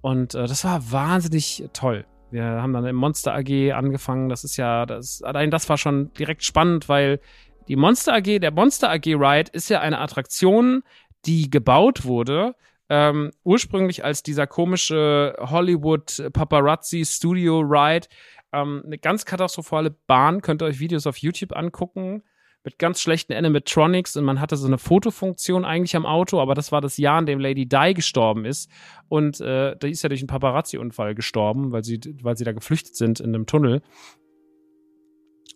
[0.00, 2.06] Und äh, das war wahnsinnig toll.
[2.30, 4.28] Wir haben dann im Monster AG angefangen.
[4.28, 7.20] Das ist ja, das, allein das war schon direkt spannend, weil
[7.68, 10.82] die Monster AG, der Monster AG Ride ist ja eine Attraktion,
[11.26, 12.54] die gebaut wurde,
[12.88, 18.08] ähm, ursprünglich als dieser komische Hollywood Paparazzi Studio Ride,
[18.52, 20.42] ähm, eine ganz katastrophale Bahn.
[20.42, 22.22] Könnt ihr euch Videos auf YouTube angucken
[22.62, 26.72] mit ganz schlechten Animatronics und man hatte so eine Fotofunktion eigentlich am Auto, aber das
[26.72, 28.70] war das Jahr, in dem Lady Di gestorben ist
[29.08, 32.96] und äh, die ist ja durch einen Paparazzi-Unfall gestorben, weil sie, weil sie da geflüchtet
[32.96, 33.82] sind in einem Tunnel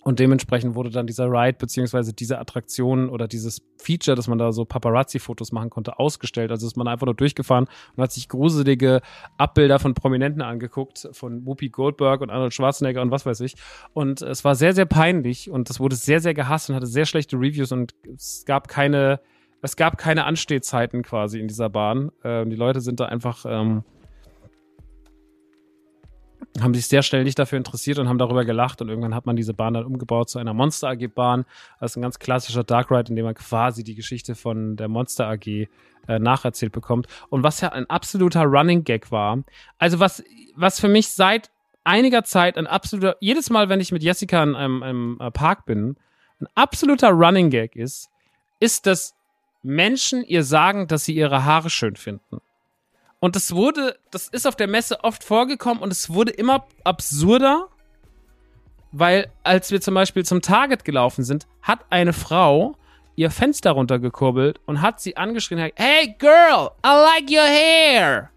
[0.05, 4.53] und dementsprechend wurde dann dieser Ride beziehungsweise diese Attraktion oder dieses Feature, dass man da
[4.53, 6.51] so Paparazzi-Fotos machen konnte, ausgestellt.
[6.51, 9.01] Also ist man einfach nur durchgefahren und hat sich gruselige
[9.39, 13.55] Abbilder von Prominenten angeguckt, von Whoopi Goldberg und Arnold Schwarzenegger und was weiß ich.
[13.95, 17.07] Und es war sehr, sehr peinlich und das wurde sehr, sehr gehasst und hatte sehr
[17.07, 19.21] schlechte Reviews und es gab keine,
[19.63, 22.11] es gab keine Anstehzeiten quasi in dieser Bahn.
[22.23, 23.85] Äh, die Leute sind da einfach ähm,
[26.61, 29.35] haben sich sehr schnell nicht dafür interessiert und haben darüber gelacht und irgendwann hat man
[29.35, 31.45] diese Bahn dann umgebaut zu einer Monster AG Bahn.
[31.81, 34.89] Das ist ein ganz klassischer Dark Ride, in dem man quasi die Geschichte von der
[34.89, 35.69] Monster AG äh,
[36.19, 37.09] nacherzählt bekommt.
[37.29, 39.43] Und was ja ein absoluter Running Gag war.
[39.79, 40.23] Also was,
[40.55, 41.51] was für mich seit
[41.83, 45.67] einiger Zeit ein absoluter, jedes Mal, wenn ich mit Jessica in einem, einem äh, Park
[45.67, 45.97] bin,
[46.41, 48.11] ein absoluter Running Gag ist,
[48.61, 49.15] ist, dass
[49.63, 52.41] Menschen ihr sagen, dass sie ihre Haare schön finden.
[53.25, 57.69] Und das wurde, das ist auf der Messe oft vorgekommen und es wurde immer absurder,
[58.93, 62.77] weil als wir zum Beispiel zum Target gelaufen sind, hat eine Frau
[63.17, 68.29] ihr Fenster runtergekurbelt und hat sie angeschrien, hey girl, I like your hair.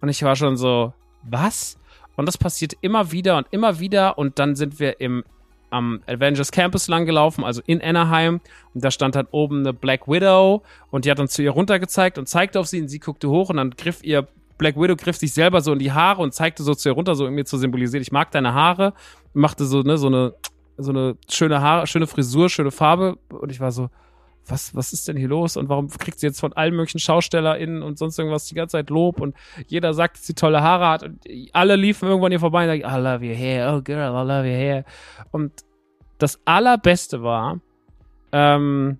[0.00, 0.94] Und ich war schon so,
[1.24, 1.76] was?
[2.14, 5.24] Und das passiert immer wieder und immer wieder und dann sind wir im
[5.70, 8.40] am Avengers Campus lang gelaufen, also in Anaheim.
[8.74, 12.18] Und da stand halt oben eine Black Widow und die hat uns zu ihr runtergezeigt
[12.18, 14.28] und zeigte auf sie und sie guckte hoch und dann griff ihr
[14.58, 17.14] Black Widow griff sich selber so in die Haare und zeigte so zu ihr runter,
[17.14, 18.94] so um mir zu symbolisieren, ich mag deine Haare,
[19.32, 20.34] machte so, ne, so eine,
[20.76, 23.88] so eine schöne Haare, schöne Frisur, schöne Farbe und ich war so,
[24.48, 27.82] was, was ist denn hier los und warum kriegt sie jetzt von allen möglichen SchaustellerInnen
[27.82, 29.34] und sonst irgendwas die ganze Zeit Lob und
[29.66, 31.20] jeder sagt, dass sie tolle Haare hat und
[31.52, 34.48] alle liefen irgendwann ihr vorbei und sagen, I love your hair, oh girl, I love
[34.48, 34.84] your hair.
[35.32, 35.52] Und
[36.18, 37.60] das allerbeste war,
[38.32, 38.98] ähm,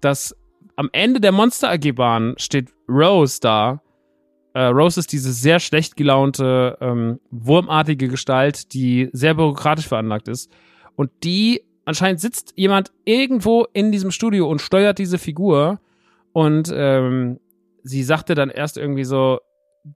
[0.00, 0.34] dass
[0.76, 3.80] am Ende der Monster AG Bahn steht Rose da.
[4.56, 10.50] Äh, Rose ist diese sehr schlecht gelaunte, ähm, wurmartige Gestalt, die sehr bürokratisch veranlagt ist.
[10.94, 15.78] Und die anscheinend sitzt jemand irgendwo in diesem Studio und steuert diese Figur.
[16.32, 17.38] Und ähm,
[17.82, 19.40] sie sagte dann erst irgendwie so,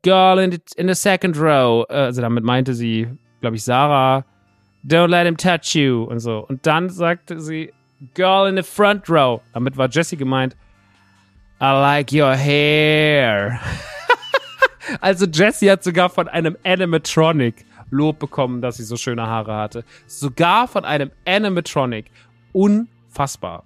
[0.02, 1.86] Girl in the, in the second row.
[1.88, 3.08] Äh, also damit meinte sie,
[3.40, 4.26] glaube ich, Sarah.
[4.86, 6.02] Don't let him touch you.
[6.02, 6.44] Und so.
[6.46, 7.72] Und dann sagte sie,
[8.12, 9.40] Girl in the front row.
[9.54, 10.54] Damit war Jessie gemeint,
[11.62, 13.58] I like your hair.
[15.00, 19.84] also Jessie hat sogar von einem Animatronic Lob bekommen, dass sie so schöne Haare hatte.
[20.06, 22.06] Sogar von einem Animatronic.
[22.52, 23.64] Unfassbar.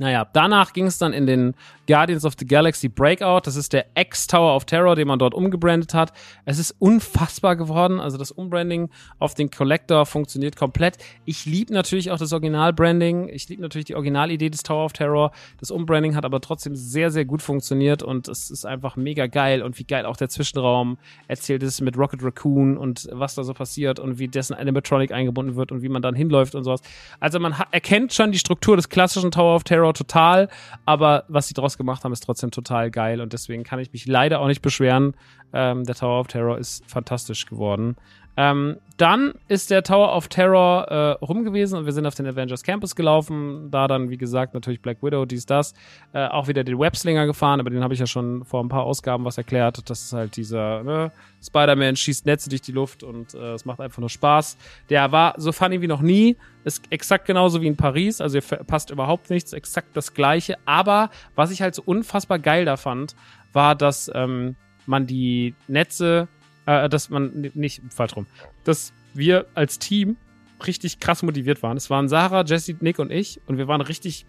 [0.00, 1.54] Naja, danach ging es dann in den
[1.86, 3.42] Guardians of the Galaxy Breakout.
[3.44, 6.14] Das ist der X-Tower of Terror, den man dort umgebrandet hat.
[6.46, 8.00] Es ist unfassbar geworden.
[8.00, 8.88] Also das Umbranding
[9.18, 10.96] auf den Collector funktioniert komplett.
[11.26, 13.28] Ich liebe natürlich auch das Original-Branding.
[13.28, 15.32] Ich liebe natürlich die Originalidee des Tower of Terror.
[15.58, 19.62] Das Umbranding hat aber trotzdem sehr, sehr gut funktioniert und es ist einfach mega geil.
[19.62, 20.96] Und wie geil auch der Zwischenraum
[21.28, 25.56] erzählt ist mit Rocket Raccoon und was da so passiert und wie dessen Animatronic eingebunden
[25.56, 26.80] wird und wie man dann hinläuft und sowas.
[27.18, 30.48] Also man erkennt schon die Struktur des klassischen Tower of Terror total,
[30.84, 34.06] aber was sie daraus gemacht haben, ist trotzdem total geil und deswegen kann ich mich
[34.06, 35.14] leider auch nicht beschweren.
[35.52, 37.96] Ähm, der Tower of Terror ist fantastisch geworden.
[38.36, 42.26] Ähm, dann ist der Tower of Terror äh, rum gewesen und wir sind auf den
[42.26, 43.70] Avengers Campus gelaufen.
[43.70, 45.72] Da dann, wie gesagt, natürlich Black Widow, dies, das.
[46.12, 48.84] Äh, auch wieder den Webslinger gefahren, aber den habe ich ja schon vor ein paar
[48.84, 49.88] Ausgaben was erklärt.
[49.88, 51.12] Das ist halt dieser ne?
[51.42, 54.58] Spider-Man schießt Netze durch die Luft und äh, es macht einfach nur Spaß.
[54.90, 56.36] Der war so funny wie noch nie.
[56.64, 60.58] Ist exakt genauso wie in Paris, also passt überhaupt nichts, exakt das gleiche.
[60.66, 63.16] Aber was ich halt so unfassbar geil da fand,
[63.54, 66.28] war, dass ähm, man die Netze
[66.70, 68.26] äh, dass man nicht falsch rum,
[68.64, 70.16] dass wir als Team
[70.64, 71.76] richtig krass motiviert waren.
[71.76, 74.24] Es waren Sarah, Jesse, Nick und ich und wir waren richtig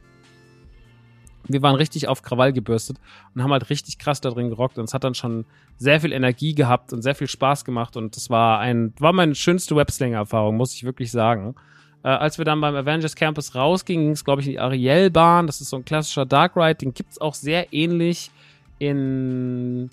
[1.47, 2.97] wir waren richtig auf Krawall gebürstet
[3.33, 5.45] und haben halt richtig krass da drin gerockt und es hat dann schon
[5.77, 9.35] sehr viel Energie gehabt und sehr viel Spaß gemacht und das war ein war meine
[9.35, 11.55] schönste Webslinger-Erfahrung, muss ich wirklich sagen.
[12.03, 15.45] Äh, als wir dann beim Avengers Campus rausgingen, ging es glaube ich in die Ariel-Bahn.
[15.45, 18.31] Das ist so ein klassischer Dark Ride, den gibt's auch sehr ähnlich
[18.79, 19.89] in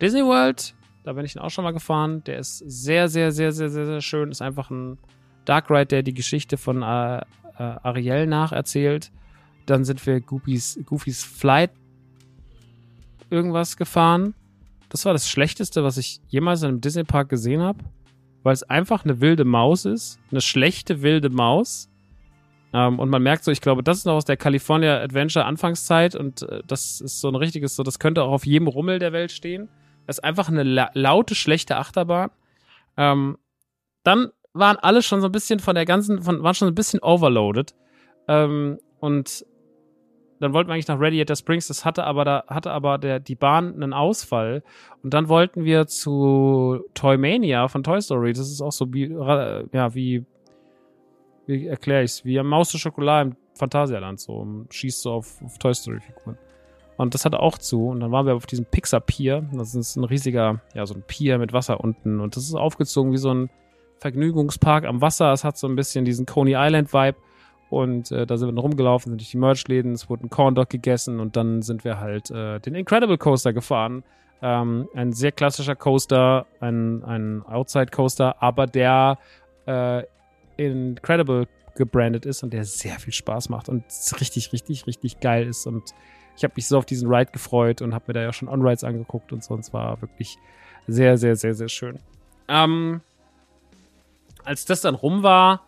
[0.00, 0.74] Disney World.
[1.04, 2.22] Da bin ich auch schon mal gefahren.
[2.24, 4.30] Der ist sehr, sehr, sehr, sehr, sehr, sehr schön.
[4.30, 4.98] Ist einfach ein
[5.44, 7.22] Dark Ride, der die Geschichte von äh, äh,
[7.58, 9.10] Ariel nacherzählt.
[9.66, 11.70] Dann sind wir Goofys, Goofys Flight
[13.30, 14.34] irgendwas gefahren.
[14.88, 17.78] Das war das Schlechteste, was ich jemals in einem Disney Park gesehen habe,
[18.42, 21.88] weil es einfach eine wilde Maus ist, eine schlechte wilde Maus.
[22.74, 26.14] Ähm, und man merkt so, ich glaube, das ist noch aus der California Adventure Anfangszeit
[26.14, 29.12] und äh, das ist so ein richtiges, so das könnte auch auf jedem Rummel der
[29.12, 29.68] Welt stehen.
[30.06, 32.30] Das ist einfach eine la laute, schlechte Achterbahn.
[32.96, 33.38] Ähm,
[34.02, 37.00] dann waren alle schon so ein bisschen von der ganzen, von, waren schon ein bisschen
[37.00, 37.74] overloaded.
[38.28, 39.46] Ähm, und
[40.40, 43.36] dann wollten wir eigentlich nach Radiator Springs, das hatte aber da, hatte aber der, die
[43.36, 44.64] Bahn einen Ausfall.
[45.02, 48.32] Und dann wollten wir zu Toymania von Toy Story.
[48.32, 50.24] Das ist auch so wie, ja, wie,
[51.46, 52.24] wie erkläre ich's?
[52.24, 56.36] Wie Maus de Schokolade im Phantasialand, so, schießt so auf, auf Toy Story Figuren.
[56.96, 57.88] Und das hatte auch zu.
[57.88, 59.44] Und dann waren wir auf diesem Pixar Pier.
[59.52, 62.20] Das ist ein riesiger, ja, so ein Pier mit Wasser unten.
[62.20, 63.50] Und das ist aufgezogen wie so ein
[63.98, 65.32] Vergnügungspark am Wasser.
[65.32, 67.16] Es hat so ein bisschen diesen Coney Island Vibe.
[67.70, 70.54] Und äh, da sind wir dann rumgelaufen, sind durch die Merch-Läden, es wurde ein Corn
[70.54, 74.04] Dog gegessen und dann sind wir halt äh, den Incredible Coaster gefahren.
[74.42, 79.18] Ähm, ein sehr klassischer Coaster, ein, ein Outside Coaster, aber der
[79.64, 80.02] äh,
[80.58, 83.84] Incredible gebrandet ist und der sehr viel Spaß macht und
[84.20, 85.94] richtig, richtig, richtig geil ist und
[86.36, 88.84] ich habe mich so auf diesen Ride gefreut und habe mir da ja schon On-Rides
[88.84, 89.54] angeguckt und so.
[89.54, 90.38] Und es war wirklich
[90.86, 91.98] sehr, sehr, sehr, sehr schön.
[92.48, 93.00] Ähm,
[94.44, 95.62] als das dann rum war,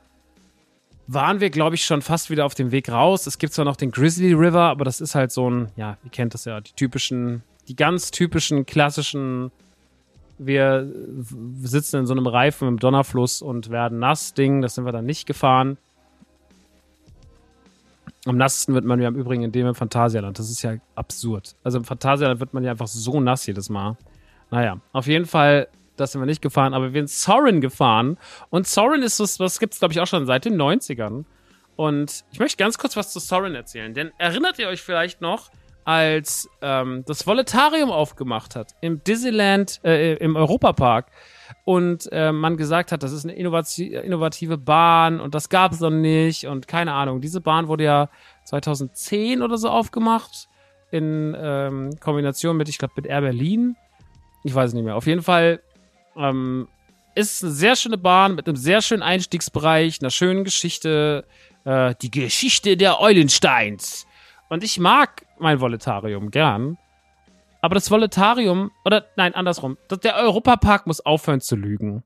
[1.06, 3.26] waren wir, glaube ich, schon fast wieder auf dem Weg raus.
[3.26, 6.10] Es gibt zwar noch den Grizzly River, aber das ist halt so ein, ja, ihr
[6.10, 9.50] kennt das ja, die typischen, die ganz typischen, klassischen,
[10.38, 10.90] wir
[11.62, 15.06] sitzen in so einem Reifen im Donnerfluss und werden nass Ding, das sind wir dann
[15.06, 15.76] nicht gefahren.
[18.26, 20.38] Am nassesten wird man ja im Übrigen in dem im Phantasialand.
[20.38, 21.56] Das ist ja absurd.
[21.62, 23.96] Also im Phantasialand wird man ja einfach so nass jedes Mal.
[24.50, 28.18] Naja, auf jeden Fall, das sind wir nicht gefahren, aber wir sind Sorin gefahren.
[28.50, 31.24] Und Sorin ist was, was gibt es, glaube ich, auch schon seit den 90ern.
[31.76, 33.92] Und ich möchte ganz kurz was zu Sorin erzählen.
[33.92, 35.50] Denn erinnert ihr euch vielleicht noch,
[35.84, 41.10] als ähm, das Voletarium aufgemacht hat im Disneyland, äh, im Europapark
[41.64, 45.90] und äh, man gesagt hat, das ist eine innovative Bahn und das gab es noch
[45.90, 47.20] nicht und keine Ahnung.
[47.20, 48.08] Diese Bahn wurde ja
[48.44, 50.48] 2010 oder so aufgemacht
[50.90, 53.76] in ähm, Kombination mit, ich glaube, mit Air Berlin.
[54.44, 54.96] Ich weiß es nicht mehr.
[54.96, 55.60] Auf jeden Fall
[56.16, 56.68] ähm,
[57.14, 61.24] ist eine sehr schöne Bahn mit einem sehr schönen Einstiegsbereich, einer schönen Geschichte.
[61.64, 64.06] Äh, die Geschichte der Eulensteins.
[64.48, 66.76] Und ich mag mein Voletarium gern.
[67.64, 72.04] Aber das Voletarium, oder nein, andersrum, der Europapark muss aufhören zu lügen.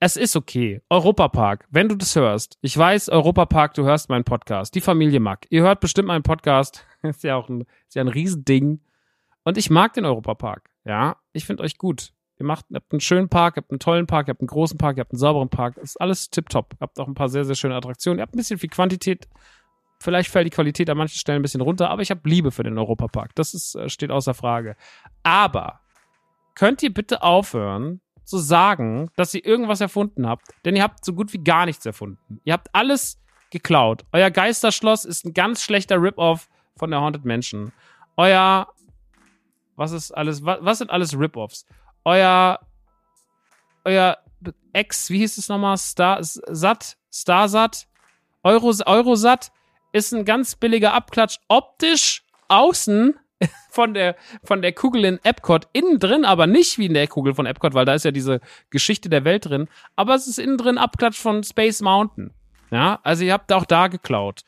[0.00, 0.80] Es ist okay.
[0.88, 2.56] Europapark, wenn du das hörst.
[2.62, 4.74] Ich weiß, Europapark, du hörst meinen Podcast.
[4.74, 5.46] Die Familie mag.
[5.50, 6.86] Ihr hört bestimmt meinen Podcast.
[7.02, 8.80] ist ja auch ein, ist ja ein Riesending.
[9.42, 10.70] Und ich mag den Europapark.
[10.86, 12.14] Ja, ich finde euch gut.
[12.38, 15.12] Ihr macht, habt einen schönen Park, habt einen tollen Park, habt einen großen Park, habt
[15.12, 15.76] einen sauberen Park.
[15.76, 16.76] ist alles tipptopp.
[16.80, 18.20] Habt auch ein paar sehr, sehr schöne Attraktionen.
[18.20, 19.28] Ihr habt ein bisschen viel Quantität,
[20.04, 22.62] Vielleicht fällt die Qualität an manchen Stellen ein bisschen runter, aber ich habe Liebe für
[22.62, 23.34] den Europapark.
[23.34, 24.76] Das ist, äh, steht außer Frage.
[25.22, 25.80] Aber
[26.54, 30.48] könnt ihr bitte aufhören zu sagen, dass ihr irgendwas erfunden habt?
[30.66, 32.38] Denn ihr habt so gut wie gar nichts erfunden.
[32.44, 34.04] Ihr habt alles geklaut.
[34.12, 37.72] Euer Geisterschloss ist ein ganz schlechter Rip-Off von der Haunted Mansion,
[38.18, 38.68] euer,
[39.76, 41.64] was ist alles, was, was sind alles Rip-Offs?
[42.04, 42.60] Euer,
[43.86, 44.18] euer
[44.74, 45.78] Ex, wie hieß es nochmal?
[45.78, 47.86] Star, Sat, Starsat,
[48.42, 49.50] Euro, Eurosat
[49.94, 51.38] ist ein ganz billiger Abklatsch.
[51.48, 53.14] Optisch außen
[53.70, 57.34] von der, von der Kugel in Epcot, innen drin aber nicht wie in der Kugel
[57.34, 58.40] von Epcot, weil da ist ja diese
[58.70, 62.32] Geschichte der Welt drin, aber es ist innen drin Abklatsch von Space Mountain.
[62.70, 64.42] Ja, also ihr habt auch da geklaut.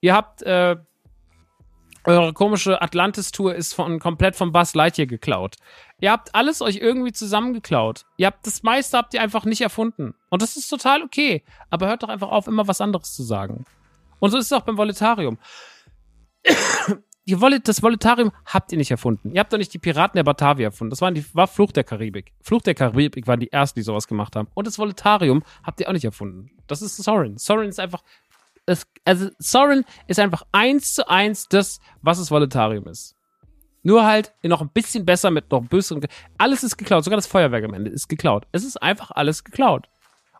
[0.00, 0.76] Ihr habt, äh,
[2.04, 5.56] eure komische Atlantis-Tour ist von, komplett von Buzz Lightyear geklaut.
[6.00, 8.04] Ihr habt alles euch irgendwie zusammengeklaut.
[8.16, 10.14] Ihr habt das meiste habt ihr einfach nicht erfunden.
[10.30, 11.42] Und das ist total okay.
[11.68, 13.64] Aber hört doch einfach auf, immer was anderes zu sagen.
[14.18, 15.38] Und so ist es auch beim Voletarium.
[17.64, 19.32] Das Voletarium habt ihr nicht erfunden.
[19.32, 20.90] Ihr habt doch nicht die Piraten der Batavia erfunden.
[20.90, 22.32] Das waren die, war Fluch der Karibik.
[22.40, 24.48] Fluch der Karibik waren die ersten, die sowas gemacht haben.
[24.54, 26.52] Und das Voletarium habt ihr auch nicht erfunden.
[26.68, 27.36] Das ist Sorin.
[27.36, 28.04] Sorin ist einfach,
[28.64, 33.16] es, also Sorin ist einfach eins zu eins das, was das Voletarium ist.
[33.82, 36.06] Nur halt noch ein bisschen besser mit noch böseren.
[36.38, 37.02] Alles ist geklaut.
[37.02, 38.46] Sogar das Feuerwerk am Ende ist geklaut.
[38.52, 39.88] Es ist einfach alles geklaut.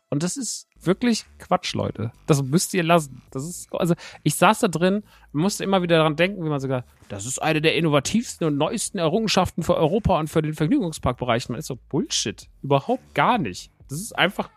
[0.09, 2.13] Und das ist wirklich Quatsch, Leute.
[2.27, 3.23] Das müsst ihr lassen.
[3.31, 5.03] Das ist, also, ich saß da drin
[5.37, 8.99] musste immer wieder daran denken, wie man sogar, das ist eine der innovativsten und neuesten
[8.99, 11.49] Errungenschaften für Europa und für den Vergnügungsparkbereich.
[11.49, 12.49] Man ist so Bullshit.
[12.63, 13.71] Überhaupt gar nicht.
[13.89, 14.51] Das ist einfach,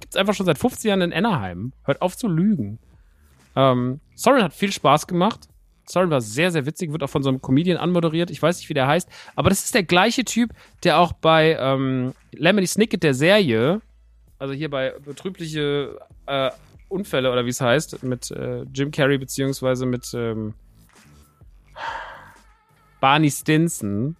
[0.00, 1.72] gibt's einfach schon seit 15 Jahren in Anaheim.
[1.84, 2.78] Hört auf zu lügen.
[3.56, 5.48] Ähm, Soren hat viel Spaß gemacht.
[5.84, 8.30] Soren war sehr, sehr witzig, wird auch von so einem Comedian anmoderiert.
[8.30, 9.08] Ich weiß nicht, wie der heißt.
[9.34, 10.52] Aber das ist der gleiche Typ,
[10.84, 13.80] der auch bei ähm, Lemony Snicket der Serie
[14.42, 16.50] also hier bei betrübliche äh,
[16.88, 20.54] Unfälle oder wie es heißt, mit äh, Jim Carrey beziehungsweise mit ähm,
[23.00, 24.16] Barney Stinson,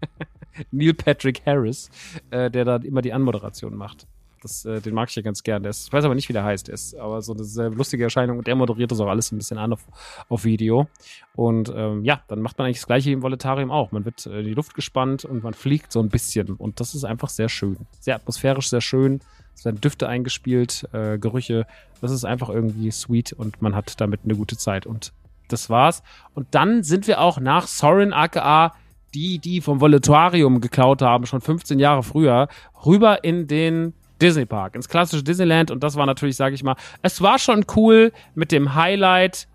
[0.72, 1.88] Neil Patrick Harris,
[2.30, 4.08] äh, der da immer die Anmoderation macht.
[4.44, 5.62] Das, äh, den mag ich ja ganz gern.
[5.62, 6.68] Der ist, ich weiß aber nicht, wie der heißt.
[6.68, 9.38] Der ist aber so eine sehr lustige Erscheinung und der moderiert das auch alles ein
[9.38, 9.86] bisschen an auf,
[10.28, 10.86] auf Video.
[11.34, 13.90] Und ähm, ja, dann macht man eigentlich das gleiche im Voletarium auch.
[13.90, 16.56] Man wird äh, in die Luft gespannt und man fliegt so ein bisschen.
[16.56, 17.78] Und das ist einfach sehr schön.
[18.00, 19.20] Sehr atmosphärisch, sehr schön.
[19.54, 21.66] Es werden Düfte eingespielt, äh, Gerüche.
[22.00, 24.86] Das ist einfach irgendwie sweet und man hat damit eine gute Zeit.
[24.86, 25.12] Und
[25.48, 26.02] das war's.
[26.34, 28.74] Und dann sind wir auch nach Sorin aka
[29.14, 32.48] die, die vom Volatorium geklaut haben, schon 15 Jahre früher,
[32.84, 35.70] rüber in den Disney Park, ins klassische Disneyland.
[35.70, 39.48] Und das war natürlich, sage ich mal, es war schon cool mit dem Highlight,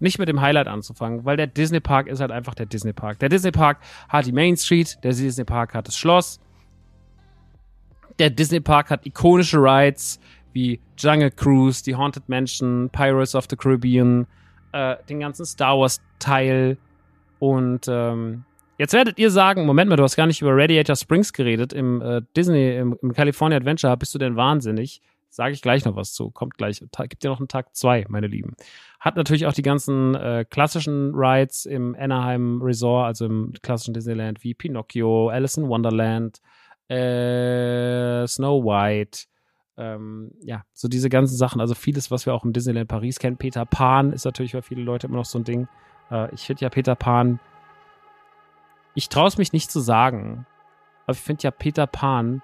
[0.00, 3.18] nicht mit dem Highlight anzufangen, weil der Disney Park ist halt einfach der Disney Park.
[3.20, 3.78] Der Disney Park
[4.08, 6.40] hat die Main Street, der Disney Park hat das Schloss,
[8.22, 10.20] der Disney Park hat ikonische Rides
[10.52, 14.28] wie Jungle Cruise, die Haunted Mansion, Pirates of the Caribbean,
[14.70, 16.78] äh, den ganzen Star Wars Teil.
[17.40, 18.44] Und ähm,
[18.78, 22.00] jetzt werdet ihr sagen, Moment mal, du hast gar nicht über Radiator Springs geredet im
[22.00, 23.96] äh, Disney, im, im, California Adventure.
[23.96, 25.02] Bist du denn wahnsinnig?
[25.28, 26.30] Sage ich gleich noch was zu.
[26.30, 26.78] Kommt gleich.
[26.78, 28.54] Gibt dir noch einen Tag zwei, meine Lieben.
[29.00, 34.44] Hat natürlich auch die ganzen äh, klassischen Rides im Anaheim Resort, also im klassischen Disneyland
[34.44, 36.40] wie Pinocchio, Alice in Wonderland,
[36.92, 39.26] äh, Snow White,
[39.78, 43.38] ähm, ja, so diese ganzen Sachen, also vieles, was wir auch im Disneyland Paris kennen.
[43.38, 45.68] Peter Pan ist natürlich für viele Leute immer noch so ein Ding.
[46.10, 47.40] Äh, ich finde ja Peter Pan,
[48.94, 50.46] ich traue es mich nicht zu sagen,
[51.06, 52.42] aber ich finde ja Peter Pan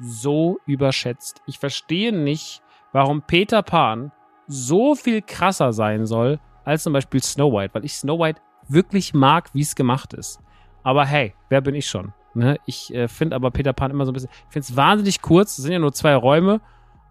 [0.00, 1.42] so überschätzt.
[1.46, 4.12] Ich verstehe nicht, warum Peter Pan
[4.46, 9.12] so viel krasser sein soll als zum Beispiel Snow White, weil ich Snow White wirklich
[9.12, 10.40] mag, wie es gemacht ist.
[10.82, 12.14] Aber hey, wer bin ich schon?
[12.34, 12.58] Ne?
[12.66, 15.58] Ich äh, finde aber Peter Pan immer so ein bisschen, ich finde es wahnsinnig kurz,
[15.58, 16.60] es sind ja nur zwei Räume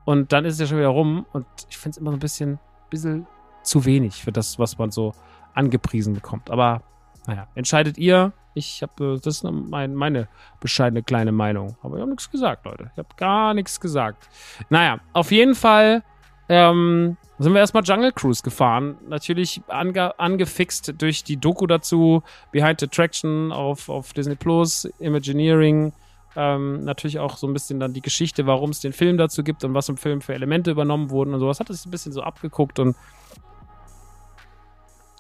[0.06, 2.22] und dann ist es ja schon wieder rum und ich finde es immer so ein
[2.22, 2.60] bisschen,
[2.90, 3.28] bisschen
[3.64, 5.14] zu wenig für das, was man so
[5.54, 6.50] angepriesen bekommt.
[6.50, 6.82] Aber
[7.28, 8.34] naja, entscheidet ihr.
[8.56, 10.28] Ich habe, äh, das ist mein, meine
[10.60, 11.78] bescheidene kleine Meinung.
[11.84, 12.90] Aber ich habe nichts gesagt, Leute.
[12.94, 14.30] Ich habe gar nichts gesagt.
[14.70, 16.04] Naja, auf jeden Fall
[16.50, 18.98] ähm, sind wir erstmal Jungle Cruise gefahren.
[19.08, 25.94] Natürlich ange angefixt durch die Doku dazu, Behind the Attraction auf, auf Disney Plus, Imagineering.
[26.36, 29.64] Ähm, natürlich auch so ein bisschen dann die Geschichte, warum es den Film dazu gibt
[29.64, 31.60] und was im Film für Elemente übernommen wurden und sowas.
[31.60, 32.96] Hat es ein bisschen so abgeguckt und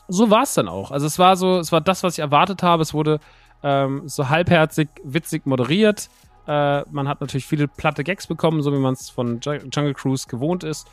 [0.07, 0.91] so war es dann auch.
[0.91, 2.81] Also es war so, es war das, was ich erwartet habe.
[2.81, 3.19] Es wurde
[3.63, 6.09] ähm, so halbherzig, witzig moderiert.
[6.49, 10.27] Äh, man hat natürlich viele platte Gags bekommen, so wie man es von Jungle Cruise
[10.27, 10.89] gewohnt ist.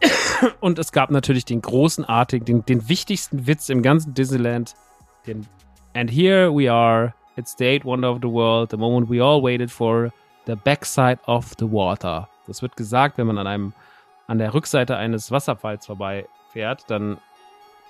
[0.60, 4.74] Und es gab natürlich den großenartigen, den, den wichtigsten Witz im ganzen Disneyland.
[5.28, 5.46] Den
[5.94, 7.14] And here we are.
[7.36, 8.70] It's the eighth wonder of the world.
[8.70, 10.10] The moment we all waited for.
[10.46, 12.28] The backside of the water.
[12.48, 13.72] Das wird gesagt, wenn man an einem
[14.26, 17.18] an der Rückseite eines Wasserfalls vorbeifährt, dann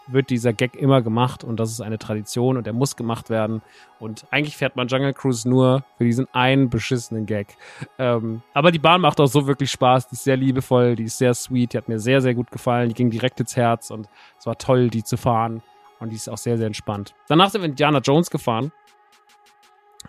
[0.06, 3.62] wird dieser Gag immer gemacht und das ist eine Tradition und der muss gemacht werden.
[3.98, 7.56] Und eigentlich fährt man Jungle Cruise nur für diesen einen beschissenen Gag.
[7.98, 10.08] Ähm, aber die Bahn macht auch so wirklich Spaß.
[10.08, 12.88] Die ist sehr liebevoll, die ist sehr sweet, die hat mir sehr, sehr gut gefallen.
[12.88, 15.62] Die ging direkt ins Herz und es war toll, die zu fahren.
[16.00, 17.14] Und die ist auch sehr, sehr entspannt.
[17.28, 18.72] Danach sind wir Indiana Jones gefahren.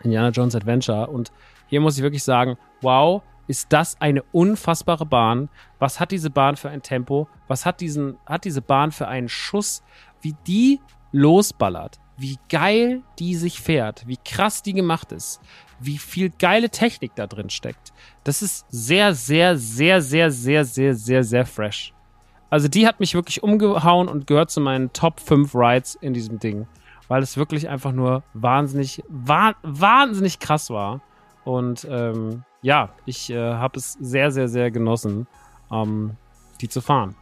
[0.02, 1.08] Indiana Jones Adventure.
[1.08, 1.32] Und
[1.68, 5.50] hier muss ich wirklich sagen, wow, ist das eine unfassbare Bahn.
[5.80, 7.28] Was hat diese Bahn für ein Tempo?
[7.48, 9.84] Was hat, diesen, hat diese Bahn für einen Schuss?
[10.22, 10.80] Wie die
[11.12, 12.00] losballert.
[12.18, 14.08] Wie geil die sich fährt.
[14.08, 15.42] Wie krass die gemacht ist.
[15.80, 17.92] Wie viel geile Technik da drin steckt.
[18.24, 21.94] Das ist sehr, sehr, sehr, sehr, sehr, sehr, sehr, sehr fresh.
[22.50, 26.40] Also die hat mich wirklich umgehauen und gehört zu meinen Top 5 Rides in diesem
[26.40, 26.68] Ding.
[27.08, 31.02] Weil es wirklich einfach nur wahnsinnig, wah wahnsinnig krass war.
[31.44, 35.28] Und ähm, ja, ich äh, habe es sehr, sehr, sehr genossen,
[35.72, 36.18] ähm,
[36.62, 37.16] die zu fahren.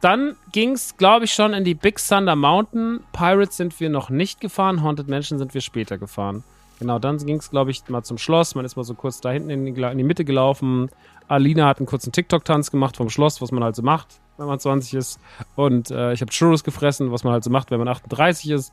[0.00, 3.00] Dann ging es, glaube ich, schon in die Big Thunder Mountain.
[3.12, 6.42] Pirates sind wir noch nicht gefahren, Haunted Mansion sind wir später gefahren.
[6.80, 8.54] Genau, dann ging es, glaube ich, mal zum Schloss.
[8.54, 10.90] Man ist mal so kurz da hinten in die, in die Mitte gelaufen.
[11.28, 14.58] Alina hat einen kurzen TikTok-Tanz gemacht vom Schloss, was man halt so macht wenn man
[14.58, 15.20] 20 ist.
[15.54, 18.72] Und äh, ich habe Churros gefressen, was man halt so macht, wenn man 38 ist.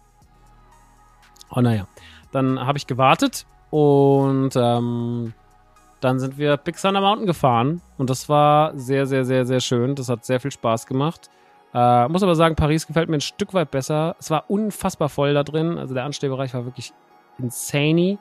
[1.49, 1.87] Oh, naja.
[2.31, 5.33] Dann habe ich gewartet und ähm,
[6.03, 7.81] dann sind wir Big Thunder Mountain gefahren.
[7.97, 9.95] Und das war sehr, sehr, sehr, sehr schön.
[9.95, 11.29] Das hat sehr viel Spaß gemacht.
[11.73, 14.15] Äh, muss aber sagen, Paris gefällt mir ein Stück weit besser.
[14.19, 15.77] Es war unfassbar voll da drin.
[15.77, 16.93] Also der Anstehbereich war wirklich
[17.39, 18.19] insane.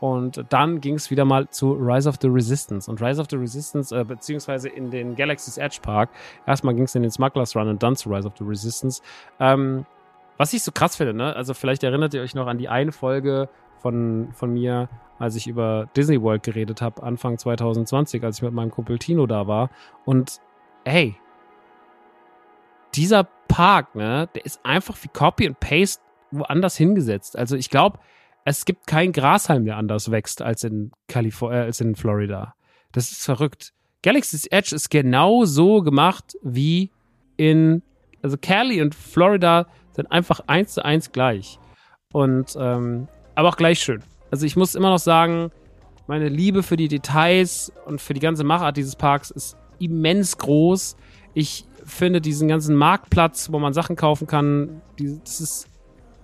[0.00, 2.90] Und dann ging es wieder mal zu Rise of the Resistance.
[2.90, 6.10] Und Rise of the Resistance, äh, beziehungsweise in den Galaxy's Edge Park.
[6.46, 9.00] Erstmal ging es in den Smugglers Run und dann zu Rise of the Resistance.
[9.38, 9.86] Ähm,
[10.38, 11.36] was ich so krass finde, ne?
[11.36, 13.48] Also vielleicht erinnert ihr euch noch an die eine Folge
[13.82, 18.52] von, von mir, als ich über Disney World geredet habe, Anfang 2020, als ich mit
[18.52, 19.70] meinem Kumpel Tino da war.
[20.04, 20.40] Und
[20.84, 21.16] hey,
[22.94, 27.36] dieser Park, ne, der ist einfach wie Copy and Paste woanders hingesetzt.
[27.36, 27.98] Also ich glaube,
[28.44, 32.54] es gibt kein Grashalm, der anders wächst als in, Kalifor äh, als in Florida.
[32.92, 33.72] Das ist verrückt.
[34.02, 36.90] Galaxy's Edge ist genau so gemacht wie
[37.36, 37.82] in,
[38.22, 41.58] also Cali und Florida sind einfach eins zu eins gleich.
[42.12, 44.02] Und, ähm, aber auch gleich schön.
[44.30, 45.50] Also ich muss immer noch sagen,
[46.06, 50.96] meine Liebe für die Details und für die ganze Machart dieses Parks ist immens groß.
[51.34, 55.68] Ich finde diesen ganzen Marktplatz, wo man Sachen kaufen kann, die, das ist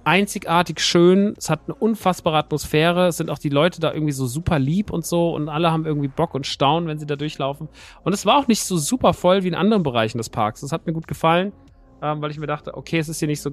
[0.04, 1.34] einzigartig schön.
[1.36, 3.09] Es hat eine unfassbare Atmosphäre.
[3.09, 5.84] Es sind auch die Leute da irgendwie so super lieb und so und alle haben
[5.84, 7.68] irgendwie Bock und Staunen, wenn sie da durchlaufen.
[8.04, 10.62] Und es war auch nicht so super voll wie in anderen Bereichen des Parks.
[10.62, 11.52] Das hat mir gut gefallen,
[12.00, 13.50] ähm, weil ich mir dachte, okay, es ist hier nicht so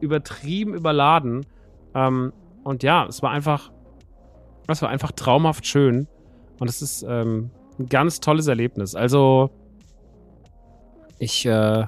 [0.00, 1.46] übertrieben überladen.
[1.94, 2.32] Ähm,
[2.66, 3.70] und ja, es war einfach,
[4.68, 6.08] es war einfach traumhaft schön.
[6.58, 8.94] Und es ist ähm, ein ganz tolles Erlebnis.
[8.94, 9.50] Also,
[11.18, 11.86] ich, äh,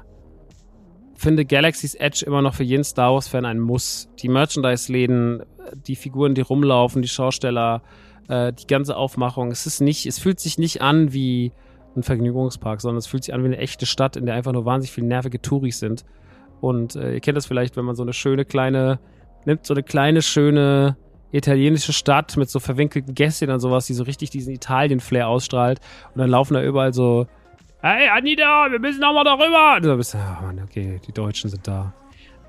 [1.19, 4.09] finde Galaxy's Edge immer noch für jeden Star Wars-Fan ein Muss.
[4.21, 5.43] Die Merchandise-Läden,
[5.87, 7.83] die Figuren, die rumlaufen, die Schausteller,
[8.29, 9.51] äh, die ganze Aufmachung.
[9.51, 11.53] Es ist nicht, es fühlt sich nicht an wie
[11.97, 14.65] ein Vergnügungspark, sondern es fühlt sich an wie eine echte Stadt, in der einfach nur
[14.65, 16.05] wahnsinnig viele nervige Touris sind.
[16.61, 19.01] Und äh, ihr kennt das vielleicht, wenn man so eine schöne kleine,
[19.45, 20.97] nimmt so eine kleine, schöne
[21.31, 25.81] italienische Stadt mit so verwinkelten Gästchen und sowas, die so richtig diesen Italien-Flair ausstrahlt.
[26.15, 27.27] Und dann laufen da überall so
[27.81, 29.77] Hey, Anita, wir müssen nochmal darüber.
[29.77, 31.95] Und du bist, oh Mann, okay, die Deutschen sind da.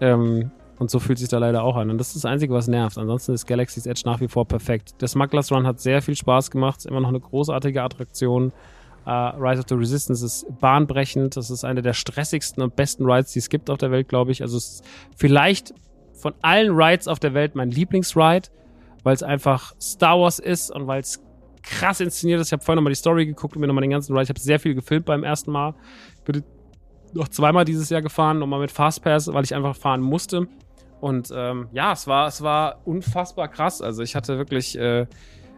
[0.01, 1.91] Ähm, und so fühlt sich da leider auch an.
[1.91, 2.97] Und das ist das Einzige, was nervt.
[2.97, 4.99] Ansonsten ist Galaxy's Edge nach wie vor perfekt.
[5.01, 6.79] Der Smugglers Run hat sehr viel Spaß gemacht.
[6.79, 8.51] Ist immer noch eine großartige Attraktion.
[9.05, 11.37] Uh, Rise of the Resistance ist bahnbrechend.
[11.37, 14.31] Das ist eine der stressigsten und besten Rides, die es gibt auf der Welt, glaube
[14.31, 14.41] ich.
[14.41, 14.85] Also es ist
[15.15, 15.73] vielleicht
[16.19, 18.49] von allen Rides auf der Welt mein Lieblingsride,
[19.03, 21.23] weil es einfach Star Wars ist und weil es
[21.63, 22.47] krass inszeniert ist.
[22.47, 24.23] Ich habe vorhin nochmal die Story geguckt und mir nochmal den ganzen Ride.
[24.23, 25.75] Ich habe sehr viel gefilmt beim ersten Mal.
[26.25, 26.43] Bin
[27.13, 30.47] noch zweimal dieses Jahr gefahren, nochmal mit Fastpass, weil ich einfach fahren musste.
[31.01, 33.81] Und ähm, ja, es war, es war unfassbar krass.
[33.81, 35.07] Also ich hatte wirklich, äh,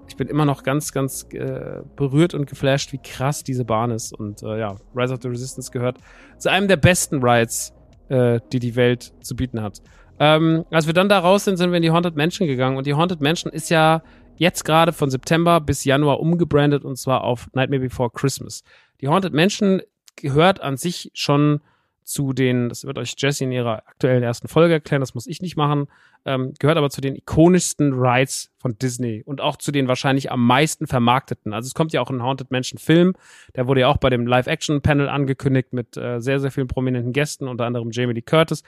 [0.08, 4.14] ich bin immer noch ganz, ganz äh, berührt und geflasht, wie krass diese Bahn ist.
[4.14, 5.98] Und äh, ja, Rise of the Resistance gehört
[6.38, 7.74] zu einem der besten Rides,
[8.10, 9.82] äh, die die Welt zu bieten hat.
[10.24, 12.78] Ähm, als wir dann da raus sind, sind wir in die Haunted Mansion gegangen.
[12.78, 14.04] Und die Haunted Mansion ist ja
[14.36, 18.64] jetzt gerade von September bis Januar umgebrandet und zwar auf Nightmare Before Christmas.
[19.02, 19.82] Die Haunted Mansion
[20.16, 21.62] gehört an sich schon
[22.04, 25.42] zu den, das wird euch Jesse in ihrer aktuellen ersten Folge erklären, das muss ich
[25.42, 25.88] nicht machen,
[26.26, 30.46] ähm, gehört aber zu den ikonischsten Rides von Disney und auch zu den wahrscheinlich am
[30.46, 31.52] meisten vermarkteten.
[31.52, 33.14] Also es kommt ja auch ein Haunted Mansion Film,
[33.56, 37.48] der wurde ja auch bei dem Live-Action-Panel angekündigt mit äh, sehr, sehr vielen prominenten Gästen,
[37.48, 38.64] unter anderem Jamie Lee Curtis.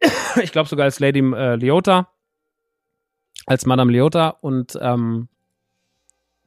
[0.42, 2.08] ich glaube sogar als Lady äh, Leota
[3.46, 5.28] als Madame Leota und ähm,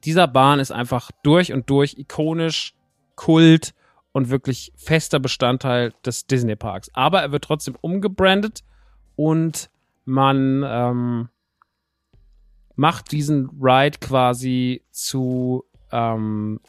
[0.04, 2.74] dieser Bahn ist einfach durch und durch ikonisch,
[3.16, 3.74] Kult
[4.12, 6.90] und wirklich fester Bestandteil des Disney Parks.
[6.94, 8.64] Aber er wird trotzdem umgebrandet
[9.16, 9.70] und
[10.06, 11.30] man ähm,
[12.76, 16.60] macht diesen Ride quasi zu ähm,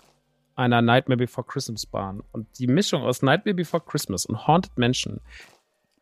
[0.56, 2.22] einer Nightmare Before Christmas Bahn.
[2.32, 5.20] Und die Mischung aus Nightmare Before Christmas und Haunted Mansion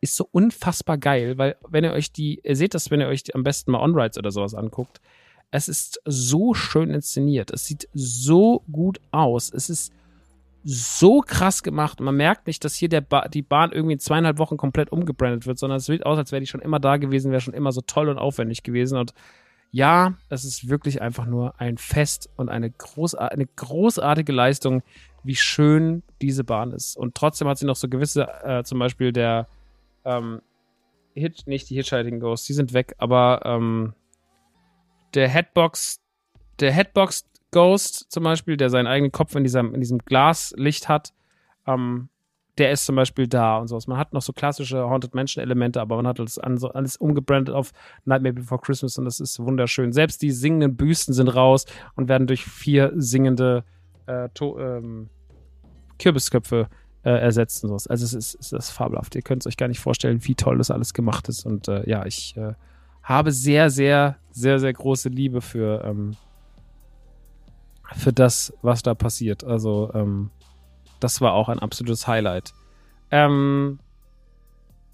[0.01, 3.35] ist so unfassbar geil, weil wenn ihr euch die, ihr seht das, wenn ihr euch
[3.35, 5.01] am besten mal On-Rides oder sowas anguckt,
[5.51, 7.51] es ist so schön inszeniert.
[7.51, 9.51] Es sieht so gut aus.
[9.51, 9.93] Es ist
[10.63, 11.99] so krass gemacht.
[11.99, 15.57] Man merkt nicht, dass hier ba die Bahn irgendwie in zweieinhalb Wochen komplett umgebrandet wird,
[15.57, 17.81] sondern es sieht aus, als wäre die schon immer da gewesen, wäre schon immer so
[17.81, 18.97] toll und aufwendig gewesen.
[18.97, 19.13] Und
[19.71, 24.83] ja, es ist wirklich einfach nur ein Fest und eine, groß eine großartige Leistung,
[25.23, 26.97] wie schön diese Bahn ist.
[26.97, 29.47] Und trotzdem hat sie noch so gewisse, äh, zum Beispiel der
[30.05, 30.41] ähm,
[31.13, 33.93] Hit, nicht die Hitchhiking Ghosts, die sind weg, aber ähm,
[35.13, 36.01] der Headbox,
[36.59, 41.13] der Headbox Ghost zum Beispiel, der seinen eigenen Kopf in diesem, in diesem Glaslicht hat,
[41.65, 42.09] ähm,
[42.59, 43.87] der ist zum Beispiel da und sowas.
[43.87, 47.71] Man hat noch so klassische Haunted Mansion Elemente, aber man hat alles, alles umgebrandet auf
[48.05, 49.93] Nightmare Before Christmas und das ist wunderschön.
[49.93, 53.63] Selbst die singenden Büsten sind raus und werden durch vier singende
[54.07, 55.09] äh, ähm,
[55.97, 56.67] Kürbisköpfe
[57.03, 57.87] äh, ersetzt sowas.
[57.87, 59.15] Also es ist, es ist fabelhaft.
[59.15, 61.45] Ihr könnt es euch gar nicht vorstellen, wie toll das alles gemacht ist.
[61.45, 62.53] Und äh, ja, ich äh,
[63.03, 66.15] habe sehr, sehr, sehr, sehr große Liebe für ähm,
[67.95, 69.43] für das, was da passiert.
[69.43, 70.29] Also, ähm,
[70.99, 72.53] das war auch ein absolutes Highlight.
[73.11, 73.79] Ähm,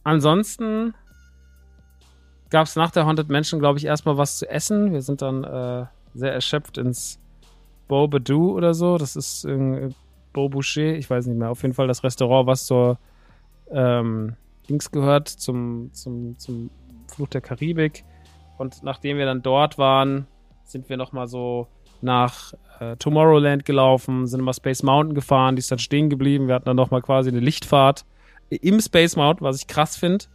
[0.04, 0.94] ansonsten
[2.50, 4.94] gab es nach der Haunted Mansion, glaube ich, erstmal was zu essen.
[4.94, 7.20] Wir sind dann äh, sehr erschöpft ins
[7.88, 8.98] Beau Badou oder so.
[8.98, 9.90] Das ist äh,
[10.36, 11.50] Beau Boucher, ich weiß nicht mehr.
[11.50, 13.00] Auf jeden Fall das Restaurant, was zur
[13.72, 14.36] ähm,
[14.70, 16.70] Dings gehört, zum, zum, zum
[17.08, 18.04] Fluch der Karibik.
[18.58, 20.28] Und nachdem wir dann dort waren,
[20.64, 21.68] sind wir nochmal so
[22.02, 26.48] nach äh, Tomorrowland gelaufen, sind immer Space Mountain gefahren, die ist dann stehen geblieben.
[26.48, 28.06] Wir hatten dann nochmal quasi eine Lichtfahrt
[28.50, 30.26] im Space Mountain, was ich krass finde,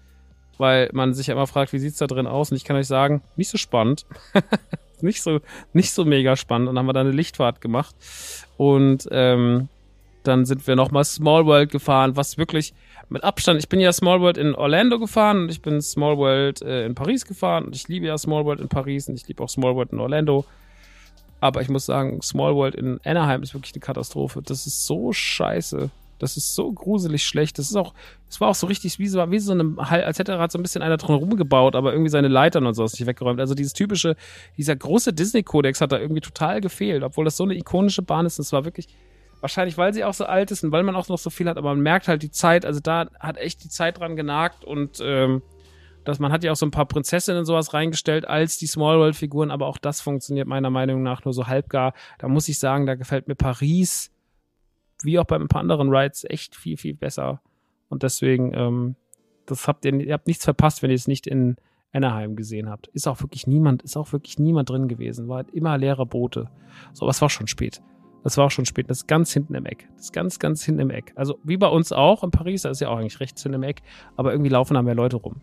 [0.56, 2.50] weil man sich ja immer fragt, wie sieht's da drin aus?
[2.50, 4.06] Und ich kann euch sagen, nicht so spannend.
[5.02, 5.40] nicht so,
[5.72, 6.68] nicht so mega spannend.
[6.68, 7.94] Und dann haben wir da eine Lichtfahrt gemacht.
[8.56, 9.68] Und ähm,
[10.22, 12.74] dann sind wir nochmal Small World gefahren, was wirklich
[13.08, 16.62] mit Abstand, ich bin ja Small World in Orlando gefahren und ich bin Small World
[16.62, 19.42] äh, in Paris gefahren und ich liebe ja Small World in Paris und ich liebe
[19.42, 20.44] auch Small World in Orlando.
[21.40, 24.42] Aber ich muss sagen, Small World in Anaheim ist wirklich eine Katastrophe.
[24.42, 25.90] Das ist so scheiße.
[26.18, 27.58] Das ist so gruselig schlecht.
[27.58, 27.94] Das ist auch,
[28.28, 30.62] es war auch so richtig, wie so, wie so eine, als hätte er so ein
[30.62, 33.40] bisschen einer drin rumgebaut, aber irgendwie seine Leitern und so ist nicht weggeräumt.
[33.40, 34.16] Also dieses typische,
[34.58, 38.38] dieser große Disney-Kodex hat da irgendwie total gefehlt, obwohl das so eine ikonische Bahn ist.
[38.38, 38.86] Und es war wirklich,
[39.40, 41.56] wahrscheinlich, weil sie auch so alt ist und weil man auch noch so viel hat,
[41.56, 45.00] aber man merkt halt die Zeit, also da hat echt die Zeit dran genagt und,
[45.02, 45.42] ähm,
[46.04, 49.16] dass man hat ja auch so ein paar Prinzessinnen sowas reingestellt als die Small World
[49.16, 51.92] Figuren, aber auch das funktioniert meiner Meinung nach nur so halbgar.
[52.18, 54.10] Da muss ich sagen, da gefällt mir Paris
[55.02, 57.40] wie auch bei ein paar anderen Rides echt viel viel besser
[57.88, 58.96] und deswegen ähm,
[59.46, 61.56] das habt ihr ihr habt nichts verpasst, wenn ihr es nicht in
[61.92, 62.86] Anaheim gesehen habt.
[62.88, 66.50] Ist auch wirklich niemand, ist auch wirklich niemand drin gewesen, war halt immer leere Boote.
[66.92, 67.82] So, was war schon spät.
[68.22, 68.90] Das war auch schon spät.
[68.90, 69.88] Das ist ganz hinten im Eck.
[69.96, 71.12] Das ist ganz, ganz hinten im Eck.
[71.16, 73.62] Also wie bei uns auch in Paris, da ist ja auch eigentlich rechts hinten im
[73.62, 73.82] Eck,
[74.16, 75.36] aber irgendwie laufen da mehr Leute rum.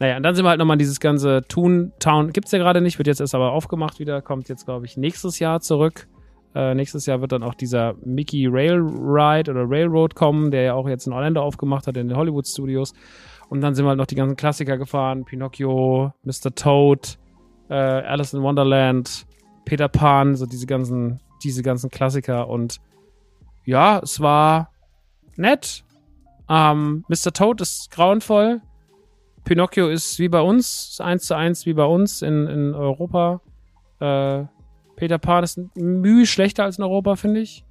[0.00, 3.08] Naja, und dann sind wir halt nochmal dieses ganze Toontown, gibt's ja gerade nicht, wird
[3.08, 6.06] jetzt erst aber aufgemacht wieder, kommt jetzt, glaube ich, nächstes Jahr zurück.
[6.54, 10.74] Äh, nächstes Jahr wird dann auch dieser Mickey Rail Ride oder Railroad kommen, der ja
[10.74, 12.94] auch jetzt in Orlando aufgemacht hat, in den Hollywood Studios.
[13.48, 16.54] Und dann sind wir halt noch die ganzen Klassiker gefahren, Pinocchio, Mr.
[16.54, 17.18] Toad,
[17.68, 19.26] äh, Alice in Wonderland,
[19.64, 22.48] Peter Pan, so diese ganzen, diese ganzen Klassiker.
[22.48, 22.80] Und
[23.64, 24.72] ja, es war
[25.36, 25.84] nett.
[26.48, 27.32] Ähm, Mr.
[27.32, 28.62] Toad ist grauenvoll.
[29.44, 33.40] Pinocchio ist wie bei uns, eins zu eins wie bei uns in, in Europa.
[34.00, 34.44] Äh,
[34.96, 37.64] Peter Pan ist mühe schlechter als in Europa, finde ich.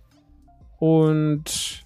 [0.80, 1.86] Und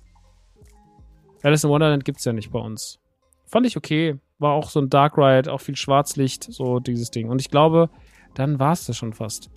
[1.43, 2.99] Alice in Wonderland gibt es ja nicht bei uns.
[3.47, 4.17] Fand ich okay.
[4.39, 7.29] War auch so ein Dark Ride, auch viel Schwarzlicht, so dieses Ding.
[7.29, 7.89] Und ich glaube,
[8.33, 9.49] dann war es das schon fast.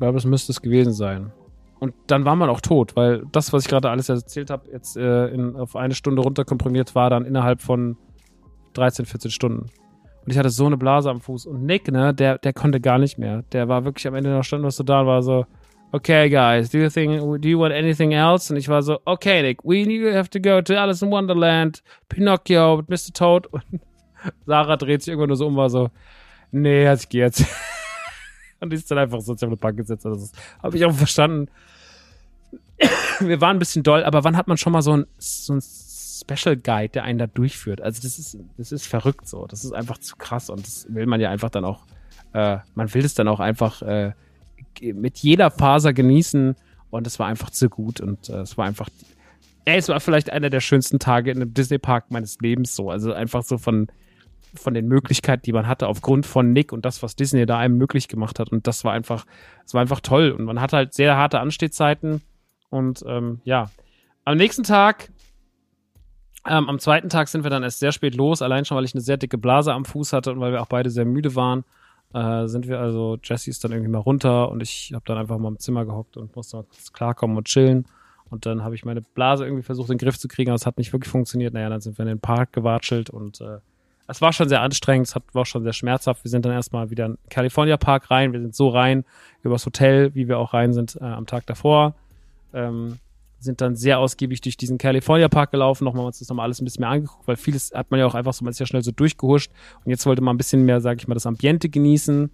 [0.00, 1.30] Ich glaube, das müsste es gewesen sein.
[1.78, 4.96] Und dann war man auch tot, weil das, was ich gerade alles erzählt habe, jetzt
[4.96, 7.98] äh, in, auf eine Stunde runterkomprimiert war, dann innerhalb von
[8.72, 9.58] 13, 14 Stunden.
[9.60, 11.44] Und ich hatte so eine Blase am Fuß.
[11.44, 13.42] Und Nick, ne, der, der konnte gar nicht mehr.
[13.52, 15.44] Der war wirklich am Ende noch stand, was so da war so,
[15.92, 18.50] okay, guys, do you think, do you want anything else?
[18.50, 22.82] Und ich war so, okay, Nick, we have to go to Alice in Wonderland, Pinocchio,
[22.88, 23.12] Mr.
[23.12, 23.48] Toad.
[23.48, 23.64] Und
[24.46, 25.90] Sarah dreht sich irgendwann nur so um, war so,
[26.52, 27.44] nee, gehe jetzt.
[28.60, 30.04] und die ist dann einfach so auf eine Bank gesetzt.
[30.04, 30.32] Das
[30.62, 31.48] habe ich auch verstanden
[33.20, 35.60] wir waren ein bisschen doll, aber wann hat man schon mal so ein, so ein
[35.62, 37.80] Special Guide, der einen da durchführt?
[37.80, 39.46] Also das ist, das ist verrückt so.
[39.46, 41.84] Das ist einfach zu krass und das will man ja einfach dann auch,
[42.32, 44.12] äh, man will es dann auch einfach äh,
[44.80, 46.56] mit jeder Faser genießen
[46.90, 48.88] und es war einfach zu gut und äh, es war einfach,
[49.64, 52.90] ey, es war vielleicht einer der schönsten Tage in einem Disney-Park meines Lebens so.
[52.90, 53.88] Also einfach so von,
[54.54, 57.76] von den Möglichkeiten, die man hatte, aufgrund von Nick und das, was Disney da einem
[57.76, 58.50] möglich gemacht hat.
[58.50, 59.26] Und das war einfach,
[59.64, 60.30] es war einfach toll.
[60.30, 62.22] Und man hat halt sehr harte Anstehzeiten
[62.70, 63.70] und ähm, ja,
[64.24, 65.10] am nächsten Tag
[66.46, 68.94] Ähm, am zweiten Tag sind wir dann erst sehr spät los, allein schon, weil ich
[68.94, 71.64] eine sehr dicke Blase am Fuß hatte und weil wir auch beide sehr müde waren.
[72.14, 75.36] Äh, sind wir also, Jesse ist dann irgendwie mal runter und ich habe dann einfach
[75.38, 77.84] mal im Zimmer gehockt und musste mal kurz klarkommen und chillen.
[78.30, 80.64] Und dann habe ich meine Blase irgendwie versucht, in den Griff zu kriegen, aber es
[80.64, 81.52] hat nicht wirklich funktioniert.
[81.52, 83.58] Naja, dann sind wir in den Park gewatschelt und äh,
[84.10, 86.24] es war schon sehr anstrengend, es hat, war schon sehr schmerzhaft.
[86.24, 88.32] Wir sind dann erstmal wieder in den California Park rein.
[88.32, 89.04] Wir sind so rein
[89.42, 91.94] übers Hotel, wie wir auch rein sind äh, am Tag davor.
[92.52, 92.98] Ähm,
[93.38, 96.64] sind dann sehr ausgiebig durch diesen California Park gelaufen, nochmal uns das nochmal alles ein
[96.64, 98.82] bisschen mehr angeguckt, weil vieles hat man ja auch einfach so, man ist ja schnell
[98.82, 99.50] so durchgehuscht
[99.82, 102.30] und jetzt wollte man ein bisschen mehr, sag ich mal, das Ambiente genießen.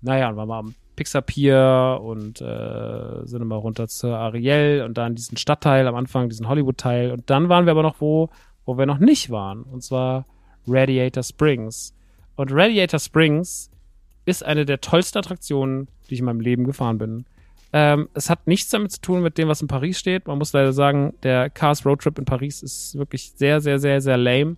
[0.00, 4.96] Naja, und waren wir am Pixar Pier und äh, sind mal runter zur Ariel und
[4.96, 8.30] dann diesen Stadtteil am Anfang, diesen Hollywood-Teil und dann waren wir aber noch wo,
[8.64, 10.24] wo wir noch nicht waren und zwar
[10.66, 11.94] Radiator Springs.
[12.36, 13.70] Und Radiator Springs
[14.24, 17.24] ist eine der tollsten Attraktionen, die ich in meinem Leben gefahren bin.
[17.72, 20.26] Ähm, es hat nichts damit zu tun mit dem, was in Paris steht.
[20.26, 24.00] Man muss leider sagen, der Cars Road Trip in Paris ist wirklich sehr, sehr, sehr,
[24.00, 24.56] sehr lame.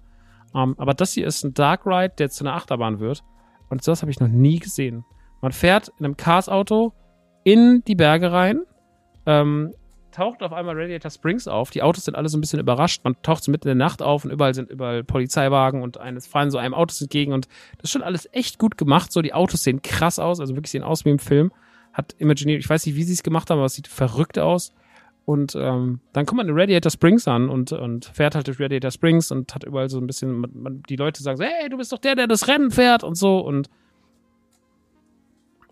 [0.54, 3.22] Ähm, aber das hier ist ein Dark Ride, der zu einer Achterbahn wird.
[3.68, 5.04] Und sowas habe ich noch nie gesehen.
[5.40, 6.92] Man fährt in einem Cars-Auto
[7.44, 8.62] in die Berge rein,
[9.26, 9.74] ähm,
[10.12, 11.70] taucht auf einmal Radiator Springs auf.
[11.70, 13.02] Die Autos sind alle so ein bisschen überrascht.
[13.04, 16.26] Man taucht so mitten in der Nacht auf und überall sind überall Polizeiwagen und eines
[16.26, 17.48] fahren so einem Autos entgegen und
[17.78, 19.10] das ist schon alles echt gut gemacht.
[19.10, 21.50] So, die Autos sehen krass aus, also wirklich sehen aus wie im Film
[21.92, 24.72] hat Imagineering, ich weiß nicht, wie sie es gemacht haben, aber es sieht verrückt aus.
[25.24, 28.90] Und ähm, dann kommt man in Radiator Springs an und, und fährt halt durch Radiator
[28.90, 31.76] Springs und hat überall so ein bisschen, man, man, die Leute sagen so, hey, du
[31.76, 33.38] bist doch der, der das Rennen fährt und so.
[33.38, 33.68] Und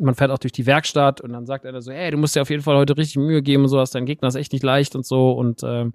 [0.00, 2.42] man fährt auch durch die Werkstatt und dann sagt einer so, hey, du musst dir
[2.42, 4.96] auf jeden Fall heute richtig Mühe geben und so, dein Gegner ist echt nicht leicht
[4.96, 5.32] und so.
[5.32, 5.92] Und ähm,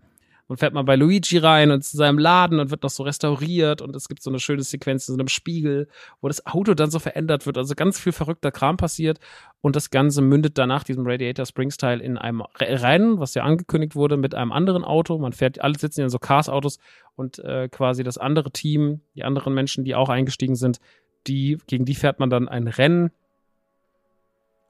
[0.47, 3.81] und fährt mal bei Luigi rein und zu seinem Laden und wird noch so restauriert
[3.81, 5.87] und es gibt so eine schöne Sequenz in so einem Spiegel,
[6.21, 7.57] wo das Auto dann so verändert wird.
[7.57, 9.19] Also ganz viel verrückter Kram passiert
[9.61, 13.95] und das Ganze mündet danach diesem Radiator Springs Teil in einem Rennen, was ja angekündigt
[13.95, 15.17] wurde, mit einem anderen Auto.
[15.17, 16.77] Man fährt, alle sitzen in so Cars-Autos
[17.15, 20.79] und äh, quasi das andere Team, die anderen Menschen, die auch eingestiegen sind,
[21.25, 23.11] die, gegen die fährt man dann ein Rennen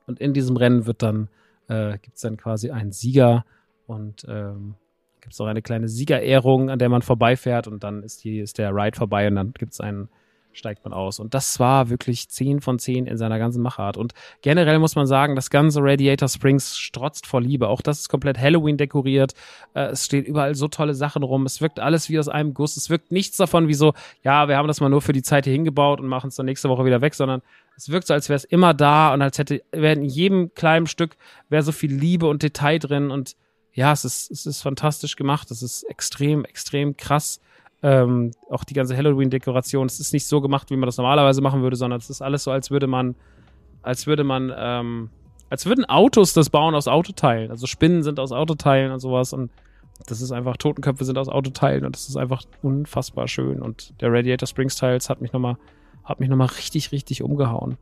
[0.07, 1.29] und in diesem Rennen wird dann,
[1.67, 3.45] äh, gibt es dann quasi einen Sieger
[3.87, 4.75] und ähm,
[5.21, 8.57] gibt es auch eine kleine Siegerehrung, an der man vorbeifährt und dann ist, die, ist
[8.57, 10.09] der Ride vorbei und dann gibt es einen,
[10.55, 11.19] steigt man aus.
[11.19, 13.97] Und das war wirklich 10 von 10 in seiner ganzen Machart.
[13.97, 17.67] Und generell muss man sagen, das ganze Radiator Springs strotzt vor Liebe.
[17.67, 19.33] Auch das ist komplett Halloween dekoriert.
[19.73, 21.45] Äh, es stehen überall so tolle Sachen rum.
[21.45, 22.77] Es wirkt alles wie aus einem Guss.
[22.77, 23.93] Es wirkt nichts davon wie so,
[24.23, 26.45] ja, wir haben das mal nur für die Zeit hier hingebaut und machen es dann
[26.45, 27.41] nächste Woche wieder weg, sondern
[27.77, 30.87] es wirkt so, als wäre es immer da und als hätte, wäre in jedem kleinen
[30.87, 31.17] Stück
[31.49, 33.35] wäre so viel Liebe und Detail drin und
[33.75, 35.51] ja, es ist, es ist fantastisch gemacht.
[35.51, 37.41] Es ist extrem, extrem krass.
[37.83, 39.85] Ähm, auch die ganze Halloween-Dekoration.
[39.85, 42.43] Es ist nicht so gemacht, wie man das normalerweise machen würde, sondern es ist alles
[42.43, 43.15] so, als würde man,
[43.83, 45.09] als würde man, ähm,
[45.49, 47.51] als würden Autos das bauen aus Autoteilen.
[47.51, 49.51] Also Spinnen sind aus Autoteilen und sowas und
[50.07, 53.61] das ist einfach, Totenköpfe sind aus Autoteilen und das ist einfach unfassbar schön.
[53.61, 55.57] Und der Radiator Springs Teils hat mich nochmal,
[56.03, 57.77] hat mich nochmal richtig, richtig umgehauen.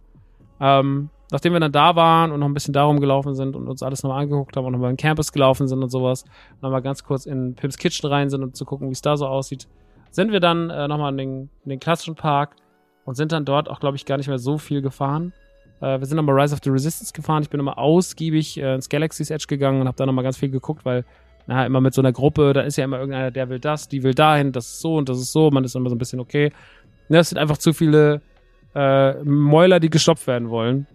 [0.60, 3.82] Ähm, nachdem wir dann da waren und noch ein bisschen darum gelaufen sind und uns
[3.82, 6.26] alles nochmal angeguckt haben und nochmal in Campus gelaufen sind und sowas,
[6.62, 9.26] nochmal ganz kurz in Pims Kitchen rein sind und zu gucken, wie es da so
[9.26, 9.68] aussieht,
[10.14, 12.56] sind wir dann äh, nochmal in den, in den klassischen Park
[13.04, 15.34] und sind dann dort auch, glaube ich, gar nicht mehr so viel gefahren.
[15.82, 17.42] Äh, wir sind nochmal Rise of the Resistance gefahren.
[17.42, 20.50] Ich bin nochmal ausgiebig äh, ins Galaxy's Edge gegangen und habe da nochmal ganz viel
[20.50, 21.04] geguckt, weil
[21.48, 24.04] na, immer mit so einer Gruppe, da ist ja immer irgendeiner, der will das, die
[24.04, 25.50] will dahin, das ist so und das ist so.
[25.50, 26.54] Man ist immer so ein bisschen okay.
[27.10, 28.22] Ne, es sind einfach zu viele
[28.76, 30.88] äh, Mäuler, die gestopft werden wollen.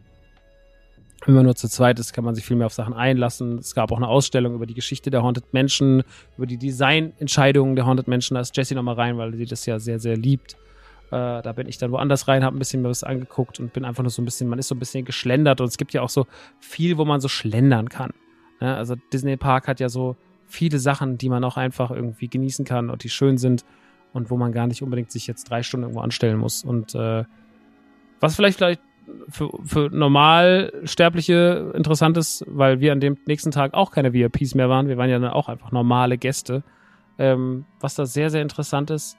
[1.27, 3.59] Wenn man nur zu zweit ist, kann man sich viel mehr auf Sachen einlassen.
[3.59, 6.05] Es gab auch eine Ausstellung über die Geschichte der Haunted Menschen,
[6.37, 8.35] über die Designentscheidungen der Haunted Menschen.
[8.35, 10.57] Da ist Jessie nochmal rein, weil sie das ja sehr, sehr liebt.
[11.11, 13.85] Äh, da bin ich dann woanders rein, habe ein bisschen mehr was angeguckt und bin
[13.85, 16.03] einfach nur so ein bisschen, man ist so ein bisschen geschlendert und es gibt ja
[16.03, 16.27] auch so
[16.61, 18.13] viel, wo man so schlendern kann.
[18.61, 20.17] Ja, also Disney Park hat ja so
[20.47, 23.65] viele Sachen, die man auch einfach irgendwie genießen kann und die schön sind
[24.13, 26.65] und wo man gar nicht unbedingt sich jetzt drei Stunden irgendwo anstellen muss.
[26.65, 27.25] Und äh,
[28.21, 28.81] was vielleicht, vielleicht
[29.29, 34.69] für, für Normalsterbliche interessant ist, weil wir an dem nächsten Tag auch keine VIPs mehr
[34.69, 34.89] waren.
[34.89, 36.63] Wir waren ja dann auch einfach normale Gäste.
[37.19, 39.19] Ähm, was da sehr, sehr interessant ist,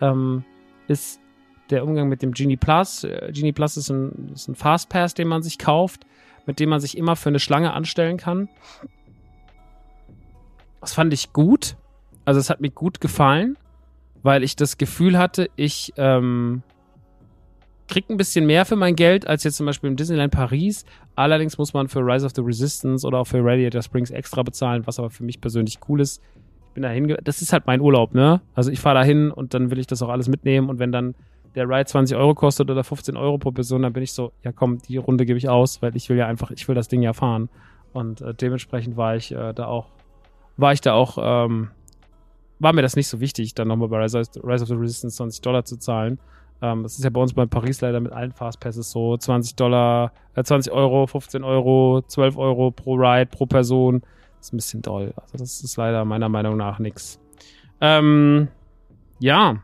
[0.00, 0.44] ähm,
[0.86, 1.20] ist
[1.70, 3.04] der Umgang mit dem Genie Plus.
[3.04, 6.06] Äh, Genie Plus ist ein, ist ein Fastpass, den man sich kauft,
[6.46, 8.48] mit dem man sich immer für eine Schlange anstellen kann.
[10.80, 11.76] Das fand ich gut.
[12.24, 13.56] Also es hat mir gut gefallen,
[14.22, 16.62] weil ich das Gefühl hatte, ich ähm,
[17.88, 20.84] krieg ein bisschen mehr für mein Geld als jetzt zum Beispiel im Disneyland Paris.
[21.16, 24.86] Allerdings muss man für Rise of the Resistance oder auch für Radiator Springs extra bezahlen,
[24.86, 26.22] was aber für mich persönlich cool ist.
[26.68, 28.40] Ich bin dahin, das ist halt mein Urlaub, ne?
[28.54, 31.14] Also ich fahre dahin und dann will ich das auch alles mitnehmen und wenn dann
[31.54, 34.52] der Ride 20 Euro kostet oder 15 Euro pro Person, dann bin ich so, ja
[34.52, 37.02] komm, die Runde gebe ich aus, weil ich will ja einfach, ich will das Ding
[37.02, 37.48] ja fahren.
[37.92, 39.86] Und äh, dementsprechend war ich äh, da auch,
[40.56, 41.70] war ich da auch ähm,
[42.58, 45.64] war mir das nicht so wichtig, dann nochmal bei Rise of the Resistance 20 Dollar
[45.64, 46.18] zu zahlen.
[46.60, 50.12] Ähm, das ist ja bei uns bei Paris leider mit allen Fastpasses so 20 Dollar,
[50.34, 54.00] äh, 20 Euro, 15 Euro, 12 Euro pro Ride, pro Person.
[54.38, 55.12] Das ist ein bisschen doll.
[55.16, 57.20] Also das ist leider meiner Meinung nach nix.
[57.80, 58.48] Ähm,
[59.20, 59.62] ja.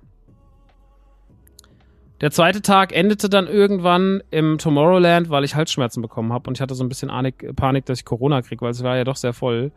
[2.20, 6.62] Der zweite Tag endete dann irgendwann im Tomorrowland, weil ich Halsschmerzen bekommen habe und ich
[6.62, 9.16] hatte so ein bisschen Panik, Panik dass ich Corona kriege, weil es war ja doch
[9.16, 9.72] sehr voll.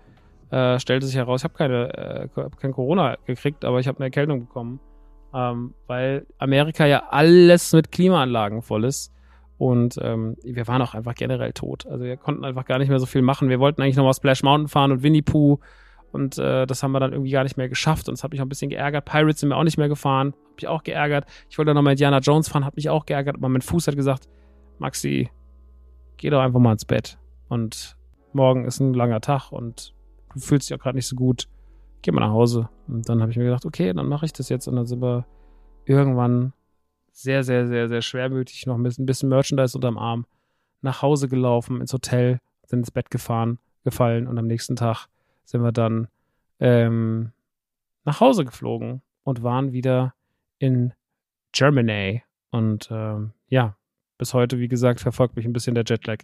[0.49, 2.30] Äh, stellte sich heraus, ich habe keine, äh,
[2.61, 4.80] kein Corona gekriegt, aber ich habe eine Erkältung bekommen,
[5.33, 9.13] ähm, weil Amerika ja alles mit Klimaanlagen voll ist.
[9.57, 11.87] Und ähm, wir waren auch einfach generell tot.
[11.87, 13.49] Also wir konnten einfach gar nicht mehr so viel machen.
[13.49, 15.59] Wir wollten eigentlich nochmal Splash Mountain fahren und Winnie Pooh.
[16.11, 18.07] Und äh, das haben wir dann irgendwie gar nicht mehr geschafft.
[18.07, 19.05] Und es hat mich auch ein bisschen geärgert.
[19.05, 20.33] Pirates sind mir auch nicht mehr gefahren.
[20.45, 21.25] Hab mich auch geärgert.
[21.49, 23.35] Ich wollte nochmal Indiana Jones fahren, hat mich auch geärgert.
[23.35, 24.29] Aber mein Fuß hat gesagt,
[24.77, 25.29] Maxi,
[26.17, 27.17] geh doch einfach mal ins Bett.
[27.49, 27.97] Und
[28.33, 29.93] morgen ist ein langer Tag und
[30.33, 31.47] du fühlst dich auch gerade nicht so gut.
[32.01, 32.69] Geh mal nach Hause.
[32.87, 34.67] Und dann habe ich mir gedacht, okay, dann mache ich das jetzt.
[34.67, 35.25] Und dann sind wir
[35.85, 36.53] irgendwann
[37.11, 40.27] sehr, sehr, sehr, sehr schwermütig, noch ein bisschen, Merchandise unterm Arm,
[40.81, 45.07] nach Hause gelaufen, ins Hotel, sind ins Bett gefahren, gefallen und am nächsten Tag
[45.43, 46.09] sind wir dann
[46.59, 47.31] ähm,
[48.05, 50.13] nach Hause geflogen und waren wieder
[50.59, 50.93] in
[51.53, 52.23] Germany.
[52.51, 53.75] Und ähm, ja,
[54.17, 56.19] bis heute, wie gesagt, verfolgt mich ein bisschen der Jetlag.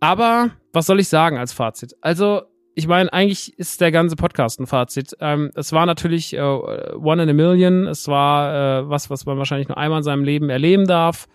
[0.00, 1.94] Aber was soll ich sagen als Fazit?
[2.00, 2.42] Also,
[2.78, 5.16] ich meine, eigentlich ist der ganze Podcast ein Fazit.
[5.18, 7.88] Ähm, es war natürlich äh, One in a Million.
[7.88, 11.26] Es war äh, was, was man wahrscheinlich nur einmal in seinem Leben erleben darf.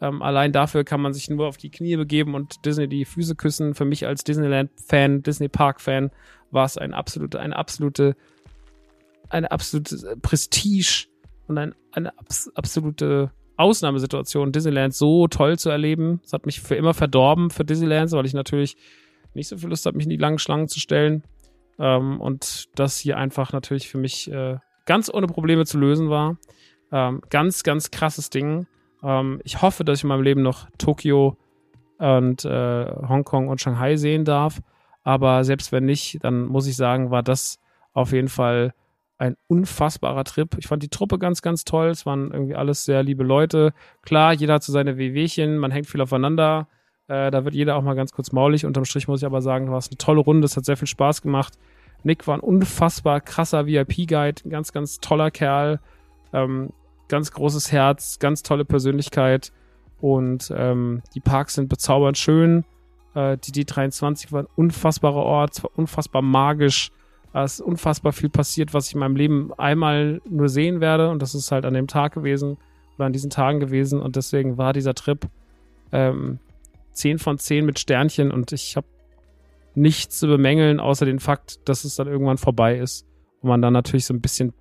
[0.00, 3.34] Ähm, allein dafür kann man sich nur auf die Knie begeben und Disney die Füße
[3.34, 3.74] küssen.
[3.74, 6.12] Für mich als Disneyland-Fan, Disney-Park-Fan
[6.52, 8.14] war es ein absolute, eine absolute,
[9.28, 11.08] eine absolute Prestige
[11.48, 16.20] und ein, eine abs absolute Ausnahmesituation, Disneyland so toll zu erleben.
[16.24, 18.76] Es hat mich für immer verdorben für Disneyland, weil ich natürlich
[19.34, 21.22] nicht so viel Lust habe, mich in die langen Schlangen zu stellen.
[21.78, 26.36] Ähm, und das hier einfach natürlich für mich äh, ganz ohne Probleme zu lösen war.
[26.90, 28.66] Ähm, ganz, ganz krasses Ding.
[29.02, 31.36] Ähm, ich hoffe, dass ich in meinem Leben noch Tokio
[31.98, 34.60] und äh, Hongkong und Shanghai sehen darf.
[35.02, 37.58] Aber selbst wenn nicht, dann muss ich sagen, war das
[37.92, 38.74] auf jeden Fall
[39.18, 40.56] ein unfassbarer Trip.
[40.58, 41.88] Ich fand die Truppe ganz, ganz toll.
[41.88, 43.72] Es waren irgendwie alles sehr liebe Leute.
[44.02, 46.68] Klar, jeder hat so seine Wehwehchen, man hängt viel aufeinander.
[47.12, 48.64] Äh, da wird jeder auch mal ganz kurz maulig.
[48.64, 50.46] Unterm Strich muss ich aber sagen, war es eine tolle Runde.
[50.46, 51.58] Es hat sehr viel Spaß gemacht.
[52.04, 55.78] Nick war ein unfassbar krasser VIP-Guide, ein ganz, ganz toller Kerl.
[56.32, 56.70] Ähm,
[57.08, 59.52] ganz großes Herz, ganz tolle Persönlichkeit.
[60.00, 62.64] Und ähm, die Parks sind bezaubernd schön.
[63.14, 66.92] Äh, die D23 war ein unfassbarer Ort, es war unfassbar magisch.
[67.34, 71.10] Es ist unfassbar viel passiert, was ich in meinem Leben einmal nur sehen werde.
[71.10, 72.56] Und das ist halt an dem Tag gewesen
[72.96, 74.00] oder an diesen Tagen gewesen.
[74.00, 75.28] Und deswegen war dieser Trip
[75.92, 76.38] ähm,
[76.92, 78.86] 10 von 10 mit Sternchen und ich habe
[79.74, 83.06] nichts zu bemängeln, außer den Fakt, dass es dann irgendwann vorbei ist
[83.40, 84.52] und man dann natürlich so ein bisschen,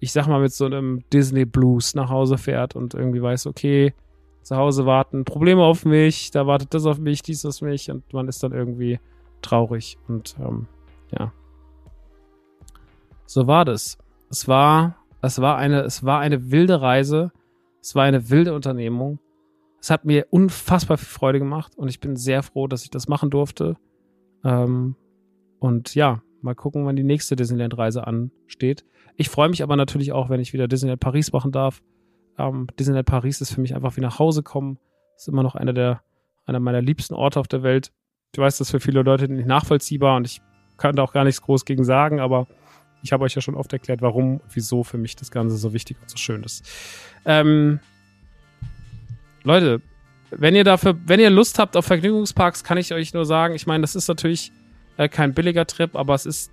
[0.00, 3.94] ich sag mal, mit so einem Disney Blues nach Hause fährt und irgendwie weiß, okay,
[4.42, 8.12] zu Hause warten Probleme auf mich, da wartet das auf mich, dies auf mich und
[8.12, 8.98] man ist dann irgendwie
[9.40, 10.66] traurig und ähm,
[11.16, 11.32] ja.
[13.26, 13.98] So war das.
[14.30, 17.32] Es war, es war eine, es war eine wilde Reise.
[17.80, 19.18] Es war eine wilde Unternehmung.
[19.84, 23.06] Es hat mir unfassbar viel Freude gemacht und ich bin sehr froh, dass ich das
[23.06, 23.76] machen durfte.
[24.42, 24.96] Ähm,
[25.58, 28.86] und ja, mal gucken, wann die nächste Disneyland-Reise ansteht.
[29.18, 31.82] Ich freue mich aber natürlich auch, wenn ich wieder Disneyland Paris machen darf.
[32.38, 34.78] Ähm, Disneyland Paris ist für mich einfach wie nach Hause kommen.
[35.18, 36.00] Ist immer noch einer der,
[36.46, 37.92] einer meiner liebsten Orte auf der Welt.
[38.32, 40.40] Ich weiß, das ist für viele Leute nicht nachvollziehbar und ich
[40.78, 42.46] kann da auch gar nichts groß gegen sagen, aber
[43.02, 45.74] ich habe euch ja schon oft erklärt, warum und wieso für mich das Ganze so
[45.74, 46.66] wichtig und so schön ist.
[47.26, 47.80] Ähm,
[49.44, 49.82] Leute,
[50.30, 53.66] wenn ihr dafür, wenn ihr Lust habt auf Vergnügungsparks, kann ich euch nur sagen, ich
[53.66, 54.50] meine, das ist natürlich
[54.96, 56.50] äh, kein billiger Trip, aber es ist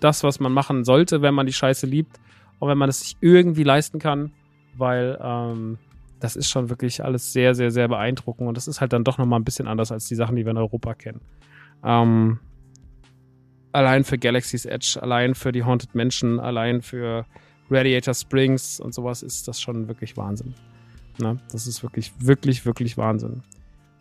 [0.00, 2.20] das, was man machen sollte, wenn man die Scheiße liebt
[2.58, 4.32] und wenn man es sich irgendwie leisten kann,
[4.76, 5.78] weil ähm,
[6.20, 9.18] das ist schon wirklich alles sehr, sehr, sehr beeindruckend und das ist halt dann doch
[9.18, 11.20] nochmal ein bisschen anders als die Sachen, die wir in Europa kennen.
[11.82, 12.38] Ähm,
[13.72, 17.24] allein für Galaxy's Edge, allein für die Haunted Mansion, allein für
[17.70, 20.54] Radiator Springs und sowas ist das schon wirklich Wahnsinn.
[21.18, 21.38] Ne?
[21.52, 23.42] Das ist wirklich, wirklich, wirklich Wahnsinn.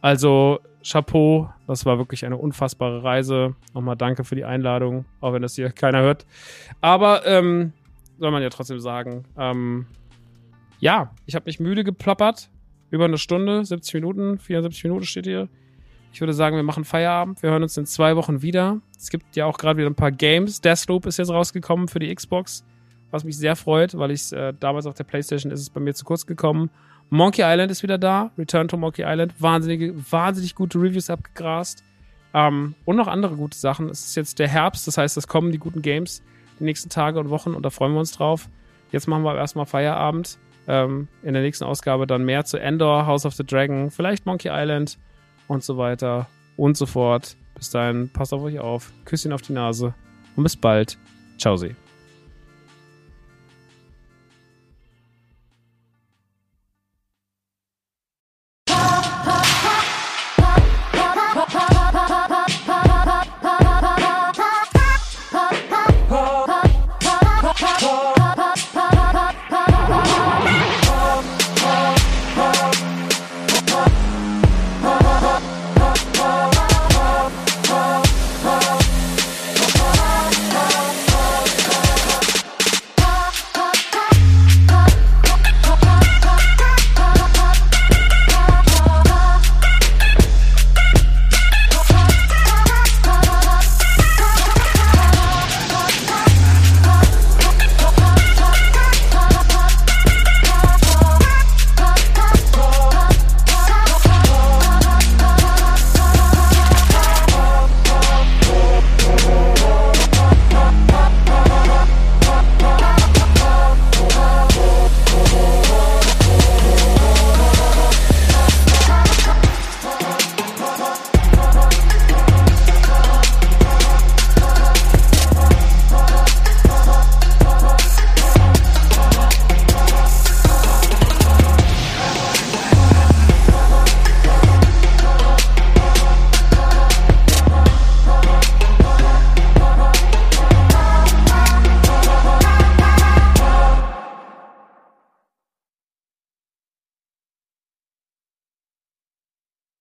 [0.02, 3.56] Also, Chapeau, das war wirklich eine unfassbare Reise.
[3.74, 6.26] Nochmal danke für die Einladung, auch wenn das hier keiner hört.
[6.82, 7.74] Aber, ähm,
[8.20, 9.88] soll man ja trotzdem sagen, ähm,
[10.80, 12.50] ja, ich habe mich müde geplappert.
[12.92, 15.50] Über eine Stunde, 70 Minuten, 74 Minuten steht hier.
[16.14, 17.42] Ich würde sagen, wir machen Feierabend.
[17.44, 18.80] Wir hören uns in zwei Wochen wieder.
[18.98, 20.62] Es gibt ja auch gerade wieder ein paar Games.
[20.62, 22.64] Deathloop ist jetzt rausgekommen für die Xbox,
[23.12, 25.94] was mich sehr freut, weil ich äh, damals auf der PlayStation ist es bei mir
[25.94, 26.70] zu kurz gekommen.
[27.10, 28.32] Monkey Island ist wieder da.
[28.38, 29.34] Return to Monkey Island.
[29.40, 31.84] Wahnsinnige, wahnsinnig gute Reviews abgegrast.
[32.34, 33.90] Ähm, und noch andere gute Sachen.
[33.90, 36.22] Es ist jetzt der Herbst, das heißt, es kommen die guten Games.
[36.60, 38.50] die nächsten Tage und Wochen und da freuen wir uns drauf.
[38.92, 40.38] Jetzt machen wir erstmal Feierabend.
[40.68, 44.50] Ähm, in der nächsten Ausgabe dann mehr zu Endor, House of the Dragon, vielleicht Monkey
[44.52, 44.98] Island
[45.48, 46.28] und so weiter
[46.58, 47.36] und so fort.
[47.56, 49.94] Bis dahin, passt auf euch auf, Küsschen auf die Nase
[50.36, 50.98] und bis bald.
[51.38, 51.76] Ciao, Sie.